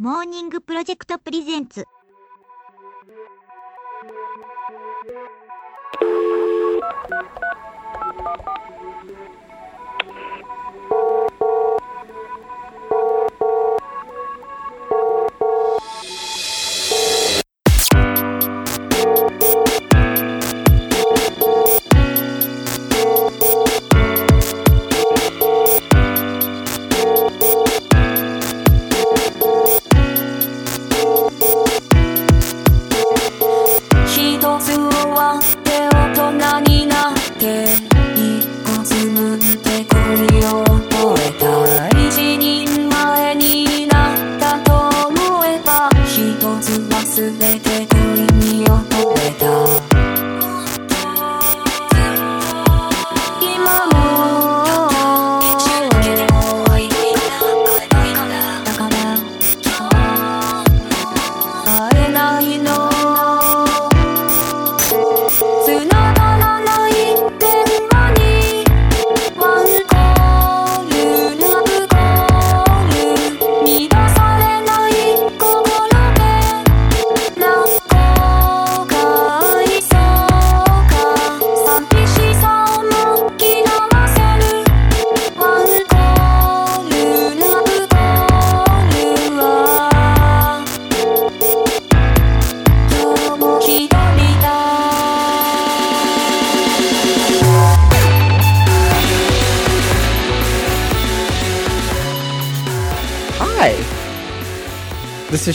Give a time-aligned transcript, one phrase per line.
[0.00, 1.84] モーニングプロジェクトプレゼンツ。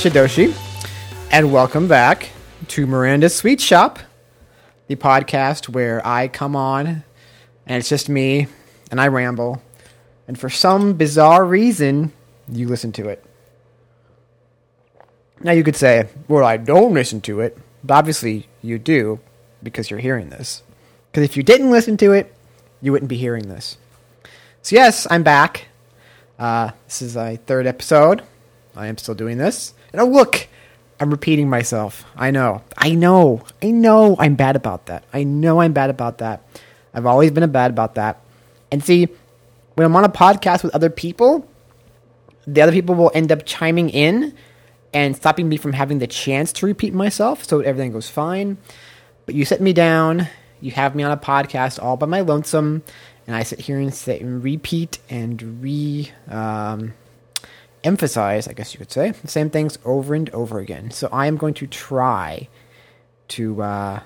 [0.04, 0.54] Shidoshi,
[1.32, 2.32] and welcome back
[2.68, 4.00] to Miranda's Sweet Shop,
[4.88, 7.06] the podcast where I come on
[7.66, 8.48] and it's just me
[8.92, 9.62] and I ramble,
[10.28, 12.12] and for some bizarre reason,
[12.52, 13.24] you listen to it.
[15.40, 19.22] Now you could say, well, I don't listen to it, but obviously you do
[19.64, 20.64] because you're hearing this.
[21.14, 22.36] Because if you didn't listen to it,
[22.82, 23.78] you wouldn't be hearing this.
[24.64, 25.68] So, yes, I'm back.
[26.38, 28.22] Uh, this is my third episode.
[28.76, 29.74] I am still doing this.
[29.96, 30.48] Oh, look,
[31.00, 32.06] I'm repeating myself.
[32.16, 32.64] I know.
[32.78, 33.44] I know.
[33.62, 35.04] I know I'm bad about that.
[35.14, 36.42] I know I'm bad about that.
[36.94, 38.22] I've always been bad about that.
[38.72, 39.08] And see,
[39.76, 41.48] when I'm on a podcast with other people,
[42.46, 44.34] the other people will end up chiming in
[44.94, 48.58] and stopping me from having the chance to repeat myself so everything goes fine.
[49.26, 50.28] But you sit me down,
[50.62, 52.84] you have me on a podcast all by my lonesome,
[53.26, 56.94] and I sit here and sit and repeat and re um,
[57.84, 60.92] emphasize, I guess you could say, the same things over and over again.
[60.92, 62.48] So I am going to try
[63.30, 64.00] to uh,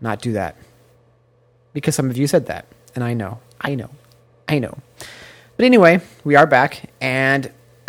[0.00, 0.56] not do that
[1.72, 3.90] because some of you said that, and I know, I know,
[4.48, 4.78] I know.
[5.56, 7.50] But anyway, we are back, and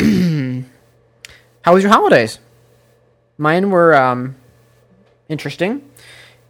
[1.62, 2.38] how was your holidays?
[3.38, 4.36] Mine were um,
[5.28, 5.88] interesting,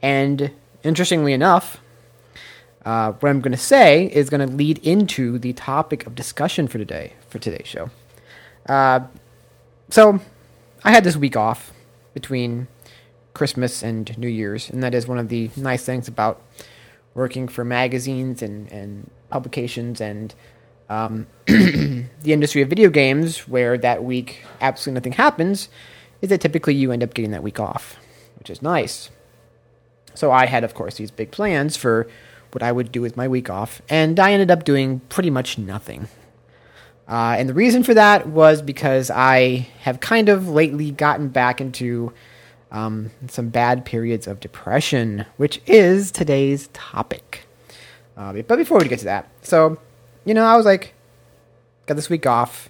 [0.02, 0.50] and
[0.82, 1.80] interestingly enough,
[2.84, 6.68] uh, what I'm going to say is going to lead into the topic of discussion
[6.68, 7.90] for today, for today's show.
[8.68, 9.00] Uh,
[9.90, 10.20] so,
[10.84, 11.72] I had this week off
[12.14, 12.68] between
[13.34, 16.42] Christmas and New Year's, and that is one of the nice things about
[17.14, 20.34] working for magazines and, and publications and
[20.88, 25.68] um, the industry of video games, where that week absolutely nothing happens,
[26.22, 27.96] is that typically you end up getting that week off,
[28.38, 29.10] which is nice.
[30.14, 32.06] So I had, of course, these big plans for
[32.52, 35.58] what I would do with my week off, and I ended up doing pretty much
[35.58, 36.08] nothing.
[37.08, 41.60] Uh, and the reason for that was because I have kind of lately gotten back
[41.60, 42.12] into
[42.72, 47.46] um, some bad periods of depression, which is today's topic.
[48.16, 49.78] Uh, but before we get to that, so,
[50.24, 50.94] you know, I was like,
[51.86, 52.68] got this week off.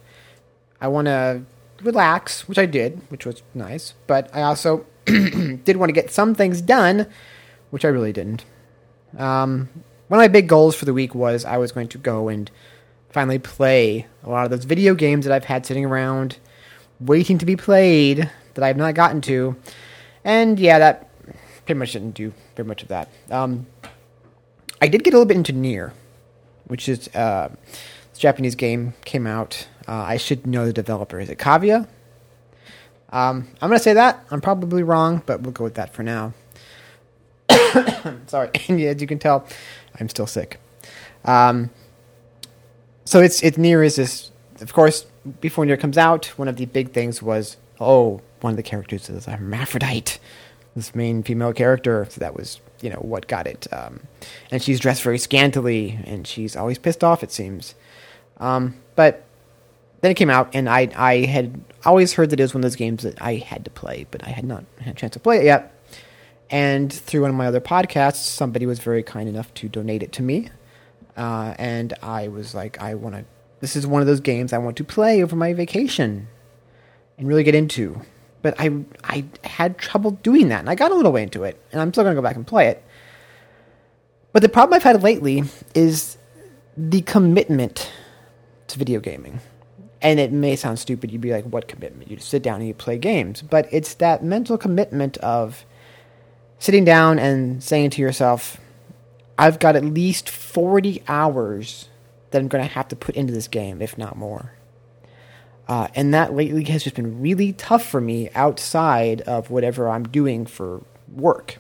[0.80, 1.42] I want to
[1.82, 3.94] relax, which I did, which was nice.
[4.06, 7.06] But I also did want to get some things done,
[7.70, 8.44] which I really didn't.
[9.16, 9.70] Um,
[10.08, 12.50] one of my big goals for the week was I was going to go and
[13.16, 16.36] finally play a lot of those video games that I've had sitting around,
[17.00, 19.56] waiting to be played that I've not gotten to.
[20.22, 21.08] And yeah, that
[21.64, 23.08] pretty much didn't do very much of that.
[23.30, 23.68] Um,
[24.82, 25.94] I did get a little bit into Nier,
[26.66, 27.48] which is uh,
[28.10, 29.66] this Japanese game came out.
[29.88, 31.18] Uh, I should know the developer.
[31.18, 31.88] Is it Cavia?
[33.08, 34.26] Um, I'm gonna say that.
[34.30, 36.34] I'm probably wrong, but we'll go with that for now.
[38.26, 39.46] Sorry, as you can tell,
[39.98, 40.60] I'm still sick.
[41.24, 41.70] Um,
[43.06, 44.30] so it's it's Nier is this.
[44.60, 45.06] Of course,
[45.40, 49.08] before Nier comes out, one of the big things was oh, one of the characters
[49.08, 50.18] is a hermaphrodite.
[50.74, 52.06] This main female character.
[52.10, 53.66] So that was you know what got it.
[53.72, 54.00] Um,
[54.50, 57.22] and she's dressed very scantily, and she's always pissed off.
[57.22, 57.74] It seems.
[58.38, 59.24] Um, but
[60.00, 62.70] then it came out, and I I had always heard that it was one of
[62.70, 65.20] those games that I had to play, but I had not had a chance to
[65.20, 65.72] play it yet.
[66.50, 70.12] And through one of my other podcasts, somebody was very kind enough to donate it
[70.12, 70.50] to me,
[71.16, 73.24] uh, and I was like, I want to.
[73.60, 76.28] This is one of those games I want to play over my vacation,
[77.16, 78.02] and really get into.
[78.42, 81.60] But I I had trouble doing that, and I got a little way into it,
[81.72, 82.82] and I'm still gonna go back and play it.
[84.32, 86.18] But the problem I've had lately is
[86.76, 87.90] the commitment
[88.68, 89.40] to video gaming.
[90.02, 91.10] And it may sound stupid.
[91.10, 92.10] You'd be like, what commitment?
[92.10, 93.40] You just sit down and you play games.
[93.40, 95.64] But it's that mental commitment of
[96.58, 98.58] sitting down and saying to yourself,
[99.38, 101.88] I've got at least 40 hours
[102.30, 104.52] that I'm going to have to put into this game, if not more.
[105.68, 110.04] Uh, and that lately has just been really tough for me outside of whatever I'm
[110.04, 111.58] doing for work.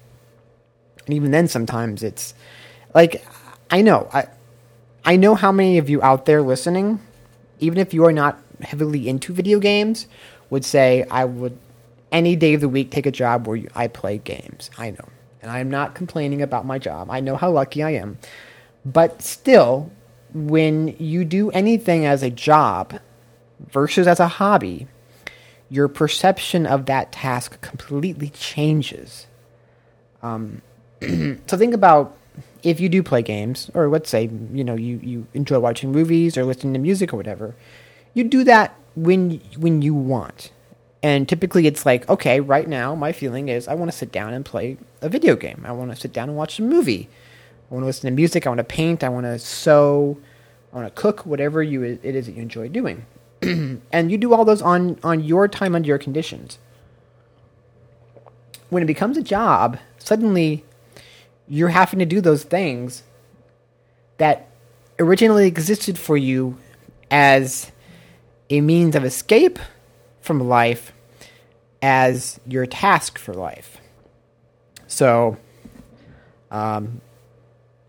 [1.06, 2.34] And even then, sometimes it's
[2.94, 3.24] like,
[3.70, 4.26] I know, I,
[5.04, 7.00] I know how many of you out there listening,
[7.58, 10.06] even if you are not heavily into video games,
[10.50, 11.58] would say, I would
[12.12, 14.70] any day of the week take a job where I play games.
[14.78, 15.08] I know.
[15.46, 17.08] And I am not complaining about my job.
[17.08, 18.18] I know how lucky I am.
[18.84, 19.92] But still,
[20.34, 22.98] when you do anything as a job
[23.60, 24.88] versus as a hobby,
[25.70, 29.28] your perception of that task completely changes.
[30.20, 30.62] Um,
[31.00, 32.16] so think about
[32.64, 36.36] if you do play games, or let's say you know you, you enjoy watching movies
[36.36, 37.54] or listening to music or whatever,
[38.14, 40.50] you do that when when you want.
[41.06, 44.34] And typically it's like, okay, right now my feeling is I want to sit down
[44.34, 45.62] and play a video game.
[45.64, 47.08] I want to sit down and watch a movie.
[47.70, 48.44] I want to listen to music.
[48.44, 49.04] I want to paint.
[49.04, 50.18] I want to sew.
[50.72, 51.24] I want to cook.
[51.24, 53.06] Whatever you it is that you enjoy doing,
[53.40, 56.58] and you do all those on on your time under your conditions.
[58.70, 60.64] When it becomes a job, suddenly
[61.46, 63.04] you're having to do those things
[64.18, 64.48] that
[64.98, 66.58] originally existed for you
[67.12, 67.70] as
[68.50, 69.60] a means of escape
[70.20, 70.92] from life
[71.82, 73.78] as your task for life.
[74.86, 75.36] So,
[76.50, 77.00] um,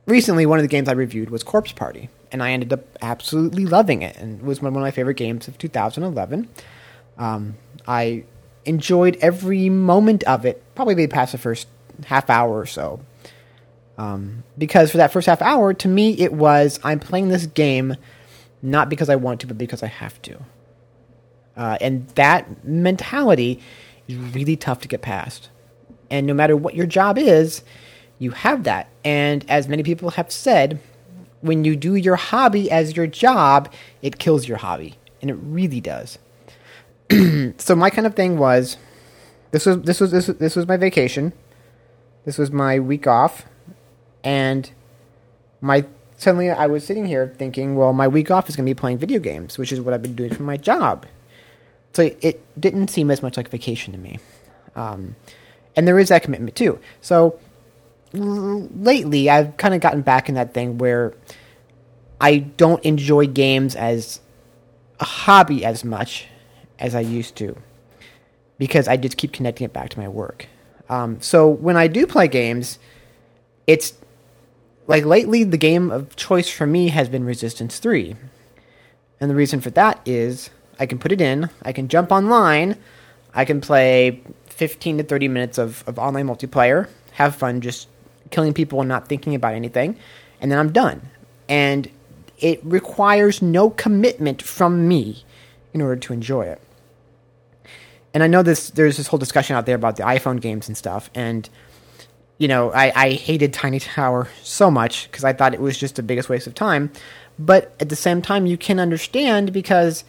[0.06, 3.66] recently, one of the games I reviewed was Corpse Party, and I ended up absolutely
[3.66, 6.50] loving it, and it was one of my favorite games of 2011.
[7.18, 7.56] Um,
[7.88, 8.24] I
[8.66, 11.68] enjoyed every moment of it, probably past the first
[12.06, 13.00] half hour or so.
[13.98, 17.96] Um, because for that first half hour, to me, it was I'm playing this game
[18.62, 20.38] not because I want to, but because I have to.
[21.58, 23.60] Uh, and that mentality
[24.08, 25.50] is really tough to get past.
[26.10, 27.64] And no matter what your job is,
[28.20, 28.90] you have that.
[29.04, 30.80] And as many people have said,
[31.42, 33.72] when you do your hobby as your job,
[34.02, 34.96] it kills your hobby.
[35.22, 36.20] And it really does.
[37.58, 38.78] so my kind of thing was
[39.52, 41.34] this was this was this, this was my vacation.
[42.26, 43.46] This was my week off.
[44.24, 44.70] And
[45.62, 45.86] my
[46.18, 48.98] suddenly I was sitting here thinking, well, my week off is going to be playing
[48.98, 51.06] video games, which is what I've been doing for my job.
[51.98, 54.20] So it didn't seem as much like vacation to me.
[54.76, 55.16] Um,
[55.76, 56.78] and there is that commitment too.
[57.02, 57.40] So
[58.14, 61.16] l- lately, I've kind of gotten back in that thing where
[62.22, 64.22] I don't enjoy games as
[65.00, 66.28] a hobby as much
[66.78, 67.58] as I used to
[68.60, 70.46] because I just keep connecting it back to my work.
[70.90, 72.78] Um, so when I do play games,
[73.66, 73.94] it's
[74.86, 78.16] like lately the game of choice for me has been Resistance 3.
[79.20, 82.78] And the reason for that is I can put it in, I can jump online,
[83.34, 87.88] I can play 15 to 30 minutes of, of online multiplayer, have fun just
[88.32, 89.98] killing people and not thinking about anything,
[90.42, 91.02] and then I'm done.
[91.50, 91.90] And
[92.40, 95.24] it requires no commitment from me
[95.74, 96.62] in order to enjoy it.
[98.14, 100.76] And I know this there's this whole discussion out there about the iPhone games and
[100.76, 101.50] stuff, and
[102.38, 105.96] you know, I, I hated Tiny Tower so much because I thought it was just
[105.96, 106.92] the biggest waste of time.
[107.40, 110.04] But at the same time, you can understand because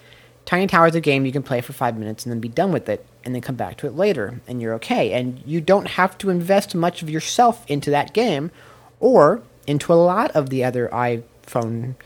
[0.49, 2.73] Tiny Tower is a game you can play for five minutes and then be done
[2.73, 5.13] with it and then come back to it later and you're okay.
[5.13, 8.51] And you don't have to invest much of yourself into that game
[8.99, 11.97] or into a lot of the other iPhone,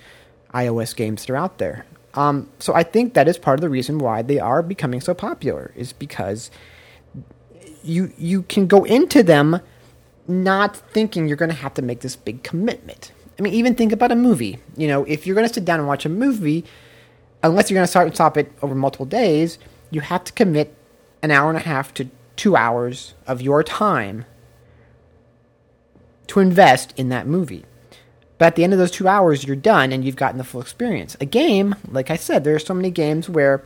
[0.53, 1.87] iOS games that are out there.
[2.15, 5.15] Um, so I think that is part of the reason why they are becoming so
[5.15, 6.51] popular is because
[7.85, 9.61] you you can go into them
[10.27, 13.13] not thinking you're going to have to make this big commitment.
[13.39, 14.59] I mean, even think about a movie.
[14.77, 16.65] You know, if you're going to sit down and watch a movie,
[17.43, 19.59] unless you're going to start and stop it over multiple days,
[19.91, 20.75] you have to commit
[21.23, 24.25] an hour and a half to two hours of your time
[26.29, 27.65] to invest in that movie.
[28.39, 30.61] But at the end of those two hours, you're done and you've gotten the full
[30.61, 31.17] experience.
[31.21, 33.63] A game, like I said, there are so many games where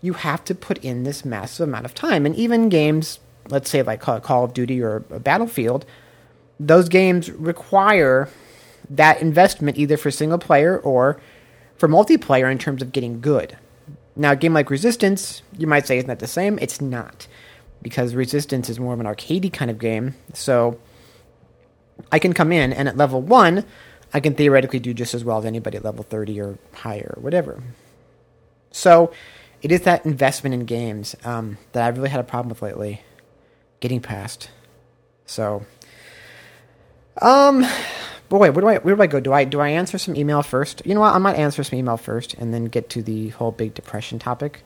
[0.00, 2.24] you have to put in this massive amount of time.
[2.24, 3.18] And even games,
[3.48, 5.84] let's say like Call of Duty or Battlefield,
[6.58, 8.28] those games require
[8.88, 11.20] that investment either for single player or
[11.76, 13.56] for multiplayer in terms of getting good.
[14.14, 16.58] Now, a game like Resistance, you might say, isn't that the same?
[16.58, 17.26] It's not,
[17.82, 20.14] because Resistance is more of an arcadey kind of game.
[20.32, 20.78] So
[22.10, 23.64] I can come in, and at level one,
[24.14, 27.22] I can theoretically do just as well as anybody at level 30 or higher, or
[27.22, 27.62] whatever.
[28.70, 29.12] So
[29.62, 33.02] it is that investment in games um, that I've really had a problem with lately,
[33.80, 34.50] getting past.
[35.26, 35.66] So,
[37.20, 37.66] um,
[38.28, 39.20] boy, where do I where do I go?
[39.20, 40.82] Do I do I answer some email first?
[40.84, 41.14] You know what?
[41.14, 44.62] I might answer some email first, and then get to the whole big depression topic.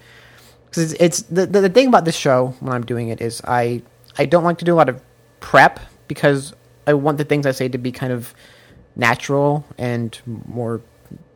[0.67, 3.41] Because it's, it's the, the the thing about this show when I'm doing it is
[3.45, 3.83] I
[4.19, 5.01] I don't like to do a lot of
[5.41, 6.53] prep because
[6.87, 8.35] I want the things I say to be kind of
[8.97, 10.81] natural and more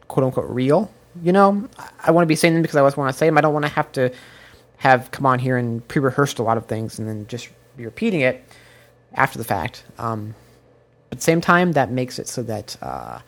[0.08, 0.90] quote unquote real.
[1.22, 1.68] You know,
[2.02, 3.38] I- want to be saying them because I always want to say them.
[3.38, 4.12] I don't want to have to
[4.78, 8.20] have come on here and pre-rehearsed a lot of things and then just be repeating
[8.20, 8.44] it
[9.14, 9.84] after the fact.
[9.98, 10.34] Um,
[11.14, 13.20] at the same time, that makes it so that uh,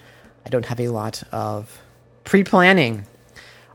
[0.45, 1.81] I don't have a lot of
[2.25, 3.07] pre-planning.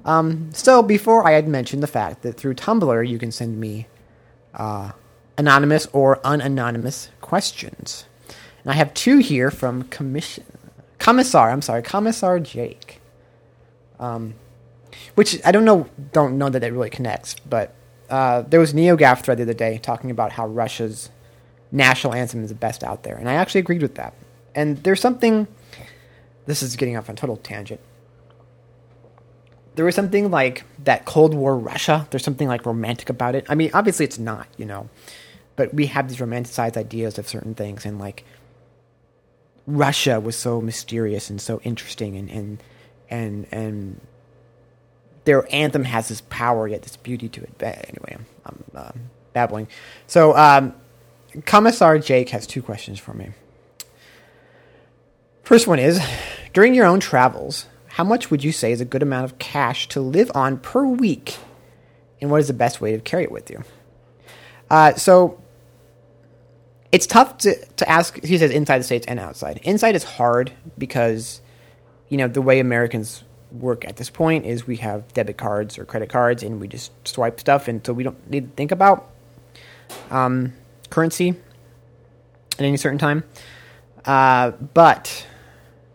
[0.05, 3.87] Um, so before I had mentioned the fact that through Tumblr you can send me
[4.53, 4.91] uh,
[5.37, 8.05] anonymous or unanonymous questions.
[8.63, 10.45] And I have two here from commission
[10.99, 11.49] commissar.
[11.49, 12.99] I'm sorry, commissar Jake.
[13.99, 14.35] Um,
[15.15, 17.73] which I don't know, don't know that it really connects, but
[18.09, 21.09] uh, there was NeoGaf thread the other day talking about how Russia's
[21.71, 24.13] national anthem is the best out there, and I actually agreed with that.
[24.55, 25.47] And there's something.
[26.45, 27.79] This is getting off on a total tangent.
[29.75, 32.07] There was something like that Cold War Russia.
[32.09, 33.45] There's something like romantic about it.
[33.47, 34.89] I mean, obviously it's not, you know,
[35.55, 38.25] but we have these romanticized ideas of certain things, and like
[39.65, 42.63] Russia was so mysterious and so interesting, and and
[43.09, 44.01] and and
[45.23, 47.53] their anthem has this power yet this beauty to it.
[47.57, 48.91] But anyway, I'm, uh,
[49.33, 49.67] babbling.
[50.07, 50.73] So, um,
[51.45, 53.31] Commissar Jake has two questions for me.
[55.43, 56.01] First one is
[56.53, 59.87] during your own travels, how much would you say is a good amount of cash
[59.89, 61.37] to live on per week?
[62.21, 63.63] And what is the best way to carry it with you?
[64.69, 65.41] Uh, so
[66.91, 69.59] it's tough to, to ask, he says inside the States and outside.
[69.63, 71.41] Inside is hard because,
[72.09, 75.83] you know, the way Americans work at this point is we have debit cards or
[75.85, 79.09] credit cards and we just swipe stuff and so we don't need to think about
[80.09, 80.53] um,
[80.91, 81.29] currency
[82.53, 83.23] at any certain time.
[84.05, 85.25] Uh, but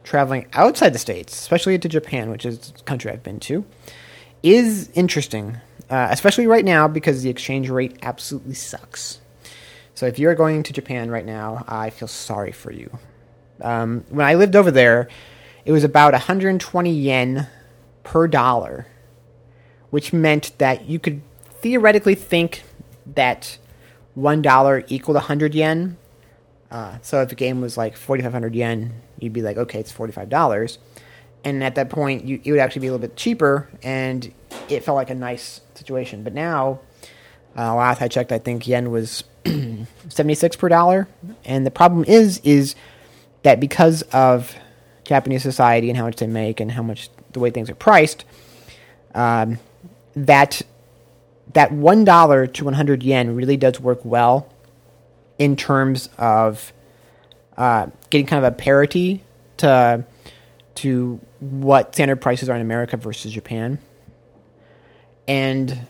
[0.03, 3.65] traveling outside the states, especially to Japan, which is a country I've been to,
[4.43, 5.59] is interesting,
[5.91, 9.21] uh, especially right now because the exchange rate absolutely sucks.
[9.95, 12.99] So if you're going to Japan right now, I feel sorry for you.
[13.61, 15.09] Um, when I lived over there,
[15.65, 17.49] it was about 120 yen
[18.05, 18.87] per dollar,
[19.91, 21.23] which meant that you could
[21.61, 22.63] theoretically think
[23.15, 23.59] that
[24.17, 25.97] one dollar equaled 100 yen.
[26.71, 30.79] Uh, so if the game was like 4,500 yen, you'd be like, okay, it's $45.
[31.45, 34.33] And at that point, you, it would actually be a little bit cheaper, and
[34.69, 36.25] it felt like a nice situation.
[36.25, 36.81] But now,
[37.57, 39.23] uh, last I checked, I think yen was
[40.09, 41.07] 76 per dollar.
[41.45, 42.75] And the problem is, is
[43.45, 44.57] that because of
[45.05, 48.25] Japanese society and how much they make and how much the way things are priced,
[49.15, 49.61] um,
[50.17, 50.63] that
[51.53, 54.53] that one dollar to 100 yen really does work well
[55.39, 56.73] in terms of
[57.57, 59.23] uh, getting kind of a parity
[59.59, 60.05] to
[60.77, 63.79] to what standard prices are in America versus Japan.
[65.27, 65.87] And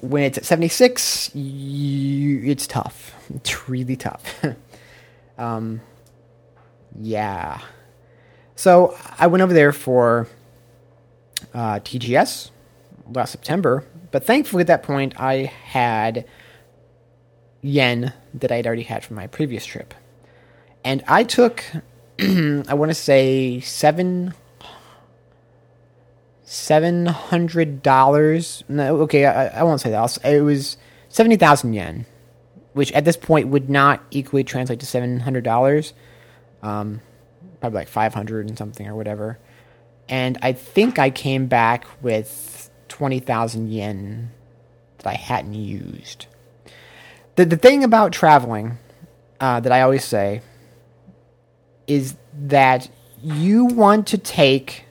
[0.00, 3.14] when it's at 76, you, it's tough.
[3.34, 4.44] It's really tough.
[5.38, 5.80] um,
[7.00, 7.60] yeah.
[8.54, 10.28] So I went over there for
[11.54, 12.50] uh, TGS
[13.12, 16.24] last September, but thankfully at that point I had
[17.60, 19.94] yen that I'd already had from my previous trip,
[20.84, 21.64] and I took
[22.20, 24.34] I want to say seven
[26.44, 28.62] seven hundred dollars.
[28.68, 30.18] No, okay, I, I won't say that.
[30.24, 30.76] It was
[31.08, 32.04] seventy thousand yen,
[32.74, 35.94] which at this point would not equally translate to seven hundred dollars.
[36.62, 37.00] Um,
[37.60, 39.38] probably like five hundred and something or whatever.
[40.08, 42.51] And I think I came back with
[42.92, 44.30] twenty thousand yen
[44.98, 46.26] that I hadn't used.
[47.36, 48.76] The the thing about traveling
[49.40, 50.42] uh, that I always say
[51.86, 52.90] is that
[53.22, 54.84] you want to take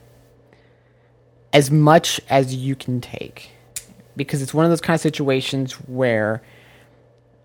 [1.54, 3.52] as much as you can take
[4.16, 6.42] because it's one of those kind of situations where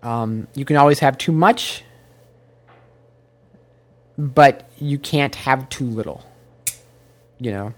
[0.01, 1.83] um, you can always have too much
[4.17, 6.25] but you can't have too little
[7.39, 7.73] you know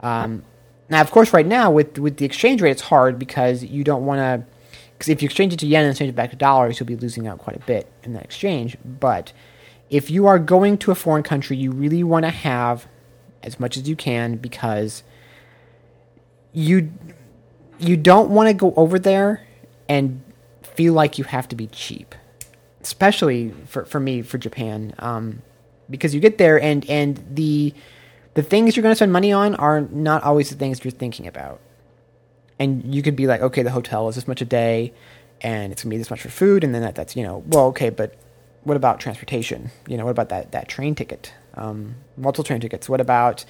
[0.00, 0.42] um,
[0.88, 4.04] now of course right now with with the exchange rate it's hard because you don't
[4.04, 4.46] want to
[4.92, 6.96] because if you exchange it to yen and exchange it back to dollars you'll be
[6.96, 8.76] losing out quite a bit in that exchange.
[8.84, 9.32] But
[9.90, 12.86] if you are going to a foreign country you really want to have
[13.42, 15.02] as much as you can because
[16.52, 16.90] you
[17.78, 19.46] you don't want to go over there
[19.88, 20.22] and
[20.62, 22.14] feel like you have to be cheap,
[22.80, 25.42] especially for, for me for Japan, um,
[25.90, 27.74] because you get there and and the
[28.36, 31.26] the things you're going to spend money on are not always the things you're thinking
[31.26, 31.58] about,
[32.58, 34.92] and you could be like, okay, the hotel is this much a day,
[35.40, 37.66] and it's gonna be this much for food, and then that, that's you know, well,
[37.68, 38.14] okay, but
[38.62, 39.70] what about transportation?
[39.88, 42.88] You know, what about that that train ticket, um, multiple train tickets?
[42.88, 43.44] What about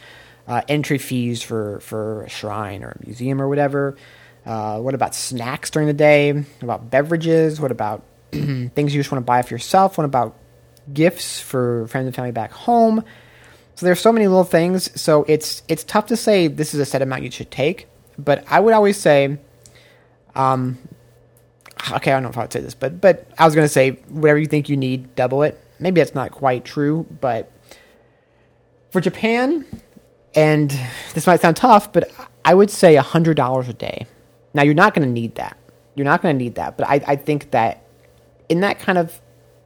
[0.47, 3.97] uh, entry fees for for a shrine or a museum or whatever?
[4.45, 6.33] Uh, what about snacks during the day?
[6.33, 7.61] What about beverages?
[7.61, 9.99] What about things you just want to buy for yourself?
[9.99, 10.37] What about
[10.93, 13.03] gifts for friends and family back home?
[13.77, 15.01] So there's so many little things.
[15.01, 17.87] So it's it's tough to say this is a set amount you should take.
[18.19, 19.39] But I would always say,
[20.35, 20.79] um,
[21.93, 23.91] okay, I don't know if I would say this, but but I was gonna say
[24.09, 25.63] whatever you think you need, double it.
[25.79, 27.53] Maybe that's not quite true, but
[28.91, 29.67] for Japan,
[30.35, 30.71] and
[31.13, 32.11] this might sound tough, but
[32.47, 34.07] I would say hundred dollars a day.
[34.55, 35.59] Now you're not gonna need that.
[35.95, 37.85] You're not gonna need that, but I, I think that
[38.49, 39.21] in that kind of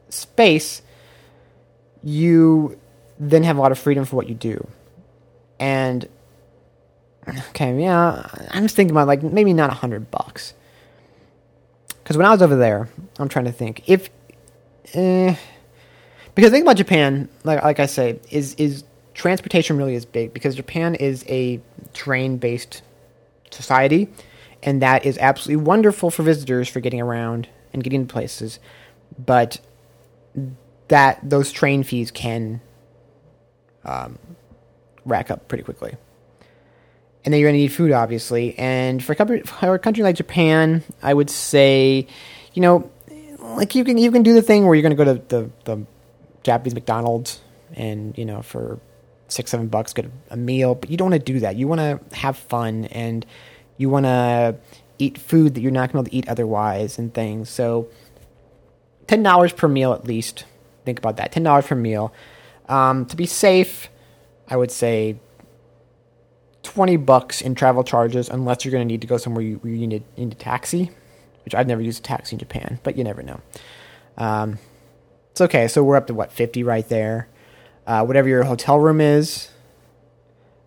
[0.09, 0.81] space,
[2.03, 2.77] you
[3.21, 4.67] then have a lot of freedom for what you do.
[5.59, 6.09] And
[7.49, 10.55] okay, yeah, I'm just thinking about like maybe not a hundred bucks.
[12.03, 14.09] Because when I was over there, I'm trying to think if,
[14.95, 15.35] eh,
[16.33, 20.33] because the thing about Japan, like like I say, is is transportation really is big
[20.33, 21.61] because Japan is a
[21.93, 22.81] train based
[23.51, 24.09] society,
[24.63, 28.57] and that is absolutely wonderful for visitors for getting around and getting to places,
[29.23, 29.59] but
[30.87, 32.61] that those train fees can
[33.85, 34.17] um,
[35.05, 35.95] rack up pretty quickly
[37.23, 38.57] and then you're going to need food, obviously.
[38.57, 42.07] And for a, country, for a country like Japan, I would say,
[42.53, 42.89] you know,
[43.39, 45.49] like you can you can do the thing where you're going to go to the,
[45.65, 45.85] the
[46.43, 47.41] Japanese McDonald's
[47.73, 48.79] and you know for
[49.27, 51.55] six seven bucks get a meal, but you don't want to do that.
[51.55, 53.25] You want to have fun and
[53.77, 54.55] you want to
[54.99, 57.49] eat food that you're not going to be able to eat otherwise and things.
[57.49, 57.87] So
[59.07, 60.45] ten dollars per meal at least.
[60.85, 61.31] Think about that.
[61.31, 62.13] Ten dollars per meal.
[62.71, 63.89] Um, to be safe,
[64.47, 65.19] I would say
[66.63, 69.73] 20 bucks in travel charges unless you're going to need to go somewhere you, where
[69.73, 70.89] you need, need a taxi,
[71.43, 73.41] which I've never used a taxi in Japan, but you never know.
[74.17, 74.57] Um,
[75.31, 75.67] it's okay.
[75.67, 77.27] So we're up to what, 50 right there.
[77.85, 79.49] Uh, whatever your hotel room is.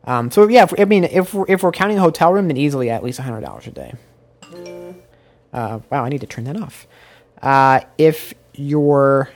[0.04, 2.58] Um, so yeah, if, I mean, if we're, if we're counting a hotel room, then
[2.58, 3.94] easily at least $100 a day.
[5.54, 6.86] Uh, wow, I need to turn that off.
[7.40, 9.30] Uh, if you're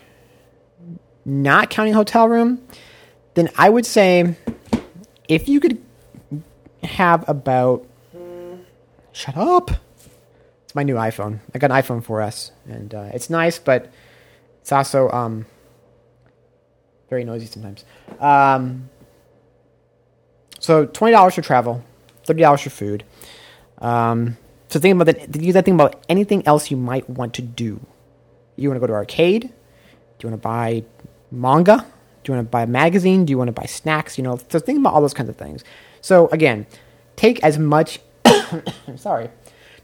[1.29, 2.63] not counting hotel room,
[3.35, 4.35] then I would say
[5.29, 5.81] if you could
[6.83, 7.87] have about.
[9.13, 9.71] Shut up!
[10.65, 11.41] It's my new iPhone.
[11.55, 13.91] I got an iPhone 4S, and uh, it's nice, but
[14.61, 15.47] it's also um,
[17.09, 17.85] very noisy sometimes.
[18.21, 18.91] Um,
[20.61, 21.83] so twenty dollars for travel,
[22.25, 23.05] thirty dollars for food.
[23.79, 24.37] Um,
[24.69, 25.41] so think about that.
[25.41, 27.81] Use that thing about anything else you might want to do.
[28.57, 29.43] You want to go to arcade?
[29.43, 30.85] Do you want to buy
[31.31, 31.87] manga?
[32.25, 33.25] Do you want to buy a magazine?
[33.25, 34.19] Do you want to buy snacks?
[34.19, 35.65] You know, so think about all those kinds of things.
[36.01, 36.67] So again,
[37.17, 38.01] take as much.
[38.97, 39.31] sorry,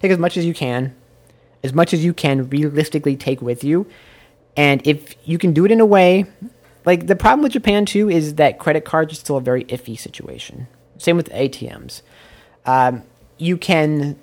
[0.01, 0.95] take as much as you can,
[1.63, 3.87] as much as you can realistically take with you,
[4.57, 6.27] and if you can do it in a way,
[6.85, 9.99] like the problem with Japan too is that credit cards are still a very iffy
[9.99, 10.67] situation.
[10.99, 12.03] Same with ATMs.
[12.67, 13.03] Um,
[13.39, 14.19] you can,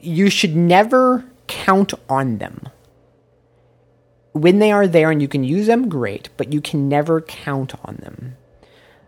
[0.00, 2.68] you should never count on them.
[4.36, 7.74] When they are there and you can use them, great, but you can never count
[7.84, 8.36] on them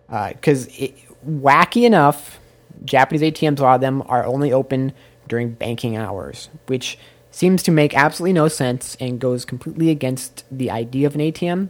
[0.08, 0.88] because uh,
[1.26, 2.40] wacky enough,
[2.84, 4.92] Japanese ATMs, a lot of them are only open
[5.26, 6.98] during banking hours, which
[7.30, 11.68] seems to make absolutely no sense and goes completely against the idea of an ATM.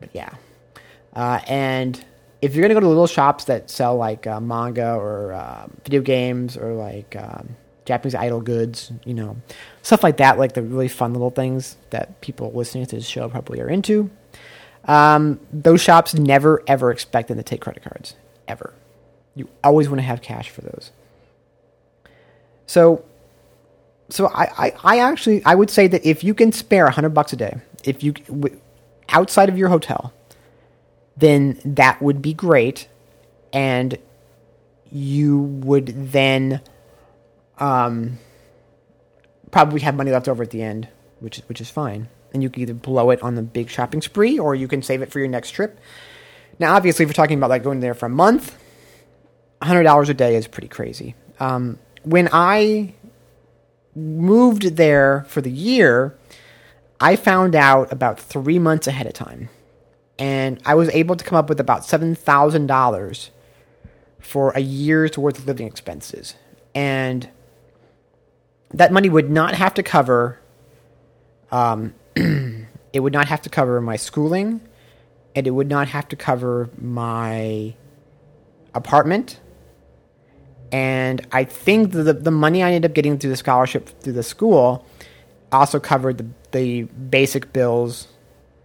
[0.00, 0.30] But yeah.
[1.14, 2.02] Uh, and
[2.40, 5.66] if you're going to go to little shops that sell like uh, manga or uh,
[5.84, 7.56] video games or like um,
[7.86, 9.36] Japanese idol goods, you know,
[9.82, 13.28] stuff like that, like the really fun little things that people listening to this show
[13.28, 14.10] probably are into,
[14.84, 18.14] um, those shops never ever expect them to take credit cards
[18.46, 18.74] ever.
[19.34, 20.90] You always want to have cash for those.
[22.66, 23.04] So,
[24.08, 27.10] so I, I, I actually I would say that if you can spare a hundred
[27.10, 28.14] bucks a day, if you
[29.08, 30.12] outside of your hotel,
[31.16, 32.88] then that would be great,
[33.52, 33.96] and
[34.90, 36.60] you would then
[37.58, 38.18] um,
[39.50, 40.88] probably have money left over at the end,
[41.20, 42.08] which is which is fine.
[42.34, 45.00] And you can either blow it on the big shopping spree, or you can save
[45.02, 45.78] it for your next trip.
[46.58, 48.56] Now, obviously, if you're talking about like going there for a month,
[49.62, 51.14] hundred dollars a day is pretty crazy.
[51.40, 52.94] Um, when I
[53.94, 56.16] moved there for the year,
[57.00, 59.48] I found out about three months ahead of time,
[60.18, 63.30] and I was able to come up with about seven thousand dollars
[64.18, 66.34] for a year's worth of living expenses.
[66.74, 67.30] And
[68.74, 70.38] that money would not have to cover
[71.50, 74.60] um, it would not have to cover my schooling
[75.34, 77.74] and it would not have to cover my
[78.74, 79.40] apartment.
[80.72, 84.24] And i think the, the money i ended up getting through the scholarship through the
[84.24, 84.84] school
[85.52, 88.08] also covered the, the basic bills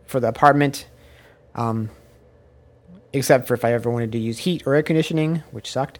[0.07, 0.87] for the apartment
[1.53, 1.91] um,
[3.13, 5.99] except for if i ever wanted to use heat or air conditioning which sucked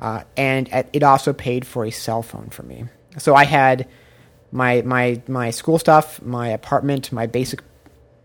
[0.00, 2.86] uh, and it also paid for a cell phone for me
[3.18, 3.88] so i had
[4.52, 7.62] my my my school stuff, my apartment, my basic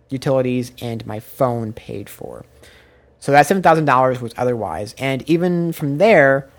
[0.10, 2.45] utilities, and my phone paid for.
[3.19, 6.50] So that seven thousand dollars was otherwise, and even from there,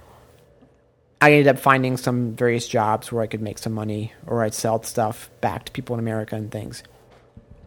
[1.20, 4.54] I ended up finding some various jobs where I could make some money, or I'd
[4.54, 6.82] sell stuff back to people in America and things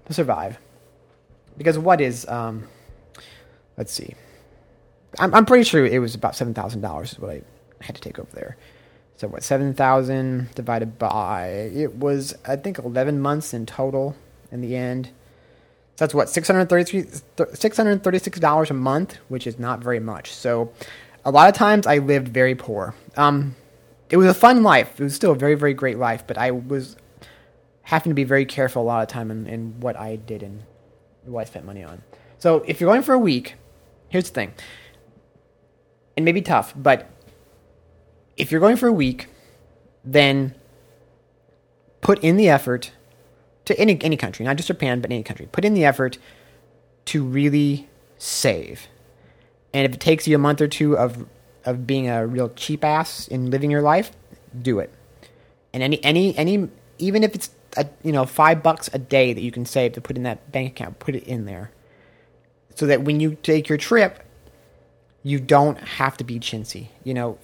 [0.08, 0.58] to survive.
[1.58, 2.67] Because what is um,
[3.78, 4.15] let's see,
[5.19, 7.41] I'm I'm pretty sure it was about seven thousand dollars is what I
[7.82, 8.58] had to take over there.
[9.21, 14.15] So what, 7,000 divided by, it was, I think, 11 months in total
[14.51, 15.12] in the end.
[15.95, 20.34] So that's what, 633 $636 a month, which is not very much.
[20.34, 20.73] So
[21.23, 22.95] a lot of times I lived very poor.
[23.15, 23.55] Um,
[24.10, 24.99] it was a fun life.
[24.99, 26.95] It was still a very, very great life, but I was
[27.84, 30.63] having to be very careful a lot of time in, in what I did and
[31.25, 32.01] what I spent money on.
[32.39, 33.53] So if you're going for a week,
[34.10, 34.53] here's the thing.
[36.15, 37.11] It may be tough, but
[38.41, 39.27] if you're going for a week,
[40.04, 40.56] then
[42.01, 42.91] put in the effort
[43.65, 45.47] to any any country, not just Japan, but any country.
[45.51, 46.17] Put in the effort
[47.06, 48.88] to really save.
[49.73, 51.27] And if it takes you a month or two of
[51.65, 54.12] of being a real cheap ass in living your life,
[54.60, 54.91] do it.
[55.71, 59.41] And any any any even if it's a, you know 5 bucks a day that
[59.41, 61.71] you can save to put in that bank account, put it in there.
[62.73, 64.23] So that when you take your trip,
[65.21, 66.88] you don't have to be chintzy.
[67.04, 67.38] You know,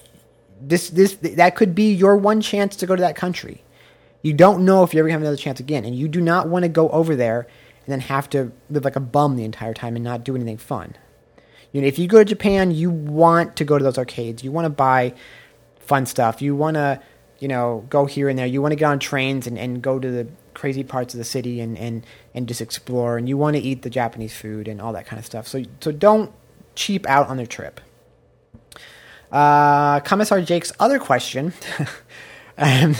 [0.61, 3.63] this this that could be your one chance to go to that country.
[4.21, 6.63] You don't know if you ever have another chance again, and you do not want
[6.63, 7.47] to go over there
[7.85, 10.57] and then have to live like a bum the entire time and not do anything
[10.57, 10.95] fun.
[11.71, 14.43] You know, if you go to Japan, you want to go to those arcades.
[14.43, 15.13] You want to buy
[15.79, 16.41] fun stuff.
[16.41, 17.01] You want to,
[17.39, 18.45] you know, go here and there.
[18.45, 21.23] You want to get on trains and, and go to the crazy parts of the
[21.23, 23.17] city and, and, and just explore.
[23.17, 25.47] And you want to eat the Japanese food and all that kind of stuff.
[25.47, 26.33] So so don't
[26.75, 27.79] cheap out on the trip.
[29.31, 31.53] Uh, Commissar Jake's other question,
[32.57, 32.95] I'm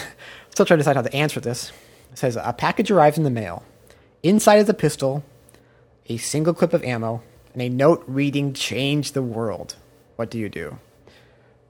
[0.49, 1.71] still trying to decide how to answer this.
[2.11, 3.63] It says a package arrives in the mail.
[4.23, 5.23] Inside is a pistol,
[6.07, 7.21] a single clip of ammo,
[7.53, 9.75] and a note reading "Change the world."
[10.15, 10.79] What do you do?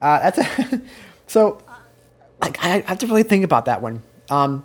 [0.02, 0.82] Uh, that's a,
[1.28, 1.62] so.
[2.40, 4.04] Like I have to really think about that one.
[4.30, 4.64] Um,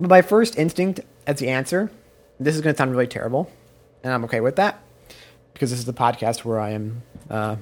[0.00, 1.90] but my first instinct as the answer,
[2.40, 3.50] this is going to sound really terrible,
[4.02, 4.82] and I'm okay with that
[5.52, 7.56] because this is the podcast where I am uh,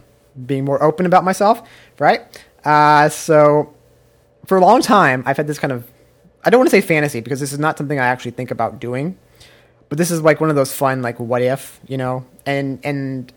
[0.44, 1.66] being more open about myself,
[1.98, 2.20] right?
[2.64, 3.74] Uh, so
[4.44, 5.86] for a long time, I've had this kind of
[6.44, 8.80] I don't want to say fantasy because this is not something I actually think about
[8.80, 9.18] doing,
[9.88, 13.32] but this is like one of those fun like what if you know, and and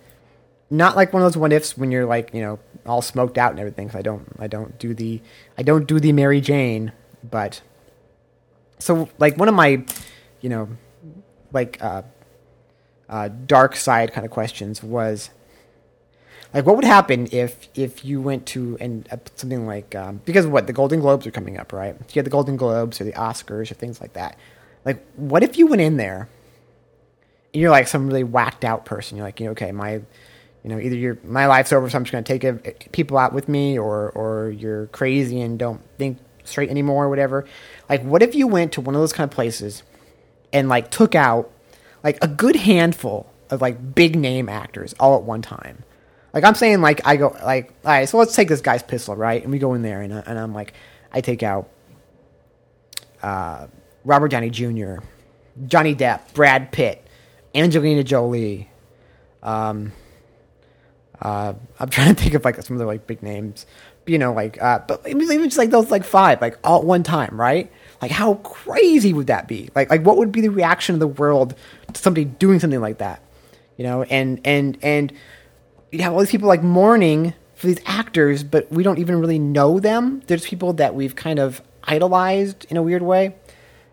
[0.70, 3.52] not like one of those what ifs when you're like you know all smoked out
[3.52, 3.88] and everything.
[3.88, 5.22] Cause I don't I don't do the
[5.58, 6.92] I don't do the Mary Jane,
[7.28, 7.62] but
[8.78, 9.84] so like one of my
[10.42, 10.70] you know
[11.52, 12.04] like uh,
[13.10, 15.32] uh, dark side kind of questions was
[16.54, 20.48] like what would happen if if you went to and uh, something like um, because
[20.48, 21.96] what the Golden Globes are coming up, right?
[21.96, 24.38] You had the Golden Globes or the Oscars or things like that.
[24.84, 26.28] Like, what if you went in there
[27.54, 29.18] and you're like some really whacked out person?
[29.18, 30.04] You're like, you know, okay, my, you
[30.64, 33.48] know, either you're my life's over, so I'm just gonna take it, people out with
[33.48, 37.46] me, or or you're crazy and don't think straight anymore, or whatever.
[37.88, 39.84] Like, what if you went to one of those kind of places
[40.52, 41.52] and like took out
[42.04, 45.84] like a good handful of like big name actors all at one time?
[46.34, 49.16] Like I'm saying, like I go like, all right, so let's take this guy's pistol,
[49.16, 49.42] right?
[49.42, 50.74] And we go in there, and, I, and I'm like,
[51.12, 51.70] I take out
[53.24, 53.68] uh,
[54.06, 54.98] Robert Downey Jr.,
[55.68, 57.06] Johnny Depp, Brad Pitt,
[57.56, 58.70] Angelina Jolie.
[59.42, 59.92] Um,
[61.22, 63.66] uh, I'm trying to think of like some of the like big names,
[64.06, 67.04] you know, like uh, but even just like those like five, like all at one
[67.04, 67.72] time, right?
[68.02, 69.70] Like how crazy would that be?
[69.76, 71.56] Like like what would be the reaction of the world
[71.94, 73.22] to somebody doing something like that?
[73.78, 75.14] You know, and and and
[75.92, 79.40] you have all these people like mourning for these actors, but we don't even really
[79.40, 80.22] know them.
[80.28, 83.36] There's people that we've kind of idolized in a weird way.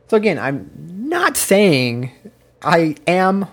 [0.08, 2.12] So again, I'm not saying
[2.62, 3.46] I am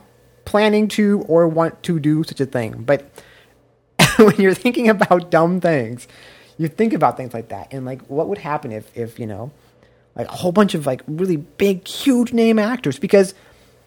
[0.46, 3.10] planning to or want to do such a thing, but
[4.18, 6.08] when you're thinking about dumb things,
[6.58, 9.52] you think about things like that and like what would happen if if, you know,
[10.16, 13.34] like a whole bunch of like really big huge name actors because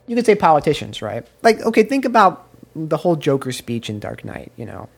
[0.08, 1.26] you could say politicians, right?
[1.42, 2.45] Like okay, think about
[2.76, 4.88] the whole Joker speech in Dark Knight, you know.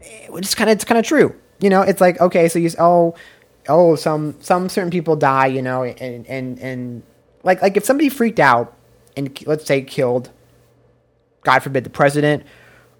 [0.00, 1.34] It's kind of it's kind of true.
[1.60, 3.14] You know, it's like okay, so you oh
[3.68, 7.02] oh, some some certain people die, you know, and and and
[7.42, 8.74] like like if somebody freaked out
[9.16, 10.30] and let's say killed,
[11.42, 12.44] God forbid, the president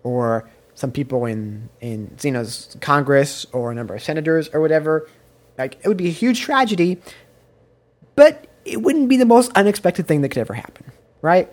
[0.03, 2.45] or some people in in you know
[2.81, 5.09] Congress or a number of senators or whatever,
[5.59, 7.01] like it would be a huge tragedy,
[8.15, 10.91] but it wouldn't be the most unexpected thing that could ever happen,
[11.23, 11.51] right?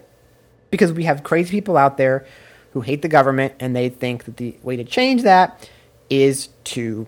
[0.73, 2.25] Because we have crazy people out there
[2.71, 5.69] who hate the government and they think that the way to change that
[6.09, 7.05] is to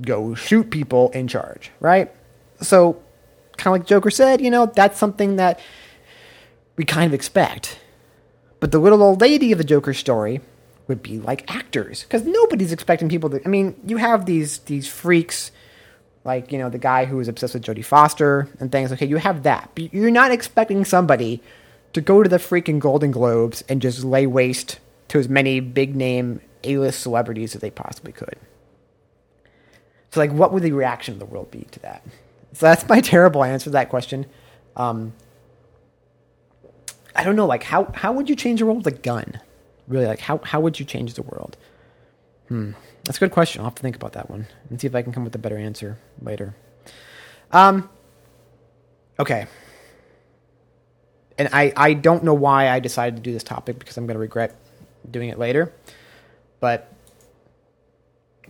[0.00, 2.14] go shoot people in charge, right?
[2.60, 2.92] So,
[3.56, 5.58] kind of like Joker said, you know, that's something that
[6.76, 7.80] we kind of expect.
[8.60, 10.40] But the little old lady of the Joker story
[10.86, 13.44] would be like actors because nobody's expecting people to.
[13.44, 15.50] I mean, you have these these freaks
[16.22, 18.92] like you know the guy who was obsessed with Jodie Foster and things.
[18.92, 21.42] Okay, you have that, but you're not expecting somebody
[21.96, 25.96] to go to the freaking Golden Globes and just lay waste to as many big
[25.96, 28.36] name A list celebrities as they possibly could.
[30.10, 32.06] So, like, what would the reaction of the world be to that?
[32.52, 34.26] So that's my terrible answer to that question.
[34.76, 35.14] Um,
[37.14, 39.40] I don't know, like, how how would you change the world with a gun?
[39.88, 41.56] Really, like, how how would you change the world?
[42.48, 42.72] Hmm,
[43.04, 43.62] that's a good question.
[43.62, 45.34] I'll have to think about that one and see if I can come up with
[45.36, 46.54] a better answer later.
[47.52, 47.88] Um,
[49.18, 49.46] okay.
[51.38, 54.14] And I, I don't know why I decided to do this topic because I'm going
[54.14, 54.56] to regret
[55.10, 55.72] doing it later.
[56.60, 56.92] But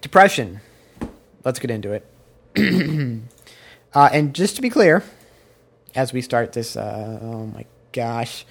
[0.01, 0.61] depression.
[1.45, 2.07] Let's get into it.
[3.95, 5.03] uh, and just to be clear,
[5.95, 8.45] as we start this, uh, oh my gosh,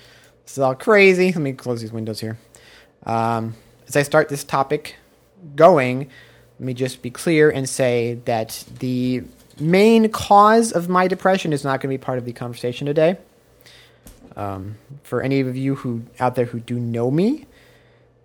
[0.43, 1.28] this is all crazy.
[1.28, 2.38] Let me close these windows here.
[3.06, 3.56] Um,
[3.88, 4.95] as I start this topic
[5.56, 6.10] going,
[6.60, 9.24] let me just be clear and say that the
[9.60, 13.17] main cause of my depression is not going to be part of the conversation today.
[14.35, 17.45] Um, for any of you who out there who do know me,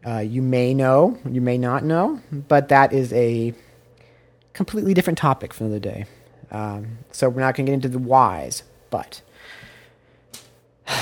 [0.07, 3.55] uh, you may know, you may not know, but that is a
[4.53, 6.07] completely different topic for another day.
[6.51, 9.23] Um, so we're not going to get into the whys, but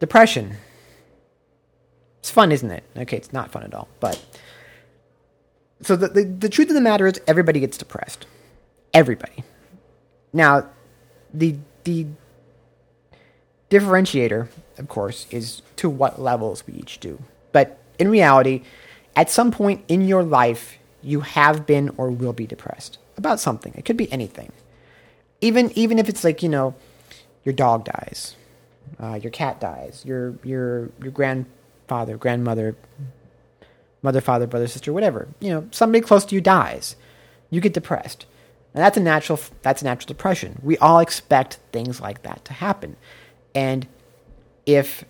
[0.00, 0.56] depression.
[2.20, 2.84] It's fun, isn't it?
[2.96, 4.24] Okay, it's not fun at all, but
[5.82, 8.26] so the, the, the truth of the matter is everybody gets depressed.
[8.94, 9.44] Everybody.
[10.32, 10.68] Now,
[11.34, 12.06] the the
[13.72, 17.18] differentiator, of course, is to what levels we each do.
[17.52, 18.62] But in reality,
[19.16, 23.72] at some point in your life, you have been or will be depressed about something.
[23.74, 24.52] It could be anything.
[25.40, 26.74] Even even if it's like, you know,
[27.44, 28.36] your dog dies,
[29.00, 32.76] uh, your cat dies, your your your grandfather, grandmother,
[34.02, 35.28] mother, father, brother, sister, whatever.
[35.40, 36.94] You know, somebody close to you dies.
[37.50, 38.26] You get depressed.
[38.74, 40.60] And that's a natural that's a natural depression.
[40.62, 42.96] We all expect things like that to happen.
[43.54, 43.86] And
[44.66, 45.04] if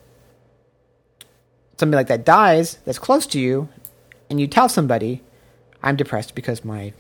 [1.77, 3.69] somebody like that dies that's close to you
[4.31, 5.23] and you tell somebody,
[5.83, 6.93] I'm depressed because my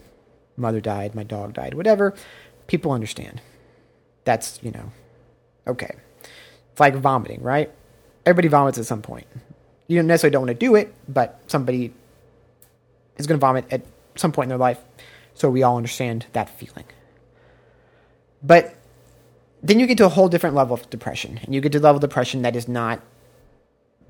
[0.57, 2.15] mother died, my dog died, whatever,
[2.67, 3.41] people understand.
[4.25, 4.93] That's, you know,
[5.67, 5.95] okay.
[6.71, 7.71] It's like vomiting, right?
[8.25, 9.27] Everybody vomits at some point.
[9.89, 11.93] You don't necessarily don't want to do it, but somebody
[13.17, 13.83] is going to vomit at
[14.17, 14.79] some point in their life.
[15.35, 16.85] So we all understand that feeling.
[18.43, 18.75] But
[19.62, 21.81] then you get to a whole different level of depression, and you get to a
[21.81, 23.01] level of depression that is not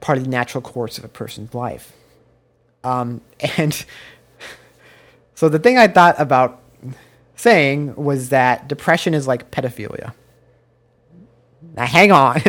[0.00, 1.92] part of the natural course of a person's life.
[2.84, 3.20] Um,
[3.58, 3.84] and
[5.34, 6.60] so the thing I thought about
[7.36, 10.14] saying was that depression is like pedophilia.
[11.74, 12.40] Now, hang on.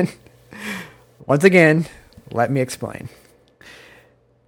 [1.25, 1.85] Once again,
[2.31, 3.09] let me explain.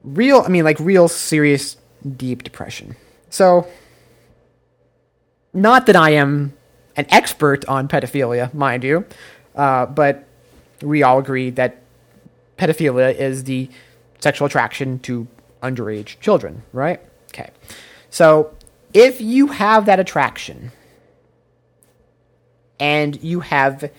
[0.03, 1.77] Real, I mean, like real serious,
[2.15, 2.95] deep depression.
[3.29, 3.67] So,
[5.53, 6.53] not that I am
[6.95, 9.05] an expert on pedophilia, mind you,
[9.55, 10.25] uh, but
[10.81, 11.81] we all agree that
[12.57, 13.69] pedophilia is the
[14.19, 15.27] sexual attraction to
[15.61, 16.99] underage children, right?
[17.29, 17.49] Okay.
[18.09, 18.55] So
[18.93, 20.71] if you have that attraction
[22.79, 23.91] and you have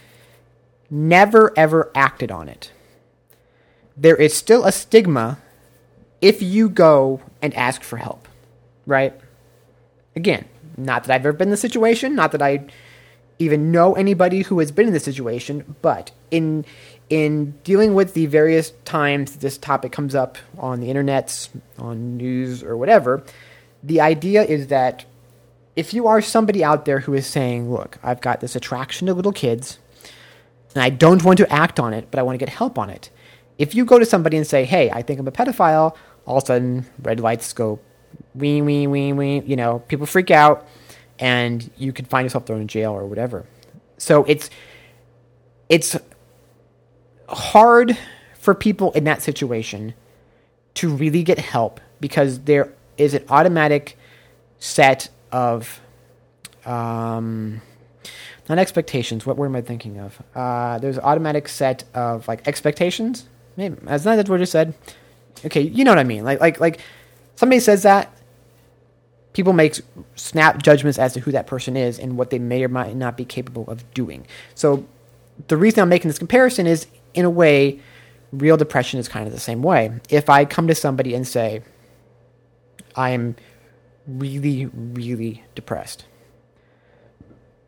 [0.90, 2.72] never ever acted on it,
[3.96, 5.38] there is still a stigma
[6.20, 8.28] if you go and ask for help,
[8.87, 9.14] right?
[10.14, 12.66] Again, not that I've ever been in the situation, not that I
[13.38, 16.64] even know anybody who has been in this situation, but in
[17.09, 22.64] in dealing with the various times this topic comes up on the internet, on news
[22.64, 23.22] or whatever,
[23.83, 25.05] the idea is that
[25.77, 29.14] if you are somebody out there who is saying, "Look, I've got this attraction to
[29.14, 29.79] little kids,
[30.75, 32.90] and I don't want to act on it, but I want to get help on
[32.90, 33.11] it."
[33.59, 35.94] If you go to somebody and say, "Hey, I think I'm a pedophile,"
[36.27, 37.79] all of a sudden red lights go,
[38.35, 39.42] wee wee wee wee.
[39.46, 40.66] You know, people freak out
[41.18, 43.44] and you could find yourself thrown in jail or whatever.
[43.98, 44.50] So it's
[45.68, 45.96] it's
[47.29, 47.96] hard
[48.38, 49.94] for people in that situation
[50.74, 53.96] to really get help because there is an automatic
[54.59, 55.81] set of
[56.66, 57.62] Um,
[58.48, 59.24] not expectations.
[59.24, 60.20] What word am I thinking of?
[60.35, 63.29] Uh, there's an automatic set of like expectations.
[63.57, 64.74] Maybe that's not what I just said.
[65.44, 66.24] Okay, you know what I mean.
[66.24, 66.81] Like like like
[67.37, 68.11] somebody says that
[69.37, 69.79] people make
[70.14, 73.18] snap judgments as to who that person is and what they may or might not
[73.18, 74.27] be capable of doing.
[74.55, 74.87] So
[75.49, 77.79] the reason I'm making this comparison is in a way
[78.33, 79.92] real depression is kind of the same way.
[80.09, 81.61] If I come to somebody and say
[82.96, 83.37] I am
[84.07, 86.07] really really depressed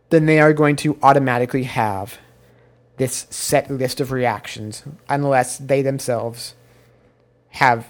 [0.09, 2.17] then they are going to automatically have
[2.97, 6.55] this set list of reactions unless they themselves
[7.51, 7.89] have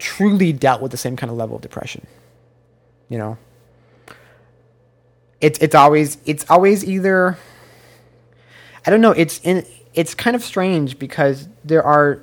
[0.00, 2.04] truly dealt with the same kind of level of depression.
[3.12, 3.36] You know,
[5.38, 7.36] it's it's always it's always either
[8.86, 12.22] I don't know, it's in it's kind of strange because there are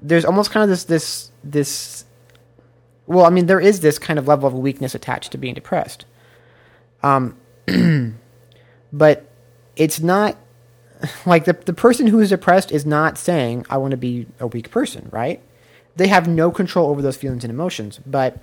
[0.00, 2.04] there's almost kind of this this this
[3.08, 6.04] well, I mean there is this kind of level of weakness attached to being depressed.
[7.02, 7.36] Um
[8.92, 9.28] but
[9.74, 10.36] it's not
[11.26, 14.46] like the the person who is depressed is not saying I want to be a
[14.46, 15.42] weak person, right?
[15.96, 18.38] They have no control over those feelings and emotions, but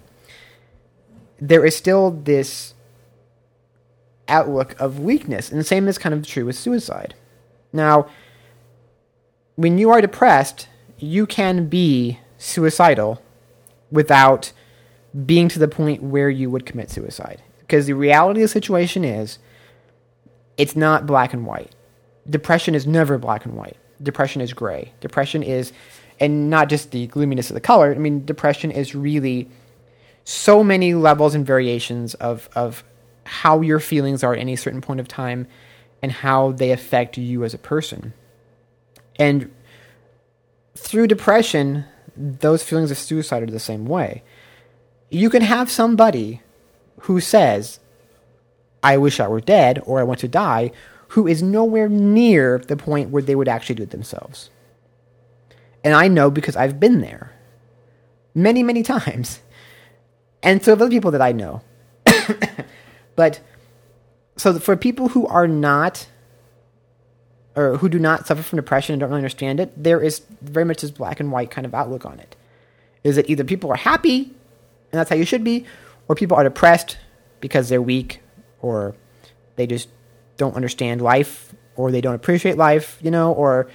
[1.44, 2.74] there is still this
[4.30, 7.16] outlook of weakness, and the same is kind of true with suicide.
[7.74, 8.08] Now,
[9.56, 13.22] when you are depressed, you can be suicidal
[13.92, 14.54] without
[15.26, 17.42] being to the point where you would commit suicide.
[17.60, 19.38] Because the reality of the situation is
[20.58, 21.76] it's not black and white.
[22.30, 23.76] Depression is never black and white.
[24.02, 24.94] Depression is gray.
[25.02, 25.74] Depression is,
[26.22, 27.94] and not just the gloominess of the color.
[27.94, 29.50] I mean, depression is really
[30.24, 32.84] so many levels and variations of of
[33.26, 35.48] how your feelings are at any certain point of time
[36.02, 38.14] and how they affect you as a person.
[39.18, 39.52] And
[40.76, 44.24] through depression, those feelings of suicide are the same way.
[45.10, 46.42] You can have somebody
[47.02, 47.80] who says,
[48.82, 50.72] I wish I were dead or I want to die,
[51.10, 54.50] who is nowhere near the point where they would actually do it themselves.
[55.84, 57.32] And I know because I've been there
[58.34, 59.40] many, many times.
[60.44, 61.62] And so other people that I know.
[63.16, 63.40] but
[64.36, 66.08] so for people who are not
[67.56, 70.66] or who do not suffer from depression and don't really understand it, there is very
[70.66, 72.36] much this black and white kind of outlook on it.
[73.04, 74.24] Is that either people are happy
[74.92, 75.66] and that's how you should be,
[76.08, 76.98] or people are depressed
[77.40, 78.22] because they're weak
[78.62, 78.96] or
[79.56, 79.90] they just
[80.38, 83.68] don't understand life or they don't appreciate life, you know, or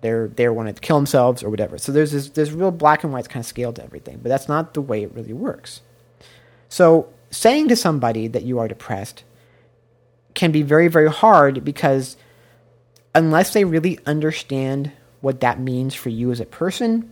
[0.00, 1.78] they're they want to kill themselves or whatever.
[1.78, 4.48] So there's this there's real black and white kind of scale to everything, but that's
[4.48, 5.82] not the way it really works.
[6.70, 9.24] So saying to somebody that you are depressed
[10.32, 12.16] can be very very hard because
[13.14, 17.10] unless they really understand what that means for you as a person,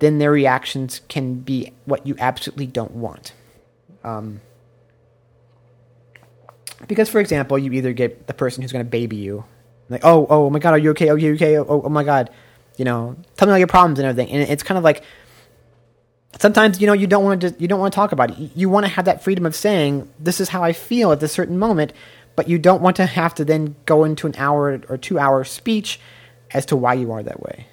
[0.00, 3.32] then their reactions can be what you absolutely don't want.
[4.02, 4.40] Um,
[6.88, 9.44] because, for example, you either get the person who's going to baby you,
[9.88, 11.08] like, oh, oh, oh my God, are you okay?
[11.08, 11.58] Are you okay?
[11.58, 12.30] Oh, oh my God,
[12.76, 14.32] you know, tell me all your problems and everything.
[14.34, 15.02] And it's kind of like
[16.40, 18.50] sometimes you know you don't want to you don't want to talk about it.
[18.54, 21.32] You want to have that freedom of saying this is how I feel at this
[21.32, 21.92] certain moment,
[22.36, 25.44] but you don't want to have to then go into an hour or two hour
[25.44, 26.00] speech
[26.52, 27.66] as to why you are that way.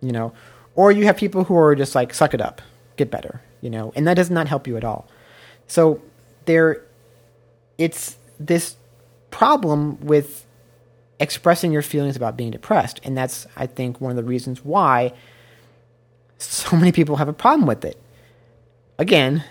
[0.00, 0.32] You know,
[0.74, 2.62] or you have people who are just like suck it up,
[2.96, 3.40] get better.
[3.60, 5.08] You know, and that does not help you at all.
[5.68, 6.02] So
[6.46, 6.82] there,
[7.78, 8.76] it's this
[9.30, 10.44] problem with
[11.20, 15.12] expressing your feelings about being depressed, and that's I think one of the reasons why
[16.44, 17.98] so many people have a problem with it.
[18.98, 19.44] Again,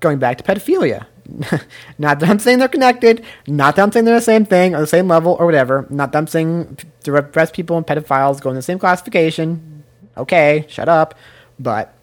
[0.00, 1.06] going back to pedophilia.
[1.98, 4.80] not that I'm saying they're connected, not that I'm saying they're the same thing or
[4.80, 8.56] the same level or whatever, not that I'm saying depressed people and pedophiles go in
[8.56, 9.84] the same classification.
[10.16, 11.14] Okay, shut up.
[11.58, 11.94] But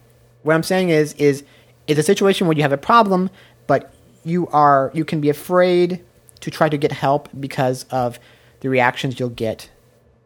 [0.43, 1.43] what I'm saying is is
[1.87, 3.29] it's a situation where you have a problem,
[3.67, 6.03] but you are you can be afraid
[6.41, 8.19] to try to get help because of
[8.59, 9.69] the reactions you'll get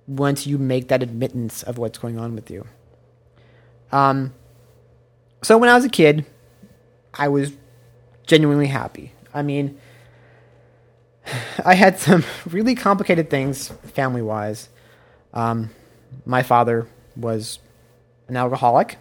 [0.08, 2.68] once you make that admittance of what's going on with you.
[3.92, 4.34] Um,
[5.44, 6.26] so when I was a kid,
[7.14, 7.52] I was
[8.28, 9.14] genuinely happy.
[9.34, 9.80] I mean,
[11.66, 14.70] I had some really complicated things family wise.
[15.34, 15.70] Um,
[16.26, 17.60] my father was
[18.28, 18.98] an alcoholic.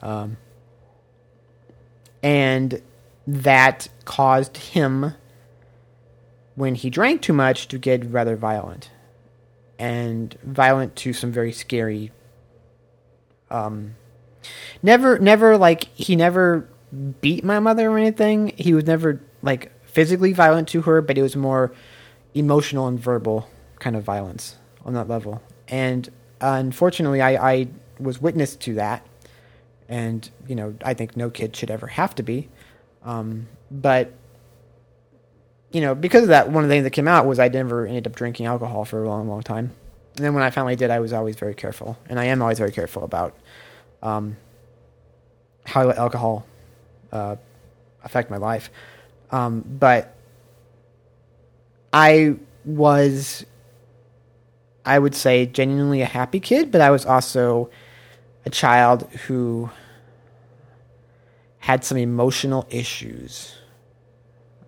[0.00, 0.36] Um,
[2.22, 2.82] and
[3.26, 5.14] that caused him
[6.54, 8.90] when he drank too much to get rather violent
[9.78, 12.10] and violent to some very scary
[13.50, 13.94] um
[14.82, 16.68] never never like he never
[17.20, 18.52] beat my mother or anything.
[18.56, 21.72] He was never like physically violent to her but it was more
[22.34, 25.42] emotional and verbal kind of violence on that level.
[25.68, 26.08] And
[26.40, 27.68] uh, unfortunately I, I
[27.98, 29.06] was witness to that.
[29.88, 32.48] And you know i think no kid should ever have to be.
[33.04, 34.12] Um, but
[35.72, 37.86] you know, because of that, one of the things that came out was I never
[37.86, 39.72] ended up drinking alcohol for a long, long time.
[40.18, 42.58] And then when I finally did, I was always very careful, and I am always
[42.58, 43.36] very careful about
[44.02, 44.36] um,
[45.64, 46.44] how I let alcohol
[47.12, 47.36] uh,
[48.02, 48.68] affect my life.
[49.30, 50.16] Um, but
[51.92, 53.46] I was,
[54.84, 57.70] I would say, genuinely a happy kid, but I was also
[58.44, 59.70] a child who
[61.58, 63.54] had some emotional issues.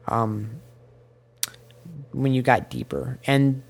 [0.07, 0.61] Um,
[2.13, 3.65] when you got deeper, and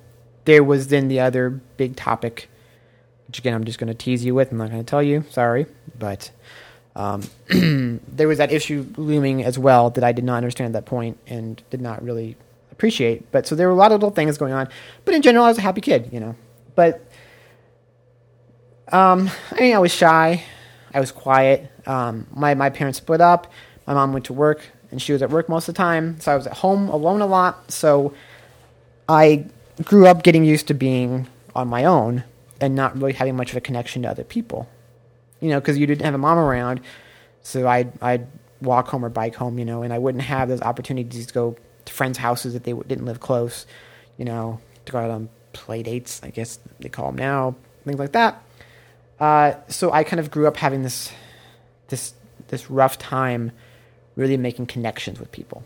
[0.44, 2.48] there was then the other big topic,
[3.26, 4.52] which again I'm just going to tease you with.
[4.52, 5.24] I'm not going to tell you.
[5.30, 5.66] Sorry,
[5.98, 6.30] but
[6.96, 10.88] um, there was that issue looming as well that I did not understand at that
[10.88, 12.36] point and did not really
[12.72, 13.30] appreciate.
[13.30, 14.68] But so there were a lot of little things going on.
[15.04, 16.34] But in general, I was a happy kid, you know.
[16.74, 17.04] But
[18.88, 20.44] um, I mean, I was shy.
[20.92, 21.70] I was quiet.
[21.86, 23.52] Um, my my parents split up.
[23.86, 26.20] My mom went to work, and she was at work most of the time.
[26.20, 27.70] So I was at home alone a lot.
[27.70, 28.14] So
[29.08, 29.46] I
[29.84, 32.24] grew up getting used to being on my own
[32.60, 34.68] and not really having much of a connection to other people.
[35.40, 36.80] You know, because you didn't have a mom around,
[37.42, 38.26] so I'd I'd
[38.60, 39.58] walk home or bike home.
[39.58, 41.56] You know, and I wouldn't have those opportunities to go
[41.86, 43.66] to friends' houses if they didn't live close.
[44.18, 46.20] You know, to go out on play dates.
[46.22, 48.42] I guess they call them now, things like that.
[49.18, 51.10] Uh, so I kind of grew up having this
[51.88, 52.14] this
[52.48, 53.52] this rough time
[54.16, 55.62] really making connections with people.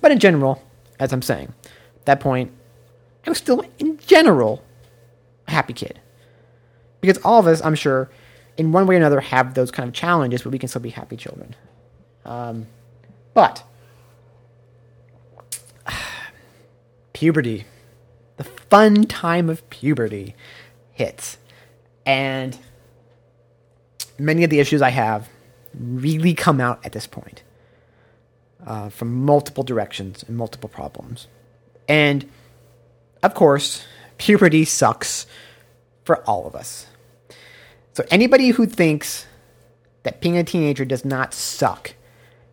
[0.00, 0.62] But in general,
[0.98, 2.50] as I'm saying, at that point,
[3.26, 4.62] I was still in general
[5.46, 6.00] a happy kid.
[7.00, 8.10] Because all of us, I'm sure,
[8.56, 10.90] in one way or another have those kind of challenges, but we can still be
[10.90, 11.54] happy children.
[12.24, 12.66] Um,
[13.34, 13.62] but
[17.12, 17.64] puberty,
[18.36, 20.34] the fun time of puberty
[20.92, 21.38] hits.
[22.06, 22.58] And
[24.18, 25.28] many of the issues I have
[25.78, 27.42] really come out at this point
[28.66, 31.26] uh, from multiple directions and multiple problems.
[31.88, 32.28] And
[33.24, 33.84] of course,
[34.18, 35.26] puberty sucks
[36.04, 36.86] for all of us.
[37.94, 39.26] So anybody who thinks
[40.02, 41.94] that being a teenager does not suck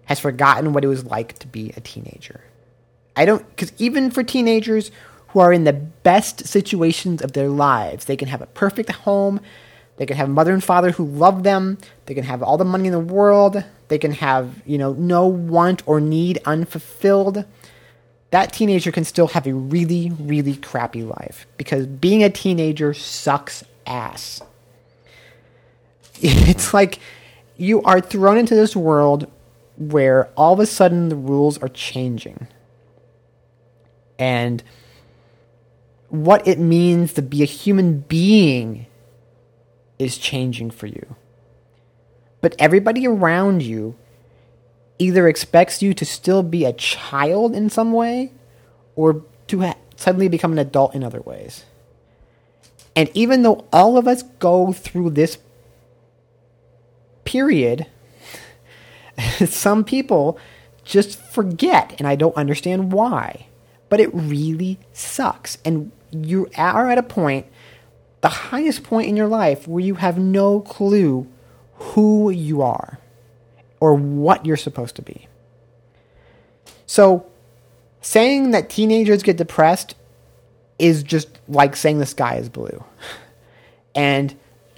[0.06, 2.42] has forgotten what it was like to be a teenager.
[3.16, 4.92] I don't, because even for teenagers
[5.30, 9.42] who are in the best situations of their lives, they can have a perfect home,
[9.98, 12.88] they can have mother and father who love them, they can have all the money
[12.88, 17.44] in the world, they can have, you know, no want or need unfulfilled.
[18.32, 23.64] That teenager can still have a really, really crappy life because being a teenager sucks
[23.86, 24.42] ass.
[26.24, 27.00] It's like
[27.58, 29.30] you are thrown into this world
[29.78, 32.48] where all of a sudden the rules are changing.
[34.20, 34.64] And
[36.10, 38.86] what it means to be a human being
[39.98, 41.16] is changing for you.
[42.40, 43.96] But everybody around you
[45.00, 48.32] either expects you to still be a child in some way
[48.96, 51.66] or to ha- suddenly become an adult in other ways.
[52.96, 55.38] And even though all of us go through this
[57.24, 57.88] period,
[59.46, 60.38] some people
[60.84, 63.48] just forget, and I don't understand why.
[63.90, 65.58] But it really sucks.
[65.66, 67.46] And you are at a point,
[68.22, 71.28] the highest point in your life, where you have no clue
[71.76, 73.01] who you are
[73.82, 75.28] or what you're supposed to be.
[76.86, 77.26] So,
[78.00, 79.96] saying that teenagers get depressed
[80.80, 82.84] is just like saying the sky is blue.
[83.94, 84.34] And,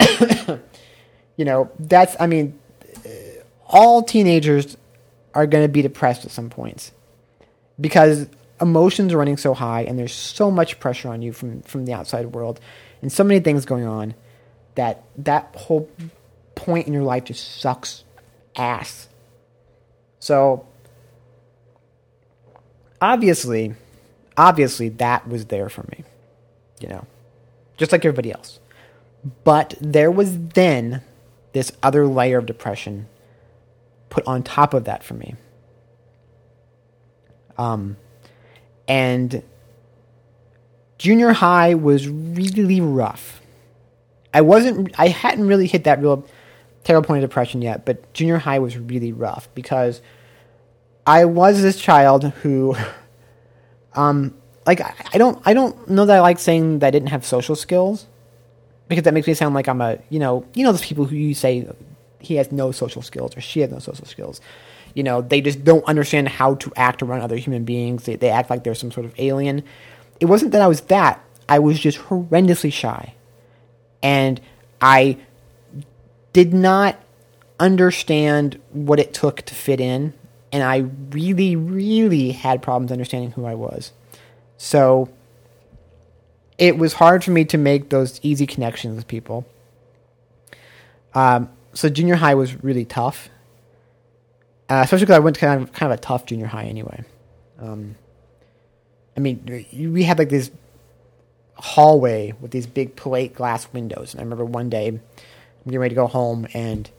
[1.36, 2.58] you know, that's, I mean,
[3.06, 3.08] uh,
[3.64, 4.76] all teenagers
[5.34, 6.90] are going to be depressed at some points
[7.80, 8.26] because
[8.60, 11.92] emotions are running so high and there's so much pressure on you from, from the
[11.92, 12.60] outside world
[13.02, 14.14] and so many things going on
[14.76, 15.88] that that whole
[16.54, 18.03] point in your life just sucks
[18.56, 19.08] ass.
[20.18, 20.66] So,
[23.00, 23.74] obviously,
[24.36, 26.04] obviously that was there for me,
[26.80, 27.06] you know,
[27.76, 28.60] just like everybody else.
[29.44, 31.02] But there was then
[31.52, 33.08] this other layer of depression
[34.10, 35.34] put on top of that for me.
[37.56, 37.96] Um,
[38.88, 39.42] and
[40.98, 43.40] junior high was really rough.
[44.32, 46.26] I wasn't, I hadn't really hit that real
[46.84, 50.00] terrible point of depression yet, but junior high was really rough because
[51.06, 52.76] I was this child who,
[53.94, 54.34] um,
[54.66, 57.56] like I don't, I don't know that I like saying that I didn't have social
[57.56, 58.06] skills
[58.88, 61.16] because that makes me sound like I'm a, you know, you know those people who
[61.16, 61.68] you say
[62.20, 64.40] he has no social skills or she has no social skills.
[64.94, 68.04] You know, they just don't understand how to act around other human beings.
[68.04, 69.64] They, they act like they're some sort of alien.
[70.20, 71.22] It wasn't that I was that.
[71.48, 73.14] I was just horrendously shy.
[74.02, 74.40] And
[74.80, 75.18] I
[76.34, 77.00] did not
[77.58, 80.12] understand what it took to fit in
[80.54, 83.90] and I really, really had problems understanding who I was.
[84.56, 85.08] So
[86.58, 89.44] it was hard for me to make those easy connections with people.
[91.12, 93.30] Um, so junior high was really tough,
[94.68, 97.02] uh, especially because I went to kind of kind of a tough junior high anyway.
[97.58, 97.96] Um,
[99.16, 100.52] I mean, we had like this
[101.54, 105.00] hallway with these big plate glass windows, and I remember one day
[105.64, 106.90] I'm getting ready to go home, and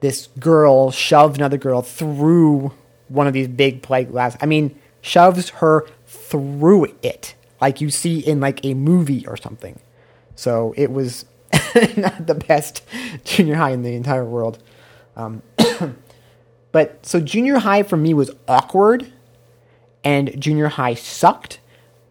[0.00, 2.72] this girl shoved another girl through
[3.08, 4.36] one of these big plate glass.
[4.40, 9.78] I mean, shoves her through it like you see in like a movie or something.
[10.34, 11.26] So it was
[11.96, 12.82] not the best
[13.24, 14.62] junior high in the entire world.
[15.16, 15.42] Um,
[16.72, 19.12] but so junior high for me was awkward,
[20.02, 21.60] and junior high sucked.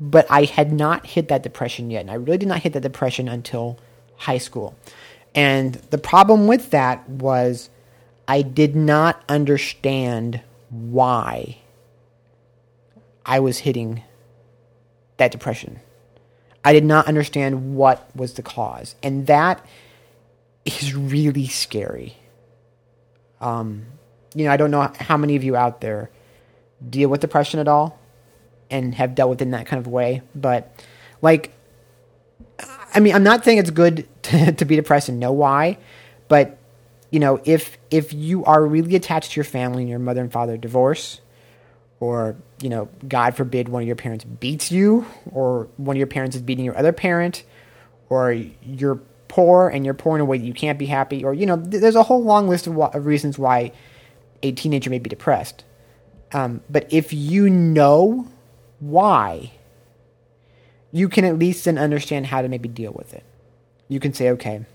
[0.01, 2.81] But I had not hit that depression yet, and I really did not hit that
[2.81, 3.77] depression until
[4.15, 4.75] high school.
[5.39, 7.69] And the problem with that was
[8.27, 11.59] I did not understand why
[13.25, 14.03] I was hitting
[15.15, 15.79] that depression.
[16.65, 18.95] I did not understand what was the cause.
[19.01, 19.65] And that
[20.65, 22.17] is really scary.
[23.39, 23.85] Um,
[24.35, 26.09] you know, I don't know how many of you out there
[26.89, 27.97] deal with depression at all
[28.69, 30.83] and have dealt with it in that kind of way, but
[31.21, 31.53] like,
[32.93, 35.77] I mean, I'm not saying it's good to, to be depressed and know why,
[36.27, 36.57] but
[37.11, 40.31] you know, if if you are really attached to your family and your mother and
[40.31, 41.21] father divorce,
[41.99, 46.07] or you know, God forbid, one of your parents beats you, or one of your
[46.07, 47.43] parents is beating your other parent,
[48.09, 51.33] or you're poor and you're poor in a way that you can't be happy, or
[51.33, 53.71] you know, th- there's a whole long list of, wa- of reasons why
[54.43, 55.63] a teenager may be depressed.
[56.31, 58.27] Um, but if you know
[58.79, 59.51] why,
[60.91, 63.23] you can at least then understand how to maybe deal with it.
[63.87, 64.65] You can say, okay,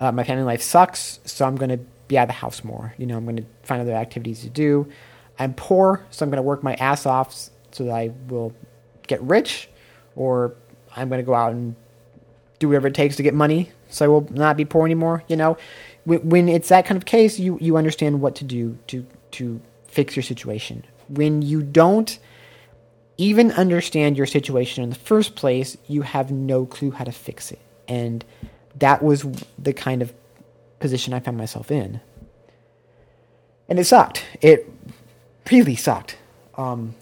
[0.00, 2.94] uh, my family life sucks, so I'm going to be out of the house more.
[2.98, 4.90] You know, I'm going to find other activities to do.
[5.38, 7.34] I'm poor, so I'm going to work my ass off
[7.72, 8.54] so that I will
[9.06, 9.68] get rich,
[10.16, 10.54] or
[10.94, 11.74] I'm going to go out and
[12.58, 15.22] do whatever it takes to get money so I will not be poor anymore.
[15.28, 15.56] You know,
[16.04, 20.16] when, it's that kind of case, you, you understand what to do to, to fix
[20.16, 20.84] your situation.
[21.08, 22.18] When you don't
[23.16, 27.52] even understand your situation in the first place, you have no clue how to fix
[27.52, 27.60] it.
[27.86, 28.24] And
[28.76, 29.24] that was
[29.58, 30.12] the kind of
[30.80, 32.00] position I found myself in.
[33.68, 34.24] And it sucked.
[34.40, 34.70] It
[35.50, 36.16] really sucked.
[36.56, 36.94] Um,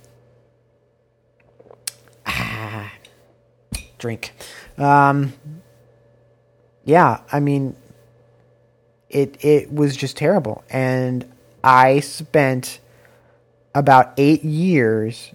[2.27, 2.93] ah,
[3.99, 4.33] drink.
[4.79, 5.33] Um,
[6.85, 7.77] yeah, I mean,
[9.09, 11.25] it it was just terrible, and
[11.63, 12.81] I spent
[13.75, 15.31] about eight years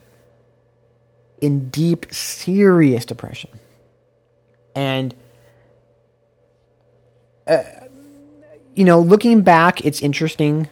[1.41, 3.51] in deep, serious depression,
[4.75, 5.13] and
[7.47, 7.63] uh,
[8.75, 10.69] you know, looking back, it's interesting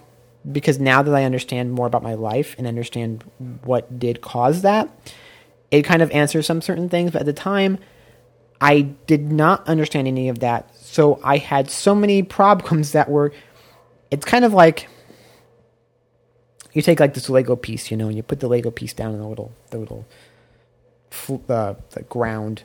[0.52, 3.24] because now that I understand more about my life and understand
[3.64, 4.90] what did cause that,
[5.72, 7.12] it kind of answers some certain things.
[7.12, 7.80] But at the time,
[8.62, 10.76] I did not understand any of that.
[10.76, 13.34] So I had so many problems that were,
[14.12, 14.88] it's kind of like
[16.74, 19.14] you take like this Lego piece, you know, and you put the Lego piece down
[19.14, 20.06] in the little, the little,
[21.50, 22.64] uh, the ground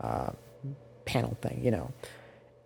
[0.00, 0.30] uh,
[1.04, 1.92] panel thing, you know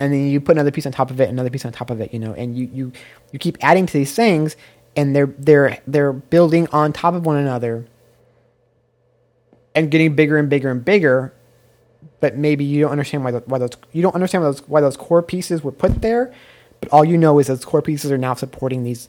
[0.00, 2.00] and then you put another piece on top of it, another piece on top of
[2.00, 2.92] it, you know, and you you
[3.32, 4.56] you keep adding to these things,
[4.96, 7.86] and they're they're they're building on top of one another,
[9.74, 11.32] and getting bigger and bigger and bigger.
[12.20, 14.80] But maybe you don't understand why, the, why those you don't understand why those, why
[14.80, 16.34] those core pieces were put there,
[16.80, 19.08] but all you know is those core pieces are now supporting these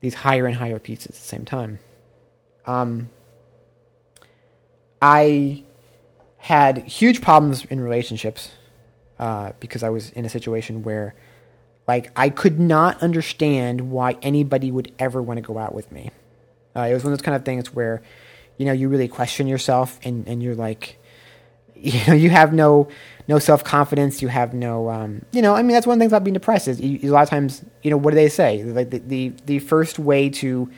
[0.00, 1.78] these higher and higher pieces at the same time.
[2.66, 3.10] Um,
[5.02, 5.64] I
[6.38, 8.52] had huge problems in relationships
[9.18, 11.14] uh, because I was in a situation where,
[11.88, 16.10] like, I could not understand why anybody would ever want to go out with me.
[16.74, 18.00] Uh, it was one of those kind of things where,
[18.56, 20.98] you know, you really question yourself and, and you're like,
[21.74, 22.88] you know, you have no
[23.26, 24.22] no self confidence.
[24.22, 26.34] You have no, um, you know, I mean, that's one of the things about being
[26.34, 28.62] depressed is you, a lot of times, you know, what do they say?
[28.62, 30.70] Like the, the the first way to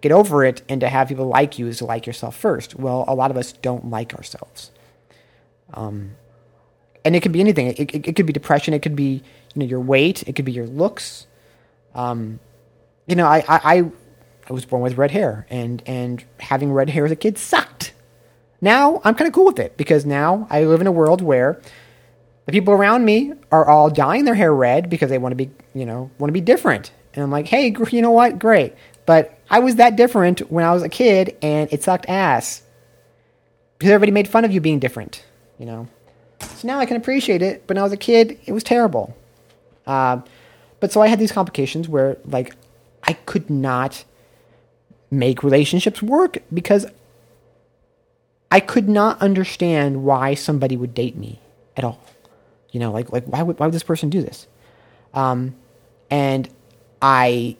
[0.00, 2.74] get over it and to have people like you is to like yourself first.
[2.74, 4.70] Well, a lot of us don't like ourselves.
[5.74, 6.12] Um,
[7.04, 7.68] and it could be anything.
[7.68, 8.74] It, it, it could be depression.
[8.74, 9.22] It could be
[9.54, 10.22] you know your weight.
[10.26, 11.26] It could be your looks.
[11.94, 12.40] Um,
[13.06, 13.90] you know, I, I
[14.48, 17.92] I was born with red hair, and and having red hair as a kid sucked.
[18.60, 21.60] Now I'm kind of cool with it because now I live in a world where
[22.46, 25.50] the people around me are all dyeing their hair red because they want to be
[25.74, 26.92] you know want to be different.
[27.14, 28.38] And I'm like, hey, you know what?
[28.38, 28.74] Great.
[29.04, 32.62] But I was that different when I was a kid, and it sucked ass
[33.78, 35.24] because everybody made fun of you being different.
[35.58, 35.88] You know.
[36.40, 39.14] So now I can appreciate it, but when I was a kid, it was terrible.
[39.86, 40.20] Uh,
[40.78, 42.54] but so I had these complications where, like,
[43.02, 44.04] I could not
[45.10, 46.86] make relationships work because
[48.50, 51.40] I could not understand why somebody would date me
[51.76, 52.00] at all.
[52.70, 54.46] You know, like like why would why would this person do this?
[55.12, 55.56] Um,
[56.10, 56.48] and
[57.02, 57.56] I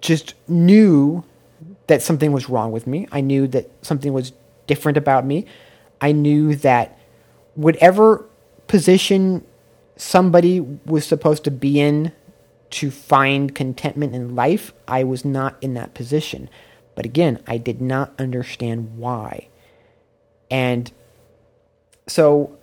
[0.00, 1.24] just knew
[1.86, 3.06] that something was wrong with me.
[3.12, 4.32] I knew that something was
[4.66, 5.46] different about me.
[6.00, 6.98] I knew that
[7.54, 8.24] whatever
[8.66, 9.44] position
[9.96, 12.12] somebody was supposed to be in
[12.68, 16.50] to find contentment in life, I was not in that position.
[16.94, 19.48] But again, I did not understand why.
[20.50, 20.90] And
[22.06, 22.56] so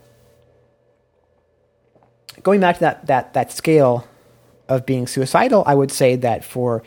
[2.41, 4.07] going back to that that that scale
[4.67, 6.83] of being suicidal, I would say that for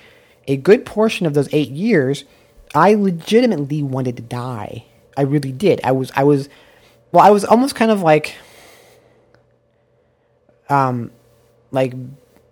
[0.46, 2.24] a good portion of those 8 years,
[2.74, 4.84] I legitimately wanted to die.
[5.16, 5.80] I really did.
[5.82, 6.48] I was I was
[7.12, 8.34] well, I was almost kind of like
[10.68, 11.10] um
[11.70, 11.94] like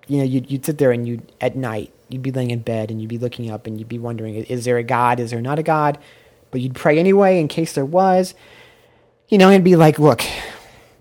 [0.07, 2.90] you know, you'd, you'd sit there and you'd at night you'd be laying in bed
[2.90, 5.20] and you'd be looking up and you'd be wondering, is there a God?
[5.20, 5.99] Is there not a God?
[6.51, 8.34] But you'd pray anyway in case there was.
[9.28, 10.22] You know, and be like, look,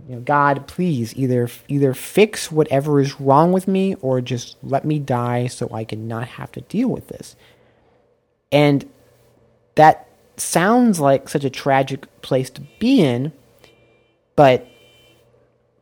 [0.08, 4.86] you know, God, please either either fix whatever is wrong with me or just let
[4.86, 7.36] me die so I can not have to deal with this.
[8.51, 8.89] And
[9.76, 13.32] that sounds like such a tragic place to be in,
[14.36, 14.68] but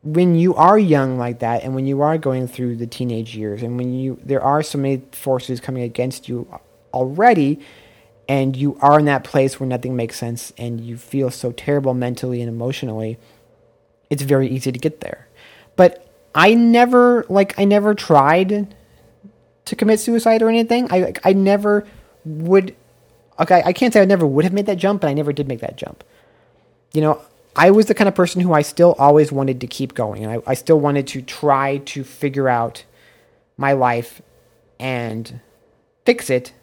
[0.04, 3.62] when you are young like that and when you are going through the teenage years
[3.62, 6.48] and when you there are so many forces coming against you
[6.92, 7.60] already
[8.28, 11.94] and you are in that place where nothing makes sense and you feel so terrible
[11.94, 13.20] mentally and emotionally
[14.12, 15.28] it's very easy to get there
[15.76, 18.76] but i never like i never tried
[19.66, 21.88] to commit suicide or anything i like, i never
[22.24, 22.76] would
[23.40, 25.48] okay i can't say i never would have made that jump but i never did
[25.48, 26.04] make that jump
[26.94, 27.20] you know
[27.56, 30.24] I was the kind of person who I still always wanted to keep going.
[30.24, 32.86] And I, I still wanted to try to figure out
[33.58, 34.22] my life
[34.80, 35.42] and
[36.06, 36.54] fix it,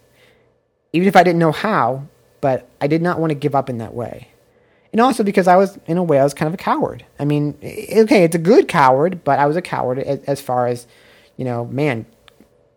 [0.92, 2.06] even if I didn't know how,
[2.40, 4.28] but I did not want to give up in that way.
[4.92, 7.04] And also because I was, in a way, I was kind of a coward.
[7.18, 10.66] I mean, okay, it's a good coward, but I was a coward as, as far
[10.66, 10.86] as,
[11.36, 12.06] you know, man,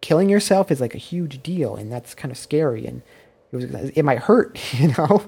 [0.01, 3.01] killing yourself is like a huge deal, and that's kind of scary, and
[3.51, 5.27] it, was, it might hurt, you know?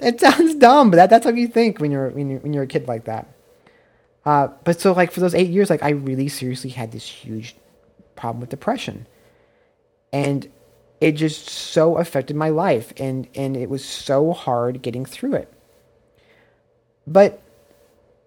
[0.00, 2.62] It sounds dumb, but that, that's what you think when you're when you're when you're
[2.62, 3.28] a kid like that.
[4.24, 7.54] Uh, but so like for those eight years, like I really seriously had this huge
[8.16, 9.06] problem with depression,
[10.12, 10.50] and
[11.00, 15.52] it just so affected my life, and and it was so hard getting through it.
[17.06, 17.42] But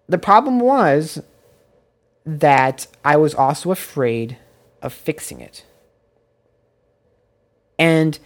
[0.08, 1.22] the problem was
[2.26, 4.38] that I was also afraid
[4.82, 5.66] of fixing it,
[7.78, 8.20] and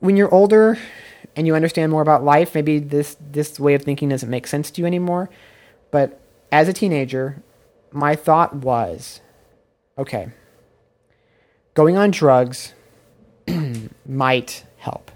[0.00, 0.78] when you're older
[1.36, 4.70] and you understand more about life, maybe this this way of thinking doesn't make sense
[4.72, 5.30] to you anymore.
[5.90, 6.20] But
[6.52, 7.42] as a teenager,
[7.90, 9.20] my thought was,
[9.96, 10.28] okay,
[11.74, 12.74] going on drugs
[14.06, 15.10] might help.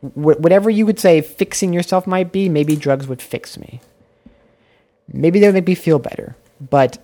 [0.00, 3.80] Wh- whatever you would say fixing yourself might be, maybe drugs would fix me.
[5.12, 6.36] Maybe they would make me feel better.
[6.60, 6.98] But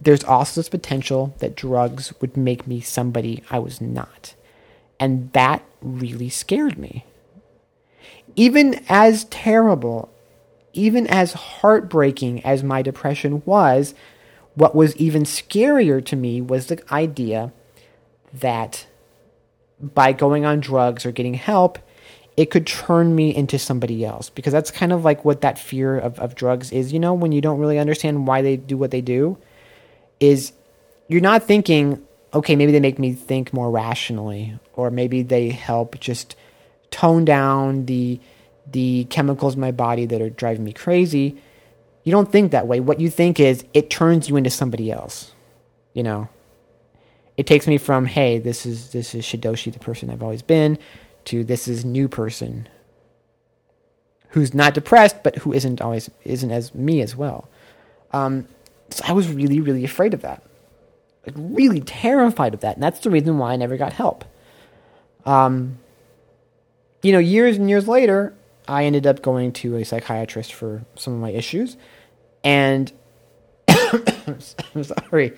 [0.00, 4.34] there's also this potential that drugs would make me somebody I was not.
[5.00, 7.04] And that really scared me.
[8.36, 10.08] Even as terrible,
[10.72, 13.94] even as heartbreaking as my depression was,
[14.54, 17.52] what was even scarier to me was the idea
[18.32, 18.86] that
[19.80, 21.78] by going on drugs or getting help,
[22.38, 24.30] it could turn me into somebody else.
[24.30, 27.32] Because that's kind of like what that fear of, of drugs is, you know, when
[27.32, 29.36] you don't really understand why they do what they do,
[30.20, 30.52] is
[31.08, 32.00] you're not thinking,
[32.32, 36.36] okay, maybe they make me think more rationally, or maybe they help just
[36.92, 38.20] tone down the
[38.70, 41.42] the chemicals in my body that are driving me crazy.
[42.04, 42.78] You don't think that way.
[42.78, 45.32] What you think is it turns you into somebody else.
[45.92, 46.28] You know.
[47.36, 50.78] It takes me from, hey, this is this is Shidoshi, the person I've always been,
[51.28, 52.68] to this is new person
[54.30, 57.48] who's not depressed, but who isn't always isn't as me as well.
[58.12, 58.48] Um,
[58.90, 60.42] so I was really, really afraid of that
[61.28, 64.24] like really terrified of that, and that's the reason why I never got help.
[65.26, 65.78] Um,
[67.02, 68.34] you know, years and years later,
[68.66, 71.76] I ended up going to a psychiatrist for some of my issues,
[72.42, 72.90] and
[73.68, 75.34] I'm sorry.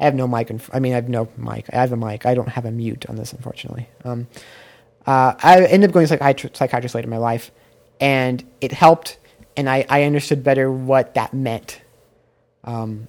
[0.00, 0.50] I have no mic.
[0.50, 1.66] In, I mean, I have no mic.
[1.72, 2.24] I have a mic.
[2.24, 3.88] I don't have a mute on this, unfortunately.
[4.04, 4.26] Um,
[5.06, 7.50] uh, I ended up going to psychiatrist, psychiatrist later in my life,
[8.00, 9.18] and it helped,
[9.56, 11.80] and I, I understood better what that meant.
[12.64, 13.08] Um,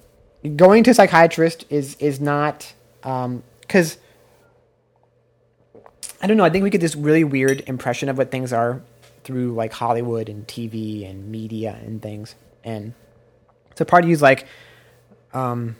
[0.56, 4.02] going to psychiatrist is is not because um,
[6.20, 6.44] I don't know.
[6.44, 8.82] I think we get this really weird impression of what things are
[9.24, 12.34] through like Hollywood and TV and media and things.
[12.64, 12.94] And
[13.74, 14.46] so part of you is like,
[15.32, 15.76] um,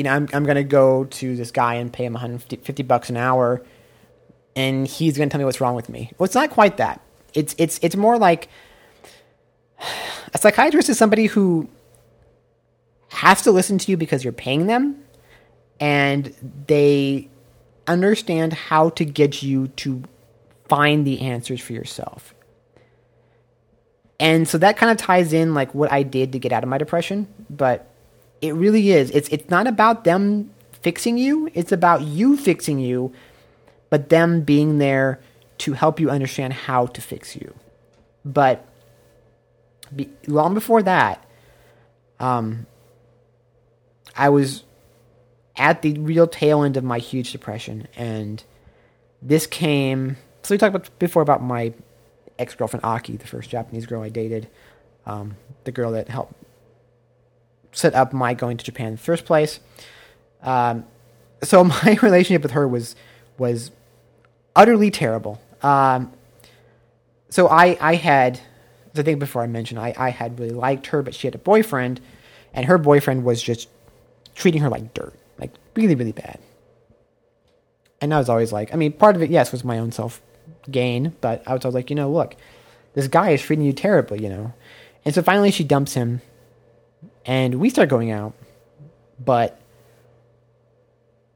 [0.00, 3.18] you know, I'm I'm gonna go to this guy and pay him 150 bucks an
[3.18, 3.62] hour,
[4.56, 6.10] and he's gonna tell me what's wrong with me.
[6.16, 7.02] Well, it's not quite that.
[7.34, 8.48] It's it's it's more like
[10.32, 11.68] a psychiatrist is somebody who
[13.08, 15.04] has to listen to you because you're paying them,
[15.80, 16.34] and
[16.66, 17.28] they
[17.86, 20.02] understand how to get you to
[20.66, 22.34] find the answers for yourself.
[24.18, 26.70] And so that kind of ties in like what I did to get out of
[26.70, 27.89] my depression, but
[28.40, 29.10] it really is.
[29.10, 33.12] It's it's not about them fixing you, it's about you fixing you,
[33.90, 35.20] but them being there
[35.58, 37.54] to help you understand how to fix you.
[38.24, 38.66] But
[39.94, 41.24] be, long before that,
[42.18, 42.66] um,
[44.16, 44.64] I was
[45.56, 48.42] at the real tail end of my huge depression, and
[49.20, 50.16] this came.
[50.42, 51.74] So we talked about before about my
[52.38, 54.48] ex girlfriend Aki, the first Japanese girl I dated,
[55.04, 56.34] um, the girl that helped
[57.72, 59.60] set up my going to Japan in the first place.
[60.42, 60.84] Um,
[61.42, 62.96] so my relationship with her was
[63.38, 63.70] was
[64.54, 65.40] utterly terrible.
[65.62, 66.12] Um,
[67.28, 68.40] so I I had
[68.92, 71.38] the thing before I mentioned I I had really liked her, but she had a
[71.38, 72.00] boyfriend,
[72.52, 73.68] and her boyfriend was just
[74.34, 76.38] treating her like dirt, like really really bad.
[78.02, 80.22] And I was always like, I mean, part of it, yes, was my own self
[80.70, 82.34] gain, but I was always like, you know, look,
[82.94, 84.54] this guy is treating you terribly, you know.
[85.04, 86.22] And so finally she dumps him
[87.30, 88.34] and we start going out,
[89.24, 89.56] but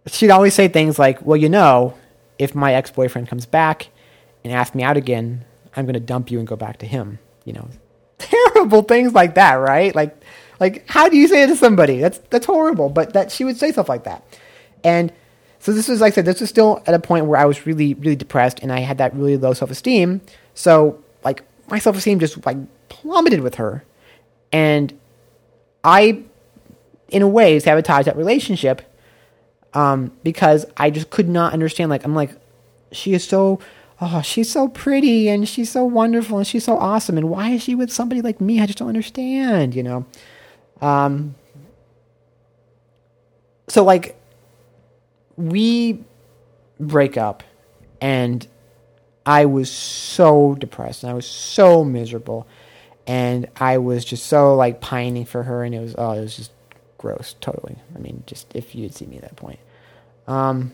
[0.09, 1.95] she'd always say things like, well, you know,
[2.37, 3.91] if my ex boyfriend comes back
[4.43, 5.45] and asks me out again,
[5.77, 7.69] I'm going to dump you and go back to him, you know.
[8.19, 9.95] Terrible things like that, right?
[9.95, 10.21] Like,
[10.59, 12.01] like how do you say it to somebody?
[12.01, 12.89] That's that's horrible.
[12.89, 14.25] But that she would say stuff like that,
[14.83, 15.13] and
[15.61, 17.67] so this was like I said, this was still at a point where I was
[17.67, 20.23] really, really depressed and I had that really low self esteem.
[20.55, 22.57] So like my self esteem just like
[22.89, 23.85] plummeted with her.
[24.53, 24.93] And
[25.85, 26.23] I
[27.09, 28.83] in a way sabotaged that relationship
[29.75, 32.37] um, because I just could not understand like I'm like,
[32.91, 33.61] she is so
[34.01, 37.63] oh, she's so pretty and she's so wonderful and she's so awesome and why is
[37.63, 38.61] she with somebody like me?
[38.61, 40.07] I just don't understand, you know.
[40.81, 41.35] Um
[43.69, 44.17] so like
[45.37, 46.01] we
[46.81, 47.43] break up
[48.01, 48.47] and
[49.27, 52.47] I was so depressed and I was so miserable
[53.07, 56.37] and I was just so like pining for her and it was oh it was
[56.37, 56.51] just
[56.99, 57.77] gross totally.
[57.95, 59.59] I mean just if you'd see me at that point.
[60.27, 60.73] Um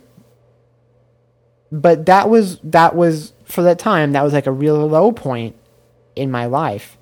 [1.73, 5.57] but that was that was for that time that was like a real low point
[6.15, 6.97] in my life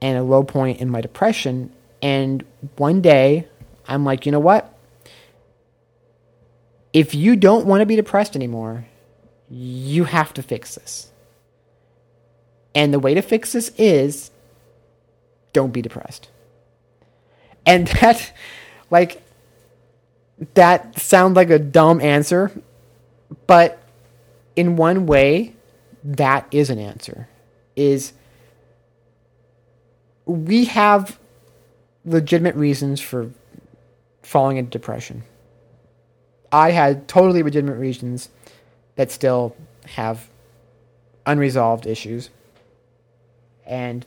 [0.00, 1.72] and a low point in my depression.
[2.02, 2.44] And
[2.76, 3.46] one day
[3.86, 4.74] I'm like you know what?
[6.92, 8.86] If you don't want to be depressed anymore,
[9.50, 11.12] you have to fix this.
[12.74, 14.30] And the way to fix this is
[15.52, 16.28] don't be depressed.
[17.66, 18.32] And that,
[18.90, 19.22] like,
[20.54, 22.52] that sounds like a dumb answer,
[23.46, 23.82] but
[24.56, 25.54] in one way,
[26.04, 27.28] that is an answer.
[27.76, 28.12] Is
[30.26, 31.18] we have
[32.04, 33.30] legitimate reasons for
[34.22, 35.22] falling into depression.
[36.52, 38.30] I had totally legitimate reasons
[38.96, 40.28] that still have
[41.26, 42.30] unresolved issues.
[43.66, 44.04] And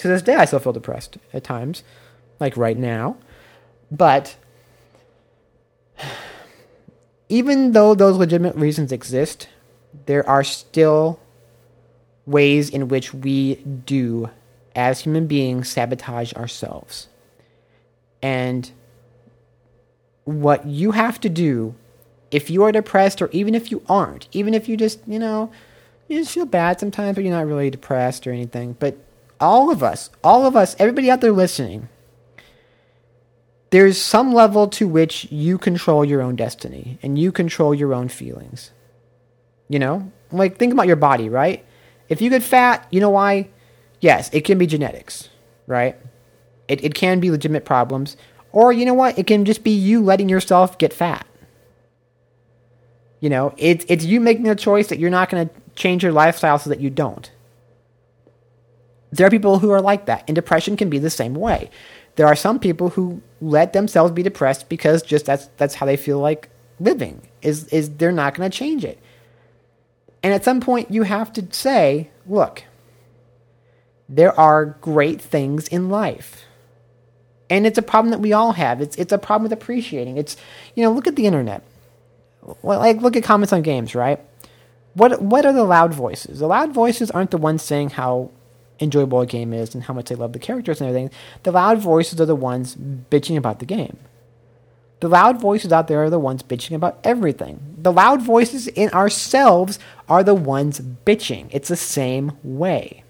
[0.00, 1.82] to this day, I still feel depressed at times,
[2.38, 3.16] like right now.
[3.90, 4.36] But
[7.28, 9.48] even though those legitimate reasons exist,
[10.06, 11.20] there are still
[12.26, 14.30] ways in which we do,
[14.74, 17.08] as human beings, sabotage ourselves.
[18.22, 18.70] And
[20.24, 21.74] what you have to do
[22.30, 25.50] if you are depressed or even if you aren't, even if you just, you know,
[26.08, 28.76] you just feel bad sometimes, but you're not really depressed or anything.
[28.78, 28.96] But
[29.40, 31.88] all of us, all of us, everybody out there listening,
[33.70, 38.08] there's some level to which you control your own destiny and you control your own
[38.08, 38.72] feelings.
[39.68, 40.12] You know?
[40.32, 41.64] Like, think about your body, right?
[42.08, 43.48] If you get fat, you know why?
[44.00, 45.28] Yes, it can be genetics,
[45.66, 45.96] right?
[46.68, 48.16] It, it can be legitimate problems.
[48.52, 49.18] Or you know what?
[49.18, 51.26] It can just be you letting yourself get fat.
[53.20, 56.12] You know, it's it's you making a choice that you're not going to change your
[56.12, 57.30] lifestyle so that you don't.
[59.12, 61.70] There are people who are like that, and depression can be the same way.
[62.16, 65.96] There are some people who let themselves be depressed because just that's that's how they
[65.96, 66.48] feel like
[66.78, 67.22] living.
[67.42, 68.98] Is is they're not going to change it.
[70.22, 72.64] And at some point you have to say, look,
[74.08, 76.44] there are great things in life
[77.50, 78.80] and it's a problem that we all have.
[78.80, 80.16] It's it's a problem with appreciating.
[80.16, 80.36] It's
[80.76, 81.62] you know look at the internet.
[82.62, 84.20] Well, like look at comments on games, right?
[84.94, 86.38] What what are the loud voices?
[86.38, 88.30] The loud voices aren't the ones saying how
[88.80, 91.10] enjoyable a game is and how much they love the characters and everything.
[91.42, 93.98] The loud voices are the ones bitching about the game.
[95.00, 97.76] The loud voices out there are the ones bitching about everything.
[97.78, 99.78] The loud voices in ourselves
[100.08, 101.48] are the ones bitching.
[101.50, 103.02] It's the same way.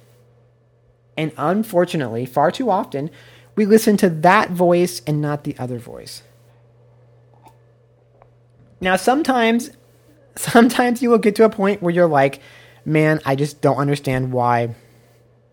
[1.16, 3.10] And unfortunately, far too often,
[3.56, 6.22] we listen to that voice and not the other voice.
[8.80, 9.70] Now, sometimes,
[10.36, 12.40] sometimes you will get to a point where you're like,
[12.84, 14.74] man, I just don't understand why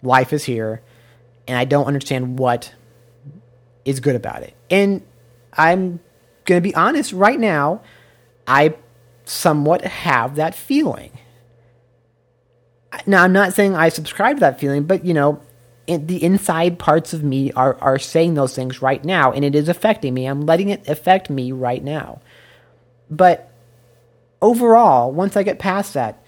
[0.04, 0.82] life is here,
[1.48, 2.74] and I don't understand what
[3.86, 4.54] is good about it.
[4.70, 5.02] And
[5.54, 6.00] I'm
[6.45, 7.82] going to be honest right now,
[8.45, 8.76] I
[9.26, 11.12] somewhat have that feeling.
[13.06, 15.41] Now, I'm not saying I subscribe to that feeling, but you know,
[15.86, 19.56] in, the inside parts of me are, are saying those things right now, and it
[19.56, 20.26] is affecting me.
[20.26, 22.22] I'm letting it affect me right now.
[23.10, 23.52] But
[24.41, 26.24] overall, once I get past that,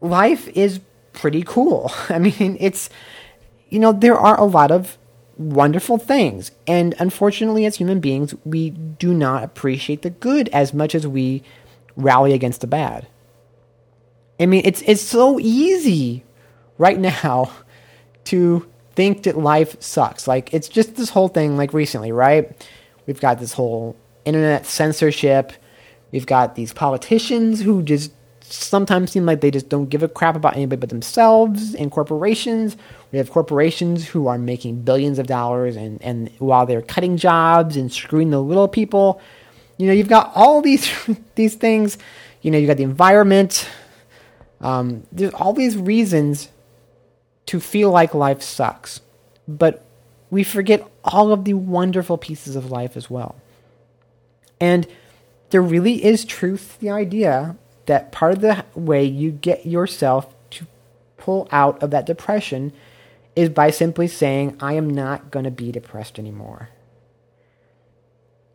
[0.00, 0.80] life is
[1.12, 1.92] pretty cool.
[2.08, 2.90] I mean, it's,
[3.68, 4.98] you know, there are a lot of
[5.36, 6.50] wonderful things.
[6.66, 11.42] And unfortunately, as human beings, we do not appreciate the good as much as we
[11.96, 13.06] rally against the bad.
[14.38, 16.24] I mean, it's, it's so easy
[16.78, 17.50] right now
[18.24, 20.28] to think that life sucks.
[20.28, 22.66] Like, it's just this whole thing, like recently, right?
[23.06, 25.52] We've got this whole internet censorship.
[26.12, 28.12] We've got these politicians who just
[28.52, 32.76] sometimes seem like they just don't give a crap about anybody but themselves and corporations.
[33.12, 37.76] We have corporations who are making billions of dollars and, and while they're cutting jobs
[37.76, 39.20] and screwing the little people,
[39.76, 40.90] you know, you've got all these
[41.34, 41.98] these things,
[42.42, 43.68] you know, you've got the environment.
[44.60, 46.48] Um, there's all these reasons
[47.46, 49.00] to feel like life sucks.
[49.48, 49.84] But
[50.30, 53.36] we forget all of the wonderful pieces of life as well.
[54.60, 54.86] And
[55.50, 57.56] there really is truth the idea
[57.90, 60.64] that part of the way you get yourself to
[61.16, 62.72] pull out of that depression
[63.34, 66.68] is by simply saying, I am not going to be depressed anymore.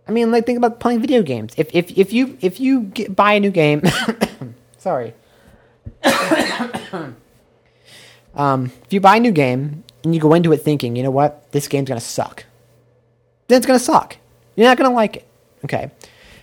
[0.07, 1.53] I mean, like think about playing video games.
[1.57, 3.81] If if if you if you get, buy a new game,
[4.77, 5.15] sorry.
[8.35, 11.09] um, if you buy a new game and you go into it thinking, you know
[11.09, 12.45] what, this game's gonna suck,
[13.47, 14.15] then it's gonna suck.
[14.55, 15.27] You're not gonna like it.
[15.63, 15.89] Okay.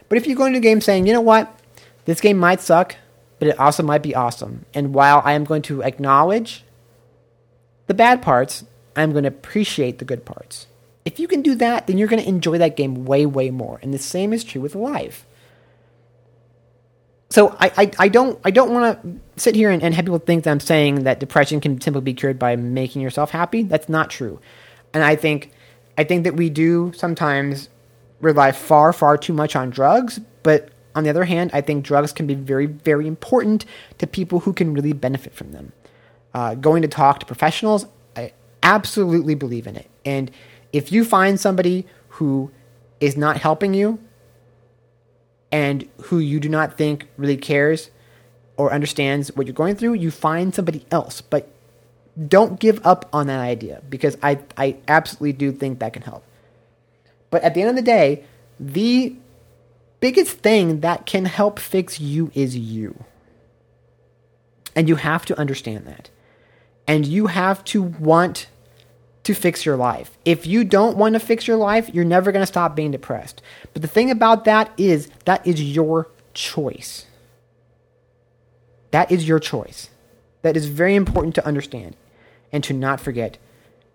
[0.08, 1.56] But if you go into a game saying, you know what,
[2.04, 2.96] this game might suck,
[3.38, 4.64] but it also might be awesome.
[4.74, 6.64] And while I am going to acknowledge
[7.86, 8.64] the bad parts,
[8.96, 10.66] I'm going to appreciate the good parts.
[11.04, 13.80] If you can do that, then you're going to enjoy that game way, way more.
[13.82, 15.26] And the same is true with life.
[17.30, 20.18] So I, I, I don't I don't want to sit here and, and have people
[20.18, 23.62] think that I'm saying that depression can simply be cured by making yourself happy.
[23.62, 24.38] That's not true.
[24.92, 25.50] And I think
[25.96, 27.70] I think that we do sometimes
[28.20, 32.12] rely far, far too much on drugs, but on the other hand, I think drugs
[32.12, 33.64] can be very, very important
[33.98, 35.72] to people who can really benefit from them.
[36.34, 37.86] Uh, going to talk to professionals,
[38.16, 38.32] I
[38.62, 39.90] absolutely believe in it.
[40.04, 40.30] And
[40.72, 42.50] if you find somebody who
[43.00, 43.98] is not helping you
[45.50, 47.90] and who you do not think really cares
[48.56, 51.20] or understands what you're going through, you find somebody else.
[51.20, 51.48] But
[52.28, 56.24] don't give up on that idea because I, I absolutely do think that can help.
[57.30, 58.24] But at the end of the day,
[58.60, 59.16] the
[60.02, 63.04] biggest thing that can help fix you is you.
[64.74, 66.10] And you have to understand that.
[66.88, 68.48] And you have to want
[69.22, 70.18] to fix your life.
[70.24, 73.40] If you don't want to fix your life, you're never going to stop being depressed.
[73.72, 77.06] But the thing about that is, that is your choice.
[78.90, 79.88] That is your choice.
[80.42, 81.94] That is very important to understand
[82.50, 83.38] and to not forget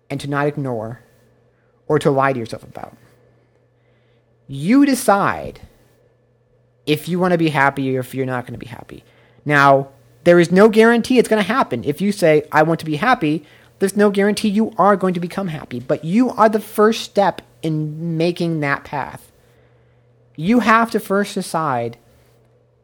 [0.09, 1.01] and to not ignore
[1.89, 2.95] or to lie to yourself about.
[4.47, 5.66] You decide
[6.87, 9.03] if you want to be happy or if you're not going to be happy.
[9.45, 9.89] Now,
[10.23, 11.83] there is no guarantee it's going to happen.
[11.83, 13.45] If you say, I want to be happy,
[13.79, 15.79] there's no guarantee you are going to become happy.
[15.79, 19.31] But you are the first step in making that path.
[20.35, 21.97] You have to first decide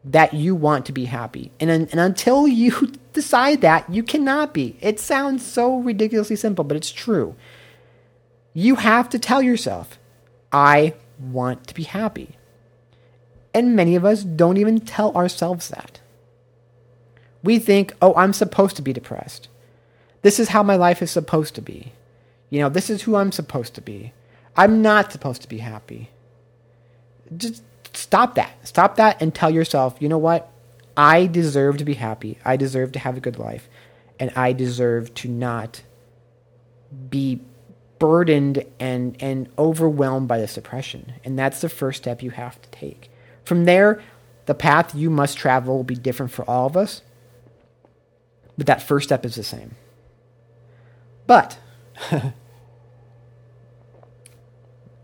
[0.04, 1.50] that you want to be happy.
[1.58, 4.76] And, and until you decide that, you cannot be.
[4.80, 7.34] It sounds so ridiculously simple, but it's true.
[8.52, 9.98] You have to tell yourself,
[10.52, 12.36] I want to be happy.
[13.54, 16.00] And many of us don't even tell ourselves that.
[17.42, 19.48] We think, oh, I'm supposed to be depressed.
[20.22, 21.92] This is how my life is supposed to be.
[22.50, 24.12] You know, this is who I'm supposed to be.
[24.56, 26.10] I'm not supposed to be happy.
[27.36, 28.54] Just stop that.
[28.66, 30.50] Stop that and tell yourself, you know what?
[30.96, 32.38] I deserve to be happy.
[32.44, 33.68] I deserve to have a good life.
[34.18, 35.82] And I deserve to not
[37.10, 37.40] be
[37.98, 41.14] burdened and, and overwhelmed by this depression.
[41.24, 43.10] And that's the first step you have to take.
[43.44, 44.02] From there,
[44.46, 47.02] the path you must travel will be different for all of us.
[48.56, 49.74] But that first step is the same.
[51.26, 51.58] But,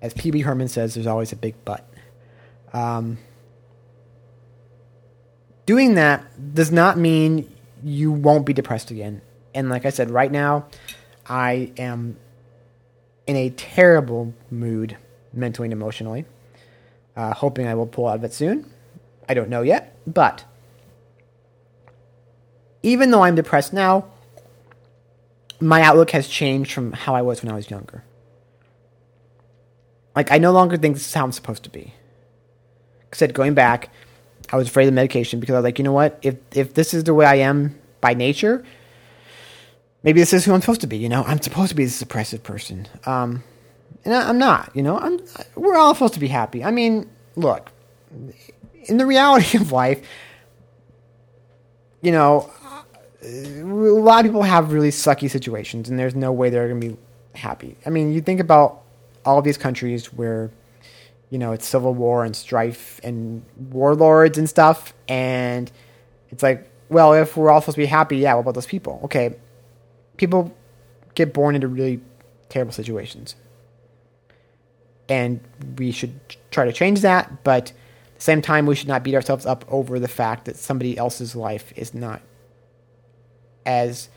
[0.03, 1.87] as Pee-wee Herman says, there's always a big but.
[2.73, 3.19] Um,
[5.67, 7.51] doing that does not mean
[7.83, 9.23] you won't be depressed again.
[9.55, 10.67] And like I said, right now,
[11.27, 12.17] I am
[13.27, 14.97] in a terrible mood
[15.33, 16.25] mentally and emotionally.
[17.17, 18.71] Uh, hoping I will pull out of it soon.
[19.29, 20.45] I don't know yet, but
[22.83, 24.07] even though I'm depressed now,
[25.61, 28.05] my outlook has changed from how I was when I was younger.
[30.17, 31.95] Like, I no longer think this is how I'm supposed to be.
[33.13, 33.91] I said, going back,
[34.53, 36.19] I was afraid of medication because I was like, you know what?
[36.23, 38.65] If if this is the way I am by nature,
[40.03, 40.97] maybe this is who I'm supposed to be.
[40.97, 42.89] You know, I'm supposed to be this depressive person.
[43.07, 43.45] Um,
[44.05, 44.71] and I, I'm not.
[44.75, 45.21] You know, I'm.
[45.55, 46.65] We're all supposed to be happy.
[46.65, 47.71] I mean, look,
[48.85, 50.07] in the reality of life,
[52.03, 52.83] you know, uh,
[53.27, 56.89] a lot of people have really sucky situations, and there's no way they're going to
[56.91, 56.97] be
[57.35, 57.77] happy.
[57.87, 58.83] I mean, you think about
[59.25, 60.51] all these countries where,
[61.29, 65.71] you know, it's civil war and strife and warlords and stuff, and
[66.31, 69.01] it's like, well, if we're all supposed to be happy, yeah, what about those people?
[69.05, 69.37] Okay,
[70.17, 70.55] people
[71.15, 72.01] get born into really
[72.49, 73.37] terrible situations,
[75.11, 75.41] and
[75.77, 76.19] we should
[76.51, 79.65] try to change that, but at the same time, we should not beat ourselves up
[79.69, 82.23] over the fact that somebody else's life is not
[83.67, 84.09] as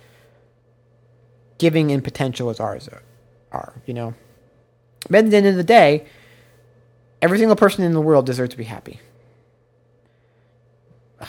[1.58, 2.88] giving in potential as ours
[3.52, 4.14] are, you know?
[5.10, 6.06] But at the end of the day,
[7.22, 9.00] every single person in the world deserves to be happy.
[11.20, 11.28] All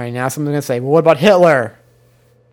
[0.00, 1.76] right, now someone's going to say, well, what about Hitler?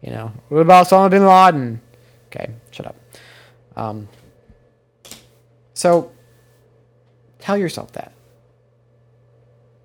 [0.02, 1.82] You know, what about Osama bin Laden?
[2.28, 2.96] Okay, shut up.
[3.76, 4.10] Um,
[5.74, 6.12] so,
[7.40, 8.12] tell yourself that.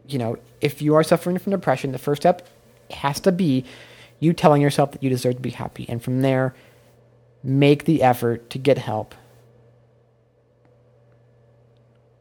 [0.06, 2.46] You know, if you are suffering from depression, the first step
[2.90, 3.64] has to be
[4.20, 5.86] you telling yourself that you deserve to be happy.
[5.88, 6.54] And from there,
[7.42, 9.14] make the effort to get help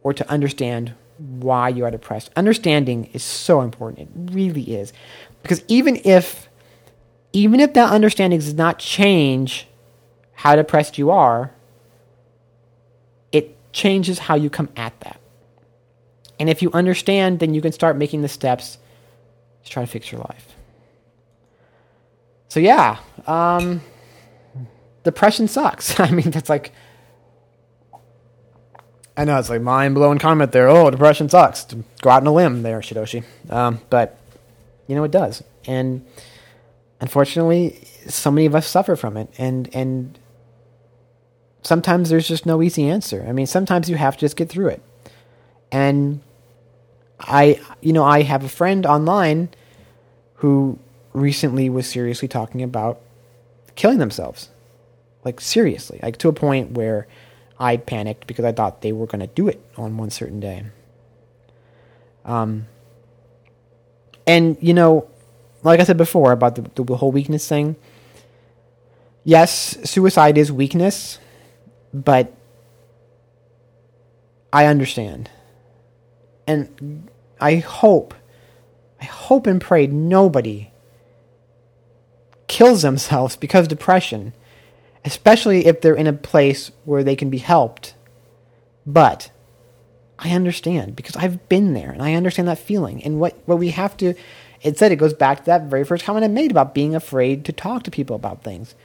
[0.01, 2.31] or to understand why you are depressed.
[2.35, 4.09] Understanding is so important.
[4.09, 4.93] It really is.
[5.41, 6.49] Because even if
[7.31, 9.67] even if that understanding does not change
[10.33, 11.51] how depressed you are,
[13.31, 15.19] it changes how you come at that.
[16.43, 18.77] And if you understand, then you can start making the steps
[19.63, 20.57] to try to fix your life.
[22.49, 23.79] So yeah, um,
[25.05, 25.97] depression sucks.
[26.01, 26.73] I mean, that's like,
[29.15, 30.67] I know it's like mind blowing comment there.
[30.67, 31.63] Oh, depression sucks.
[32.01, 33.23] Go out on a limb there, Shidoshi.
[33.49, 34.19] Um, but
[34.87, 36.05] you know it does, and
[36.99, 40.19] unfortunately, so many of us suffer from it, and and
[41.61, 43.25] sometimes there's just no easy answer.
[43.25, 44.83] I mean, sometimes you have to just get through it,
[45.71, 46.19] and
[47.19, 49.49] I, you know, I have a friend online
[50.35, 50.77] who
[51.13, 52.99] recently was seriously talking about
[53.75, 54.49] killing themselves.
[55.23, 57.07] Like seriously, like to a point where
[57.57, 60.65] I panicked because I thought they were going to do it on one certain day.
[62.25, 62.67] Um
[64.27, 65.07] and you know,
[65.63, 67.75] like I said before about the, the whole weakness thing,
[69.23, 71.19] yes, suicide is weakness,
[71.93, 72.33] but
[74.51, 75.29] I understand.
[76.47, 78.13] And I hope,
[79.01, 80.71] I hope and pray nobody
[82.47, 84.33] kills themselves because of depression,
[85.03, 87.95] especially if they're in a place where they can be helped.
[88.85, 89.31] But
[90.19, 93.03] I understand because I've been there and I understand that feeling.
[93.03, 94.13] And what, what we have to,
[94.61, 97.43] it said it goes back to that very first comment I made about being afraid
[97.45, 98.75] to talk to people about things.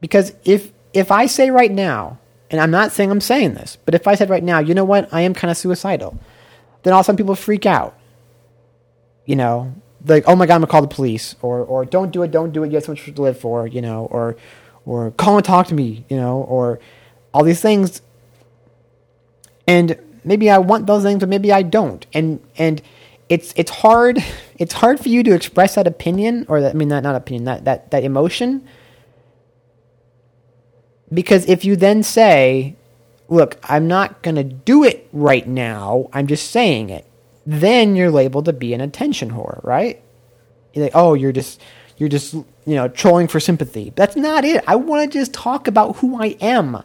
[0.00, 2.18] Because if if I say right now,
[2.50, 4.84] and I'm not saying I'm saying this, but if I said right now, you know
[4.84, 6.18] what, I am kind of suicidal,
[6.84, 7.98] then all of a sudden people freak out.
[9.26, 9.74] You know,
[10.06, 12.52] like, oh my god, I'm gonna call the police, or or don't do it, don't
[12.52, 14.36] do it, you have so much to live for, you know, or
[14.86, 16.78] or call and talk to me, you know, or
[17.32, 18.02] all these things.
[19.66, 22.06] And maybe I want those things, but maybe I don't.
[22.12, 22.82] And and
[23.28, 24.22] it's it's hard
[24.58, 27.44] it's hard for you to express that opinion or that I mean not not opinion,
[27.44, 28.66] that that, that emotion.
[31.12, 32.76] Because if you then say,
[33.28, 37.06] look, I'm not going to do it right now, I'm just saying it,
[37.46, 40.02] then you're labeled to be an attention whore, right?
[40.72, 41.60] You're like, oh, you're just,
[41.96, 43.92] you're just, you know, trolling for sympathy.
[43.94, 44.64] That's not it.
[44.66, 46.82] I want to just talk about who I am.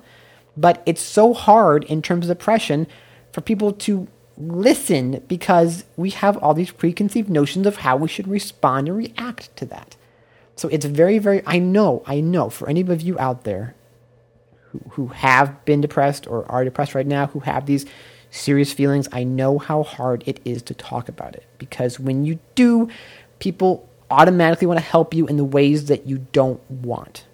[0.55, 2.87] But it's so hard in terms of depression
[3.31, 8.27] for people to listen because we have all these preconceived notions of how we should
[8.27, 9.95] respond and react to that.
[10.55, 13.75] So it's very, very, I know, I know for any of you out there
[14.71, 17.85] who, who have been depressed or are depressed right now, who have these
[18.31, 21.45] serious feelings, I know how hard it is to talk about it.
[21.57, 22.89] Because when you do,
[23.39, 27.25] people automatically want to help you in the ways that you don't want.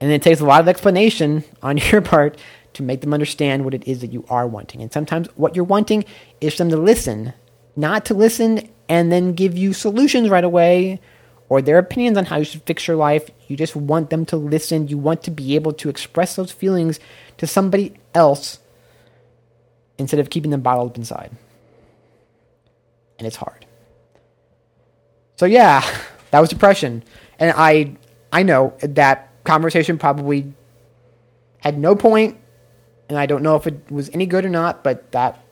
[0.00, 2.38] And it takes a lot of explanation on your part
[2.74, 4.80] to make them understand what it is that you are wanting.
[4.80, 6.04] And sometimes what you're wanting
[6.40, 7.32] is for them to listen,
[7.76, 11.00] not to listen and then give you solutions right away
[11.48, 13.28] or their opinions on how you should fix your life.
[13.50, 14.86] You just want them to listen.
[14.86, 17.00] You want to be able to express those feelings
[17.38, 18.60] to somebody else
[19.98, 21.32] instead of keeping them bottled up inside.
[23.18, 23.66] And it's hard.
[25.34, 25.84] So yeah,
[26.30, 27.02] that was depression.
[27.40, 27.96] And I
[28.32, 30.52] I know that conversation probably
[31.58, 32.38] had no point
[33.08, 35.42] and I don't know if it was any good or not, but that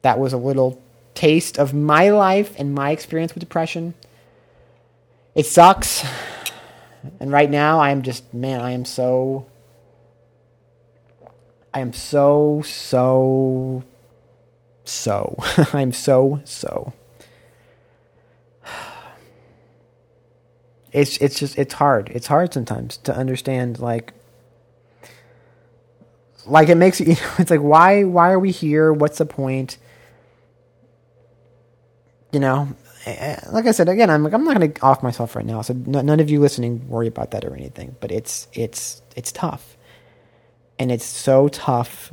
[0.00, 0.82] that was a little
[1.14, 3.92] taste of my life and my experience with depression.
[5.34, 6.02] It sucks.
[7.20, 9.46] And right now I am just man, I am so
[11.72, 13.82] I am so so
[14.84, 15.36] so
[15.72, 16.92] I am so so
[20.92, 22.10] it's it's just it's hard.
[22.10, 24.12] It's hard sometimes to understand like
[26.46, 28.92] like it makes you know, it's like why why are we here?
[28.92, 29.78] What's the point?
[32.32, 32.68] You know,
[33.06, 35.60] Eh, like I said again, I'm like I'm not going to off myself right now.
[35.62, 39.30] So n- none of you listening worry about that or anything, but it's it's it's
[39.32, 39.76] tough.
[40.78, 42.12] And it's so tough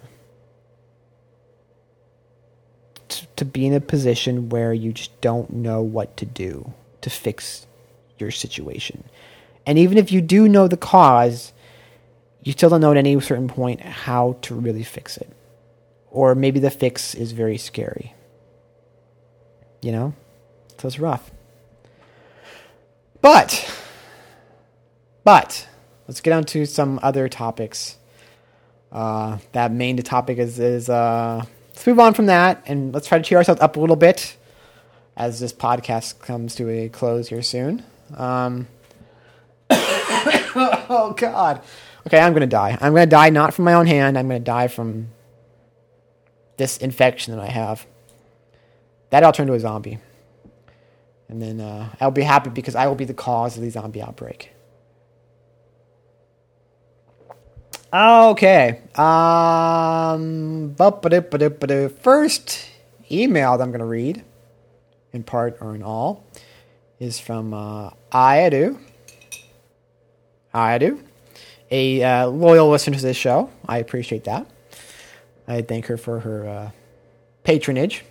[3.10, 7.10] to, to be in a position where you just don't know what to do to
[7.10, 7.66] fix
[8.20, 9.04] your situation.
[9.66, 11.54] And even if you do know the cause,
[12.44, 15.30] you still don't know at any certain point how to really fix it.
[16.10, 18.14] Or maybe the fix is very scary.
[19.82, 20.14] You know?
[20.82, 21.30] So it's rough.
[23.22, 23.72] But,
[25.24, 25.68] but,
[26.08, 27.98] let's get on to some other topics.
[28.92, 33.20] Uh, that main topic is, is uh, let's move on from that and let's try
[33.20, 34.36] to cheer ourselves up a little bit
[35.16, 37.84] as this podcast comes to a close here soon.
[38.18, 38.68] Um,
[39.70, 41.62] oh God.
[42.08, 42.76] Okay, I'm gonna die.
[42.82, 44.18] I'm gonna die not from my own hand.
[44.18, 45.10] I'm gonna die from
[46.58, 47.86] this infection that I have.
[49.12, 50.00] That I'll turn to a zombie,
[51.32, 54.02] and then uh, I'll be happy because I will be the cause of the zombie
[54.02, 54.52] outbreak.
[57.94, 58.82] Okay.
[58.96, 60.76] Um.
[60.76, 62.66] First
[63.10, 64.24] email that I'm gonna read,
[65.14, 66.24] in part or in all,
[67.00, 68.78] is from uh, Ayadu.
[70.54, 71.02] Ayadu,
[71.70, 73.50] a uh, loyal listener to this show.
[73.68, 74.46] I appreciate that.
[75.48, 76.72] I thank her for her uh,
[77.44, 78.04] patronage.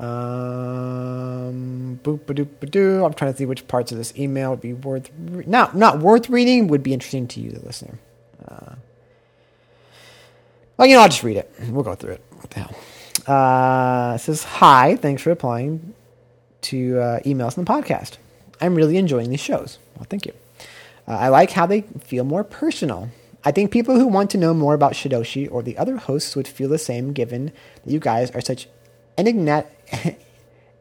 [0.00, 3.04] Um, boop ba doop ba doo.
[3.04, 5.98] I'm trying to see which parts of this email would be worth re- not not
[6.00, 6.68] worth reading.
[6.68, 7.98] Would be interesting to you, the listener.
[8.48, 8.74] Uh,
[10.76, 11.52] well, you know, I'll just read it.
[11.68, 12.24] We'll go through it.
[12.32, 12.74] What the hell?
[13.26, 14.96] Uh, says hi.
[14.96, 15.94] Thanks for replying
[16.62, 18.16] to uh, emails in the podcast.
[18.60, 19.78] I'm really enjoying these shows.
[19.96, 20.32] Well, thank you.
[21.06, 23.10] Uh, I like how they feel more personal.
[23.44, 26.46] I think people who want to know more about Shidoshi or the other hosts would
[26.46, 27.52] feel the same given
[27.84, 28.68] that you guys are such
[29.16, 29.66] enigmat-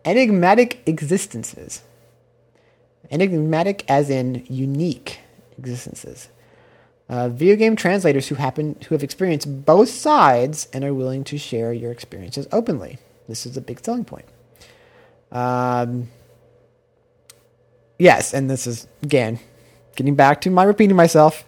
[0.05, 1.83] enigmatic existences.
[3.11, 5.19] Enigmatic as in unique
[5.57, 6.29] existences.
[7.09, 11.39] Uh, video game translators who happen who have experienced both sides and are willing to
[11.39, 12.99] share your experiences openly.
[13.27, 14.25] This is a big selling point.
[15.31, 16.09] Um,
[17.97, 19.39] yes, and this is again
[19.95, 21.45] getting back to my repeating myself.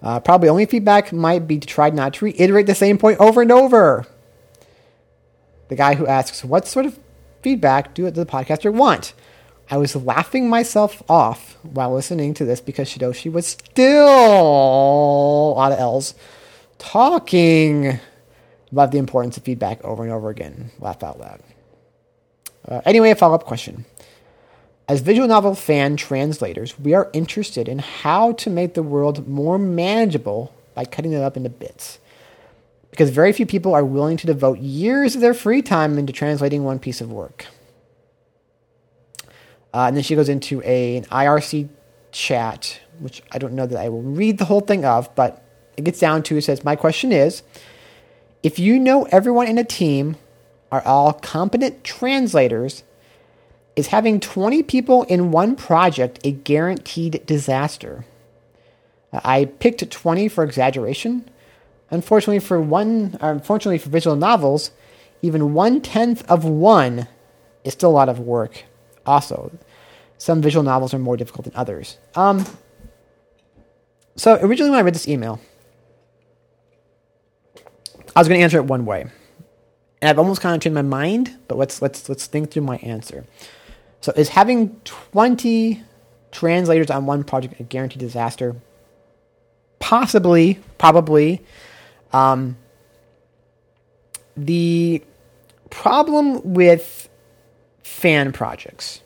[0.00, 3.42] Uh, probably only feedback might be to try not to reiterate the same point over
[3.42, 4.06] and over.
[5.70, 6.98] The guy who asks, "What sort of
[7.40, 9.14] feedback do the podcaster want?"
[9.70, 15.72] I was laughing myself off while listening to this because Shidoshi was still a lot
[15.72, 16.14] of L's
[16.78, 18.00] talking
[18.72, 20.72] about the importance of feedback over and over again.
[20.80, 21.40] Laugh out loud.
[22.66, 23.84] Uh, anyway, a follow up question.
[24.88, 29.56] As visual novel fan translators, we are interested in how to make the world more
[29.56, 32.00] manageable by cutting it up into bits.
[32.90, 36.64] Because very few people are willing to devote years of their free time into translating
[36.64, 37.46] one piece of work.
[39.72, 41.68] Uh, and then she goes into a, an IRC
[42.12, 45.44] chat, which I don't know that I will read the whole thing of, but
[45.76, 47.42] it gets down to it says, My question is
[48.42, 50.16] if you know everyone in a team
[50.72, 52.82] are all competent translators,
[53.76, 58.04] is having 20 people in one project a guaranteed disaster?
[59.12, 61.28] Uh, I picked 20 for exaggeration.
[61.90, 64.70] Unfortunately for one, or unfortunately for visual novels,
[65.22, 67.08] even one tenth of one
[67.64, 68.64] is still a lot of work.
[69.04, 69.50] Also,
[70.18, 71.98] some visual novels are more difficult than others.
[72.14, 72.46] Um,
[74.16, 75.40] so originally when I read this email,
[78.14, 79.02] I was going to answer it one way,
[80.00, 81.36] and I've almost kind of changed my mind.
[81.48, 83.24] But let's let's let's think through my answer.
[84.00, 85.82] So is having twenty
[86.32, 88.56] translators on one project a guaranteed disaster?
[89.78, 91.42] Possibly, probably.
[92.12, 92.56] Um,
[94.36, 95.02] the
[95.70, 97.08] problem with
[97.82, 99.00] fan projects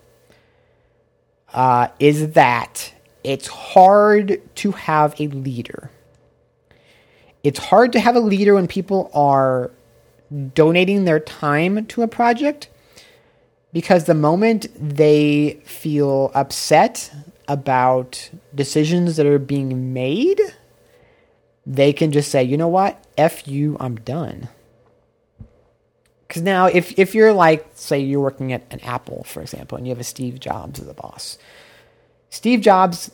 [1.53, 5.91] uh, is that it's hard to have a leader.
[7.43, 9.71] It's hard to have a leader when people are
[10.55, 12.69] donating their time to a project
[13.73, 17.13] because the moment they feel upset
[17.49, 20.41] about decisions that are being made,
[21.67, 23.03] they can just say, you know what?
[23.17, 24.49] F you, I'm done.
[26.27, 29.87] Because now, if, if you're like, say, you're working at an Apple, for example, and
[29.87, 31.39] you have a Steve Jobs as a boss,
[32.31, 33.11] Steve Jobs,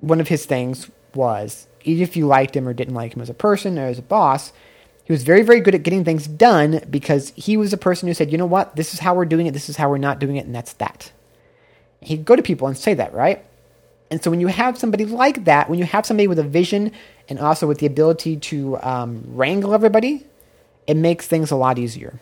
[0.00, 3.30] one of his things was, even if you liked him or didn't like him as
[3.30, 4.52] a person or as a boss,
[5.04, 8.14] he was very, very good at getting things done because he was a person who
[8.14, 10.18] said, you know what, this is how we're doing it, this is how we're not
[10.18, 11.12] doing it, and that's that.
[12.00, 13.44] He'd go to people and say that, right?
[14.10, 16.92] And so when you have somebody like that, when you have somebody with a vision
[17.28, 20.26] and also with the ability to um, wrangle everybody,
[20.86, 22.20] it makes things a lot easier.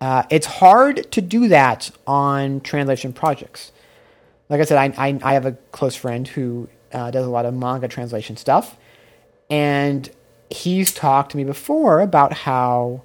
[0.00, 3.72] Uh, it's hard to do that on translation projects.
[4.48, 7.46] Like I said, I, I, I have a close friend who uh, does a lot
[7.46, 8.76] of manga translation stuff,
[9.48, 10.10] and
[10.48, 13.02] he's talked to me before about how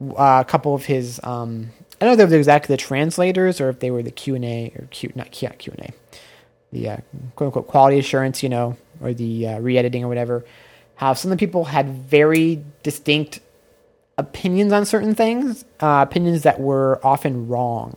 [0.00, 3.60] uh, a couple of his um, I don't know if they were exactly the translators
[3.60, 5.92] or if they were the Q and A or Q not Q Q and A,
[6.72, 6.96] the uh,
[7.36, 10.44] quote unquote quality assurance, you know, or the uh, re-editing or whatever.
[10.96, 13.40] How some of the people had very distinct
[14.16, 17.96] opinions on certain things, uh, opinions that were often wrong,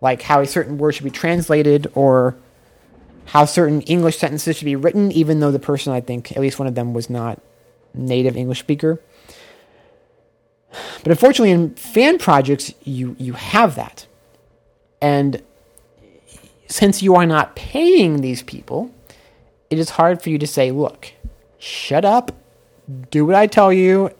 [0.00, 2.36] like how a certain word should be translated or
[3.26, 6.58] how certain English sentences should be written, even though the person I think at least
[6.58, 7.40] one of them was not
[7.94, 9.00] native English speaker.
[11.02, 14.06] But unfortunately, in fan projects, you you have that,
[15.00, 15.42] and
[16.70, 18.90] since you are not paying these people,
[19.68, 21.12] it is hard for you to say, "Look,
[21.58, 22.32] shut up,
[23.10, 24.10] do what I tell you,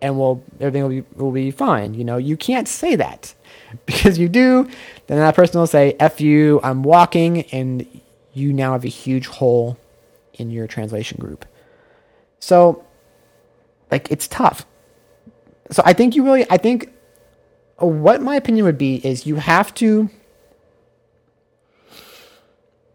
[0.00, 3.34] and we'll everything will be will be fine." You know, you can't say that
[3.86, 4.68] because you do,
[5.06, 7.86] then that person will say, "F you, I'm walking," and
[8.34, 9.78] you now have a huge hole
[10.34, 11.44] in your translation group.
[12.40, 12.84] So,
[13.90, 14.66] like, it's tough
[15.72, 16.92] so I think you really, I think
[17.78, 20.10] what my opinion would be is you have to,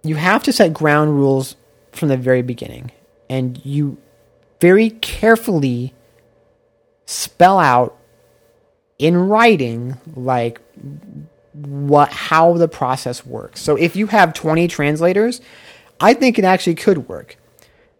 [0.10, 1.56] you have to set ground rules
[1.92, 2.92] from the very beginning,
[3.30, 3.98] and you
[4.60, 5.94] very carefully
[7.06, 7.98] spell out
[9.00, 10.60] in writing like
[11.54, 13.62] what how the process works.
[13.62, 15.42] So if you have 20 translators,
[16.00, 17.38] I think it actually could work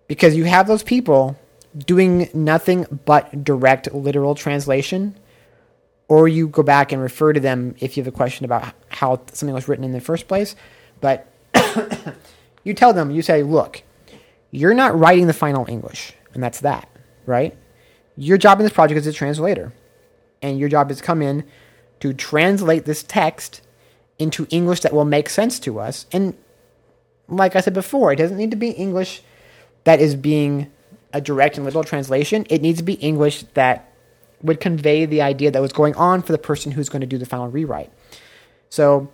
[0.08, 1.38] because you have those people
[1.78, 5.18] doing nothing but direct literal translation,
[6.08, 9.22] or you go back and refer to them if you have a question about how
[9.34, 10.56] something was written in the first place.
[11.02, 11.28] But
[12.64, 13.84] you tell them, you say, look,
[14.52, 16.90] you're not writing the final English, and that's that,
[17.26, 17.56] right?
[18.16, 19.74] Your job in this project is a translator,
[20.42, 21.44] and your job is to come in
[22.00, 23.62] to translate this text
[24.20, 26.06] into English that will make sense to us.
[26.12, 26.36] And
[27.28, 29.22] like I said before, it doesn't need to be English
[29.84, 30.72] that is being
[31.14, 32.46] a direct and literal translation.
[32.50, 33.92] It needs to be English that
[34.42, 37.18] would convey the idea that was going on for the person who's going to do
[37.18, 37.92] the final rewrite.
[38.70, 39.10] So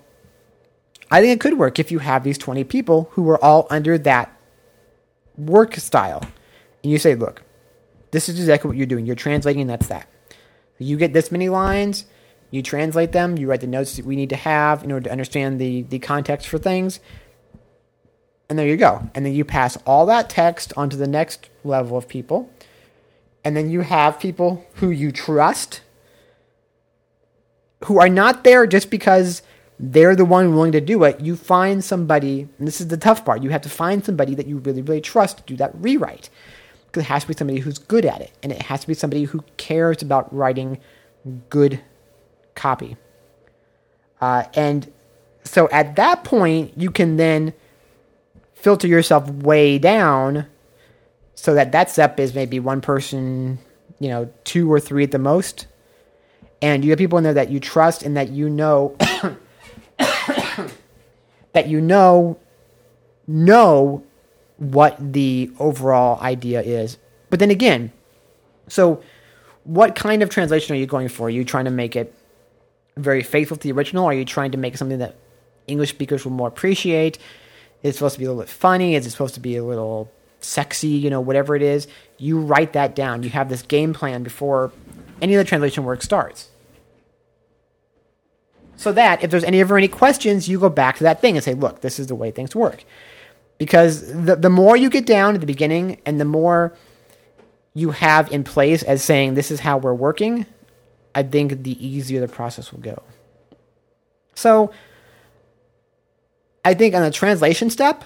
[1.14, 4.00] I think it could work if you have these 20 people who are all under
[4.00, 4.36] that
[5.38, 6.24] work style.
[6.82, 7.44] And you say, look,
[8.10, 9.06] this is exactly what you're doing.
[9.06, 10.08] You're translating, that's that.
[10.80, 12.06] You get this many lines,
[12.50, 15.12] you translate them, you write the notes that we need to have in order to
[15.12, 17.00] understand the, the context for things.
[18.50, 19.08] And there you go.
[19.14, 22.52] And then you pass all that text onto the next level of people.
[23.44, 25.82] And then you have people who you trust
[27.86, 29.44] who are not there just because
[29.80, 31.20] they're the one willing to do it.
[31.20, 34.48] You find somebody, and this is the tough part, you have to find somebody that
[34.48, 36.30] you really, really trust to do that rewrite.
[36.86, 38.32] Because it has to be somebody who's good at it.
[38.44, 40.78] And it has to be somebody who cares about writing
[41.50, 41.82] good
[42.56, 42.98] copy.
[44.22, 44.92] Uh, and
[45.44, 47.54] so at that point, you can then
[48.54, 50.48] filter yourself way down
[51.36, 53.60] so that that step is maybe one person,
[54.00, 55.68] you know, two or three at the most.
[56.62, 58.96] And you have people in there that you trust and that you know
[61.54, 62.38] that you know
[63.28, 64.04] know
[64.58, 66.98] what the overall idea is.
[67.30, 67.92] But then again,
[68.68, 69.02] so
[69.64, 71.28] what kind of translation are you going for?
[71.28, 72.14] Are you trying to make it
[72.98, 74.06] very faithful to the original?
[74.06, 75.16] Are you trying to make something that
[75.68, 77.18] English speakers will more appreciate?
[77.82, 78.96] Is it supposed to be a little bit funny?
[78.96, 80.90] Is it supposed to be a little sexy?
[80.90, 83.24] You know, whatever it is, you write that down.
[83.24, 84.72] You have this game plan before
[85.22, 86.50] any of the translation work starts.
[88.76, 91.44] So that if there's any ever any questions, you go back to that thing and
[91.44, 92.84] say, look, this is the way things work.
[93.58, 96.76] Because the, the more you get down at the beginning and the more
[97.74, 100.46] you have in place as saying this is how we're working,
[101.16, 103.02] I think the easier the process will go.
[104.36, 104.72] So
[106.66, 108.04] I think on the translation step,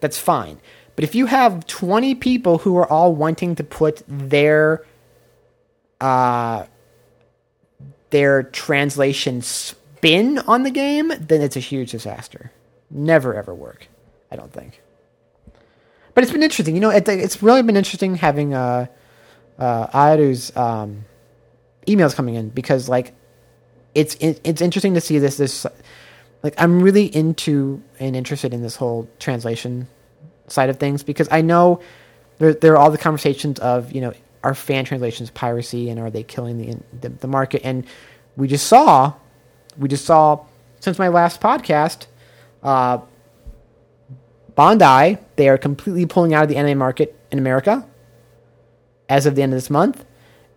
[0.00, 0.60] that's fine.
[0.96, 4.84] But if you have 20 people who are all wanting to put their
[6.00, 6.66] uh,
[8.10, 9.42] their translation
[10.00, 12.50] spin on the game, then it's a huge disaster.
[12.90, 13.86] Never ever work,
[14.30, 14.80] I don't think.
[16.14, 16.74] But it's been interesting.
[16.74, 18.86] You know, it, it's really been interesting having uh,
[19.58, 21.04] uh, Aru's um,
[21.86, 23.14] emails coming in because, like,
[23.94, 25.66] it's it, it's interesting to see this this
[26.42, 29.86] like I'm really into and interested in this whole translation
[30.48, 31.80] side of things because I know
[32.38, 36.10] there there are all the conversations of you know are fan translations piracy and are
[36.10, 37.84] they killing the the, the market and
[38.36, 39.12] we just saw
[39.78, 40.44] we just saw
[40.80, 42.06] since my last podcast
[42.62, 42.98] uh,
[44.56, 47.86] Bandai they are completely pulling out of the anime market in America
[49.08, 50.04] as of the end of this month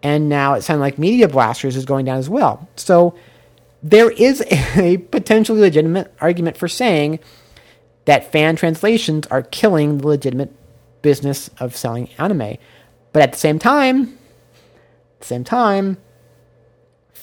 [0.02, 3.16] and now it sounds like Media Blasters is going down as well so
[3.84, 4.42] there is
[4.78, 7.20] a potentially legitimate argument for saying
[8.06, 10.54] that fan translations are killing the legitimate
[11.02, 12.58] business of selling anime.
[13.12, 14.18] But at the same time,
[15.16, 15.98] at the same time,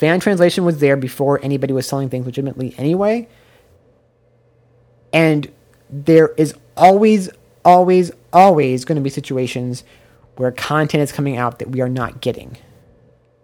[0.00, 3.28] fan translation was there before anybody was selling things legitimately anyway.
[5.12, 5.52] And
[5.90, 7.28] there is always,
[7.66, 9.84] always, always going to be situations
[10.36, 12.56] where content is coming out that we are not getting.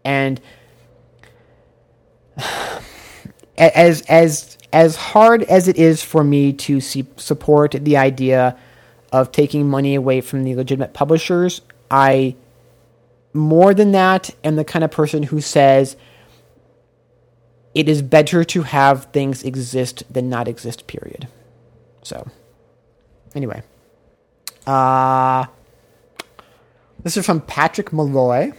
[0.02, 0.40] And
[3.58, 8.56] as as as hard as it is for me to see, support the idea
[9.12, 11.60] of taking money away from the legitimate publishers,
[11.90, 12.34] I
[13.34, 15.96] more than that am the kind of person who says
[17.76, 20.86] it is better to have things exist than not exist.
[20.86, 21.28] Period.
[22.02, 22.26] So,
[23.34, 23.62] anyway,
[24.66, 25.44] uh,
[27.02, 28.48] this is from Patrick Molloy.
[28.48, 28.54] It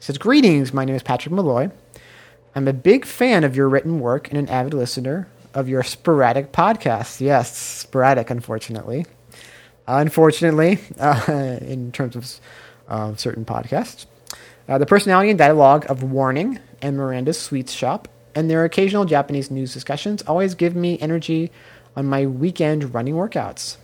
[0.00, 0.74] says, "Greetings.
[0.74, 1.70] My name is Patrick Molloy."
[2.54, 6.52] I'm a big fan of your written work and an avid listener of your sporadic
[6.52, 7.18] podcasts.
[7.18, 9.06] Yes, sporadic, unfortunately.
[9.86, 12.40] Unfortunately, uh, in terms of
[12.88, 14.04] uh, certain podcasts.
[14.68, 19.50] Uh, the personality and dialogue of Warning and Miranda's Sweets Shop and their occasional Japanese
[19.50, 21.50] news discussions always give me energy
[21.96, 23.76] on my weekend running workouts.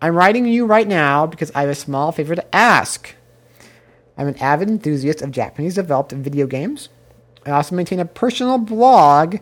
[0.00, 3.14] I'm writing you right now because I have a small favor to ask.
[4.16, 6.88] I'm an avid enthusiast of Japanese developed video games
[7.46, 9.38] I also maintain a personal blog,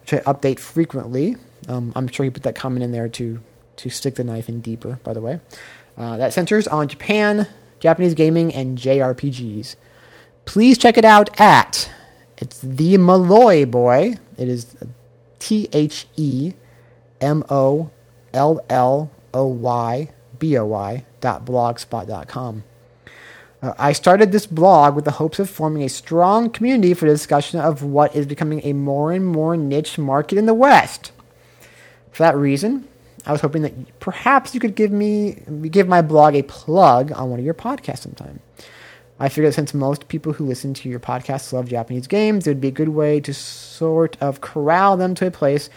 [0.00, 1.36] which I update frequently.
[1.68, 3.40] Um, I'm sure he put that comment in there to
[3.74, 5.00] to stick the knife in deeper.
[5.02, 5.40] By the way,
[5.96, 7.48] uh, that centers on Japan,
[7.80, 9.76] Japanese gaming, and JRPGs.
[10.44, 11.90] Please check it out at
[12.42, 14.16] it's the Molloy Boy.
[14.36, 14.74] It is
[15.38, 16.54] T H E
[17.20, 17.90] M O
[18.34, 20.10] L L O Y
[20.40, 22.64] B O Y dot blogspot dot com.
[23.62, 27.12] Uh, I started this blog with the hopes of forming a strong community for the
[27.12, 31.12] discussion of what is becoming a more and more niche market in the West.
[32.10, 32.88] For that reason,
[33.24, 35.34] I was hoping that perhaps you could give me
[35.70, 38.40] give my blog a plug on one of your podcasts sometime.
[39.22, 42.60] I figured since most people who listen to your podcasts love Japanese games, it would
[42.60, 45.70] be a good way to sort of corral them to a place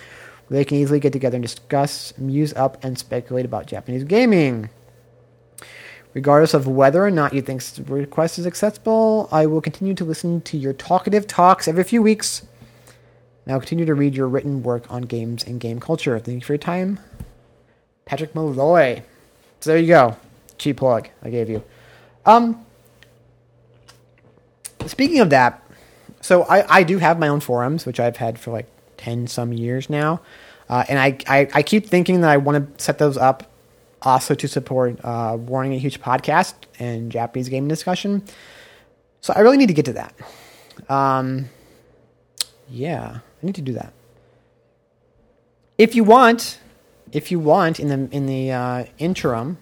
[0.48, 4.72] where they can easily get together and discuss, muse up, and speculate about Japanese gaming.
[6.16, 10.04] Regardless of whether or not you think the request is acceptable, I will continue to
[10.04, 12.48] listen to your talkative talks every few weeks.
[13.46, 16.18] Now continue to read your written work on games and game culture.
[16.18, 16.98] Thank you for your time.
[18.06, 19.04] Patrick Molloy.
[19.60, 20.18] So there you go.
[20.58, 21.64] Cheap plug I gave you.
[22.26, 22.66] Um,
[24.96, 25.62] speaking of that,
[26.22, 29.52] so I, I do have my own forums, which I've had for like 10 some
[29.52, 30.22] years now.
[30.70, 33.52] Uh, and I, I, I keep thinking that I want to set those up
[34.02, 38.24] also to support uh, Warning a Huge podcast and Japanese game discussion.
[39.20, 40.16] So I really need to get to that.
[40.88, 41.50] Um,
[42.70, 43.92] yeah, I need to do that.
[45.78, 46.62] If you want,
[47.12, 49.58] if you want in the in the uh, interim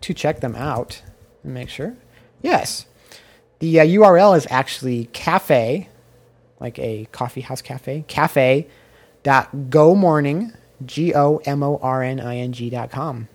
[0.00, 1.00] to check them out
[1.44, 1.94] and make sure,
[2.42, 2.86] yes,
[3.58, 5.88] the uh, URL is actually cafe,
[6.60, 8.66] like a coffee house cafe, cafe
[9.22, 10.52] dot go morning
[10.84, 13.28] G O M O R N I N G dot com.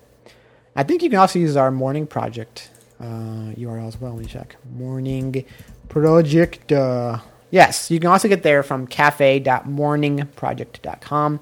[0.75, 2.69] I think you can also use our morning project
[2.99, 4.13] uh, URL as well.
[4.13, 4.55] Let me check.
[4.73, 5.43] Morning
[5.89, 6.71] project.
[6.71, 7.19] Uh,
[7.49, 11.39] yes, you can also get there from cafe.morningproject.com.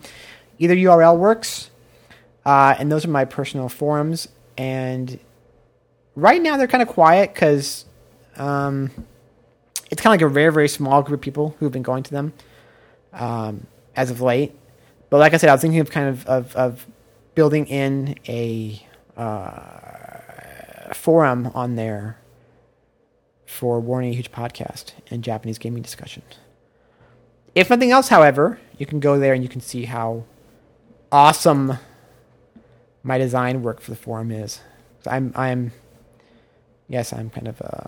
[0.58, 1.70] Either URL works,
[2.46, 4.28] uh, and those are my personal forums.
[4.58, 5.20] And
[6.16, 7.86] right now they're kind of quiet because
[8.40, 8.90] um,
[9.92, 12.12] it's kind of like a very, very small group of people who've been going to
[12.12, 12.34] them
[13.14, 14.56] um, as of late.
[15.10, 16.88] But like I said, I was thinking of kind of, of, of
[17.36, 18.82] building in a
[19.18, 22.18] uh, forum on there
[23.46, 26.22] for Warning a Huge podcast and Japanese gaming discussion.
[27.56, 30.24] If nothing else, however, you can go there and you can see how
[31.12, 31.80] awesome
[33.02, 34.62] my design work for the forum is.
[35.08, 35.72] I'm, I'm,
[36.88, 37.88] yes, I'm kind of uh,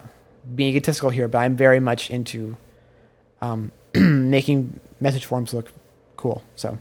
[0.56, 2.58] being egotistical here, but I'm very much into
[3.42, 5.72] um, making message forms look
[6.18, 6.44] cool.
[6.56, 6.78] So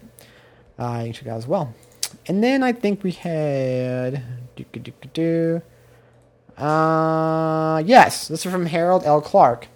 [0.79, 1.75] uh, you check as well.
[2.27, 4.23] And then I think we had.
[6.57, 9.21] Uh, yes, this is from Harold L.
[9.21, 9.69] Clark.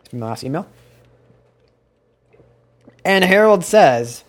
[0.00, 0.66] It's from the last email.
[3.04, 4.24] And Harold says,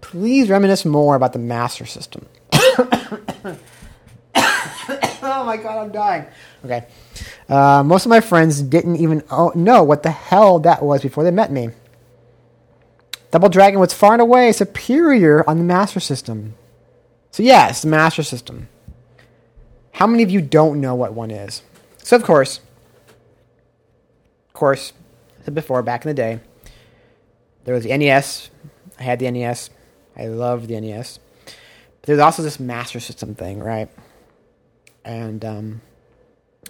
[0.00, 2.26] please reminisce more about the Master System.
[5.44, 6.26] oh my god, I'm dying.
[6.64, 6.86] Okay.
[7.48, 9.22] Uh, most of my friends didn't even
[9.54, 11.68] know what the hell that was before they met me.
[13.30, 16.54] Double Dragon was far and away superior on the Master System.
[17.30, 18.68] So, yes, the Master System.
[19.92, 21.62] How many of you don't know what one is?
[21.98, 22.60] So, of course,
[24.48, 24.92] of course,
[25.52, 26.40] before, back in the day,
[27.64, 28.50] there was the NES.
[28.98, 29.68] I had the NES.
[30.16, 31.18] I loved the NES.
[31.44, 33.88] But there's also this Master System thing, right?
[35.04, 35.80] And um,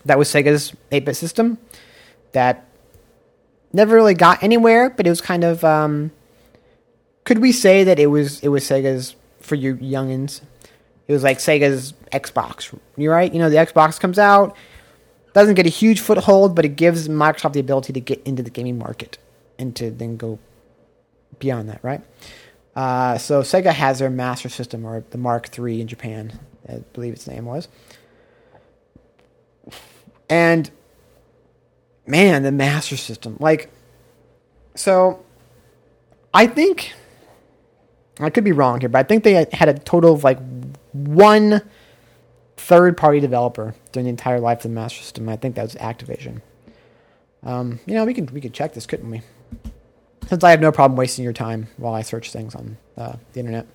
[0.05, 1.59] that was Sega's 8 bit system
[2.32, 2.66] that
[3.73, 5.65] never really got anywhere, but it was kind of.
[5.65, 6.12] Um,
[7.24, 10.43] could we say that it was it was Sega's for you youngins?
[11.06, 12.77] It was like Sega's Xbox.
[12.97, 13.32] You're right.
[13.32, 14.56] You know, the Xbox comes out,
[15.35, 18.51] doesn't get a huge foothold, but it gives Microsoft the ability to get into the
[18.51, 19.19] gaming market
[19.59, 20.39] and to then go
[21.39, 22.02] beyond that, right?
[22.74, 27.12] Uh, so Sega has their Master System, or the Mark III in Japan, I believe
[27.12, 27.69] its name was.
[30.29, 30.71] And
[32.07, 33.71] man, the Master System, like,
[34.75, 35.25] so
[36.33, 36.93] I think
[38.21, 40.39] I could be wrong here, but I think they had a total of like
[40.93, 41.63] one
[42.57, 45.29] third party developer during the entire life of the Master System.
[45.29, 46.41] I think that was Activision.
[47.43, 49.23] Um, you know, we could we could check this, couldn't we?
[50.29, 53.41] Since I have no problem wasting your time while I search things on uh, the
[53.41, 53.67] internet.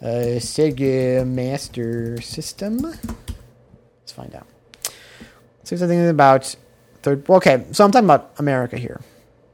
[0.00, 2.78] Uh, Sega Master System.
[2.78, 4.46] Let's find out.
[5.70, 6.56] Say something about
[7.02, 7.30] third.
[7.30, 9.00] Okay, so I'm talking about America here,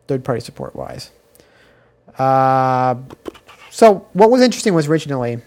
[0.09, 1.11] third party support wise.
[2.19, 2.95] Uh,
[3.69, 5.43] so what was interesting was originally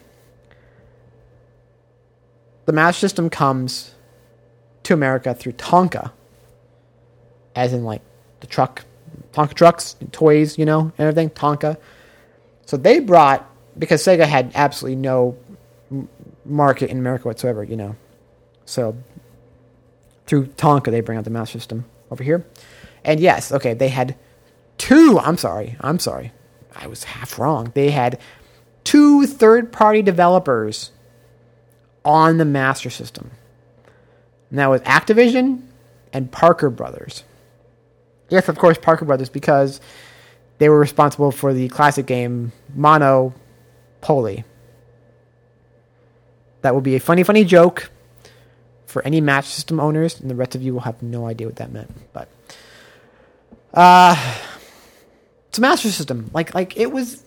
[2.68, 3.96] the Master System comes
[4.84, 6.12] to America through Tonka,
[7.56, 8.04] as in like
[8.42, 8.86] the truck,
[9.34, 11.32] Tonka trucks, toys, you know, and everything.
[11.32, 11.78] Tonka.
[12.68, 13.44] So they brought
[13.80, 15.36] because Sega had absolutely no
[16.46, 17.96] market in America whatsoever, you know.
[18.66, 18.96] So
[20.30, 22.46] through Tonka, they bring out the Master System over here,
[23.04, 24.16] and yes, okay, they had
[24.78, 25.20] two.
[25.20, 26.32] I'm sorry, I'm sorry,
[26.76, 27.72] I was half wrong.
[27.74, 28.20] They had
[28.84, 30.92] two third-party developers
[32.06, 33.32] on the Master System.
[34.50, 35.64] And that was Activision
[36.14, 37.24] and Parker Brothers.
[38.30, 39.82] Yes, of course, Parker Brothers, because
[40.60, 44.44] they were responsible for the classic game Monopoly.
[46.62, 47.90] That will be a funny, funny joke
[48.90, 51.58] for any Master System owners, and the rest of you will have no idea what
[51.58, 51.92] that meant.
[52.14, 52.30] But
[53.74, 54.36] uh
[55.50, 56.30] it's a master system.
[56.34, 57.24] Like like it was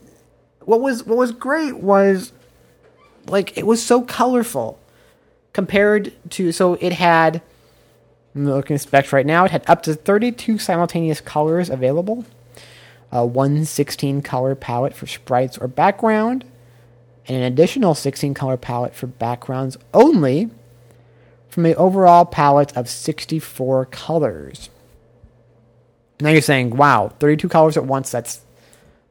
[0.61, 2.33] what was what was great was
[3.27, 4.79] like it was so colorful
[5.53, 7.43] compared to so it had
[8.35, 9.45] I'm looking at specs right now.
[9.45, 12.25] It had up to 32 simultaneous colors available,
[13.11, 16.45] a 116 color palette for sprites or background,
[17.29, 20.49] and an additional 16 color palette for backgrounds only,
[21.53, 24.71] from an overall palette of 64 colors.
[26.19, 28.11] Now you're saying, "Wow, 32 colors at once.
[28.11, 28.41] That's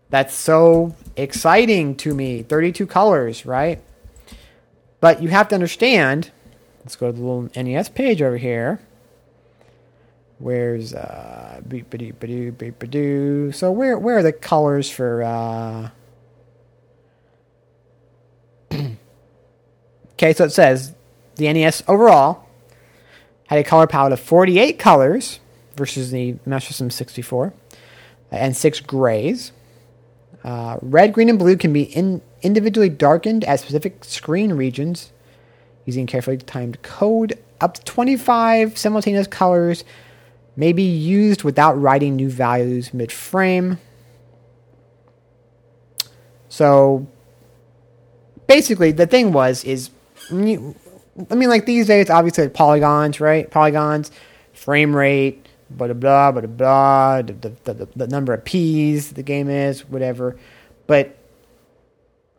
[0.09, 2.41] that's so exciting to me.
[2.41, 3.79] 32 colors, right?"
[5.01, 6.31] But you have to understand.
[6.79, 8.79] Let's go to the little NES page over here.
[10.39, 13.53] Where's uh beep beep.
[13.53, 15.89] So where where are the colors for uh
[20.13, 20.93] Okay, so it says
[21.35, 22.47] the NES overall
[23.47, 25.39] had a color palette of 48 colors
[25.75, 27.53] versus the Master System 64
[28.31, 29.51] and six grays.
[30.43, 35.11] Uh, red, green, and blue can be in, individually darkened at specific screen regions
[35.85, 37.37] using carefully timed code.
[37.59, 39.83] Up to 25 simultaneous colors
[40.55, 43.79] may be used without writing new values mid frame.
[46.49, 47.07] So
[48.47, 49.89] basically, the thing was, is,
[51.29, 53.49] I mean, like these days, obviously, polygons, right?
[53.49, 54.11] Polygons,
[54.53, 59.49] frame rate, blah, blah, blah, blah, the, the, the, the number of P's the game
[59.49, 60.37] is, whatever.
[60.87, 61.17] But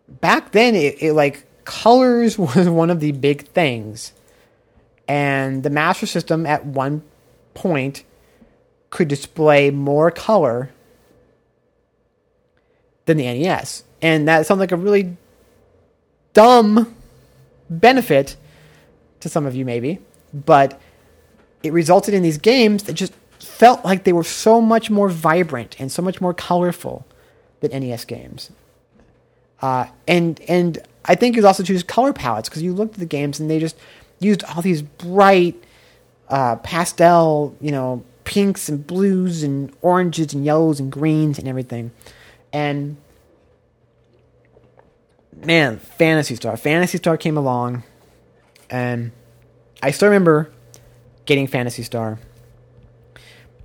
[0.09, 4.13] back then, it, it like colors was one of the big things.
[5.09, 7.03] And the Master System at one
[7.55, 8.05] point
[8.91, 10.71] could display more color
[13.07, 13.85] than the NES.
[14.01, 15.17] And that sounds like a really
[16.35, 16.95] dumb
[17.69, 18.37] benefit
[19.23, 19.99] to some of you, maybe,
[20.33, 20.81] but
[21.63, 25.77] it resulted in these games that just felt like they were so much more vibrant
[25.79, 27.07] and so much more colorful
[27.61, 28.51] than NES games.
[29.61, 33.07] Uh, and and I think you also choose color palettes because you looked at the
[33.07, 33.77] games and they just
[34.19, 35.63] used all these bright
[36.29, 41.93] uh, pastel, you know, pinks and blues and oranges and yellows and greens and everything.
[42.53, 42.97] And
[45.33, 46.57] man, Phantasy Star.
[46.57, 47.85] Phantasy Star came along,
[48.73, 49.13] and
[49.83, 50.51] I still remember
[51.27, 52.19] getting Phantasy Star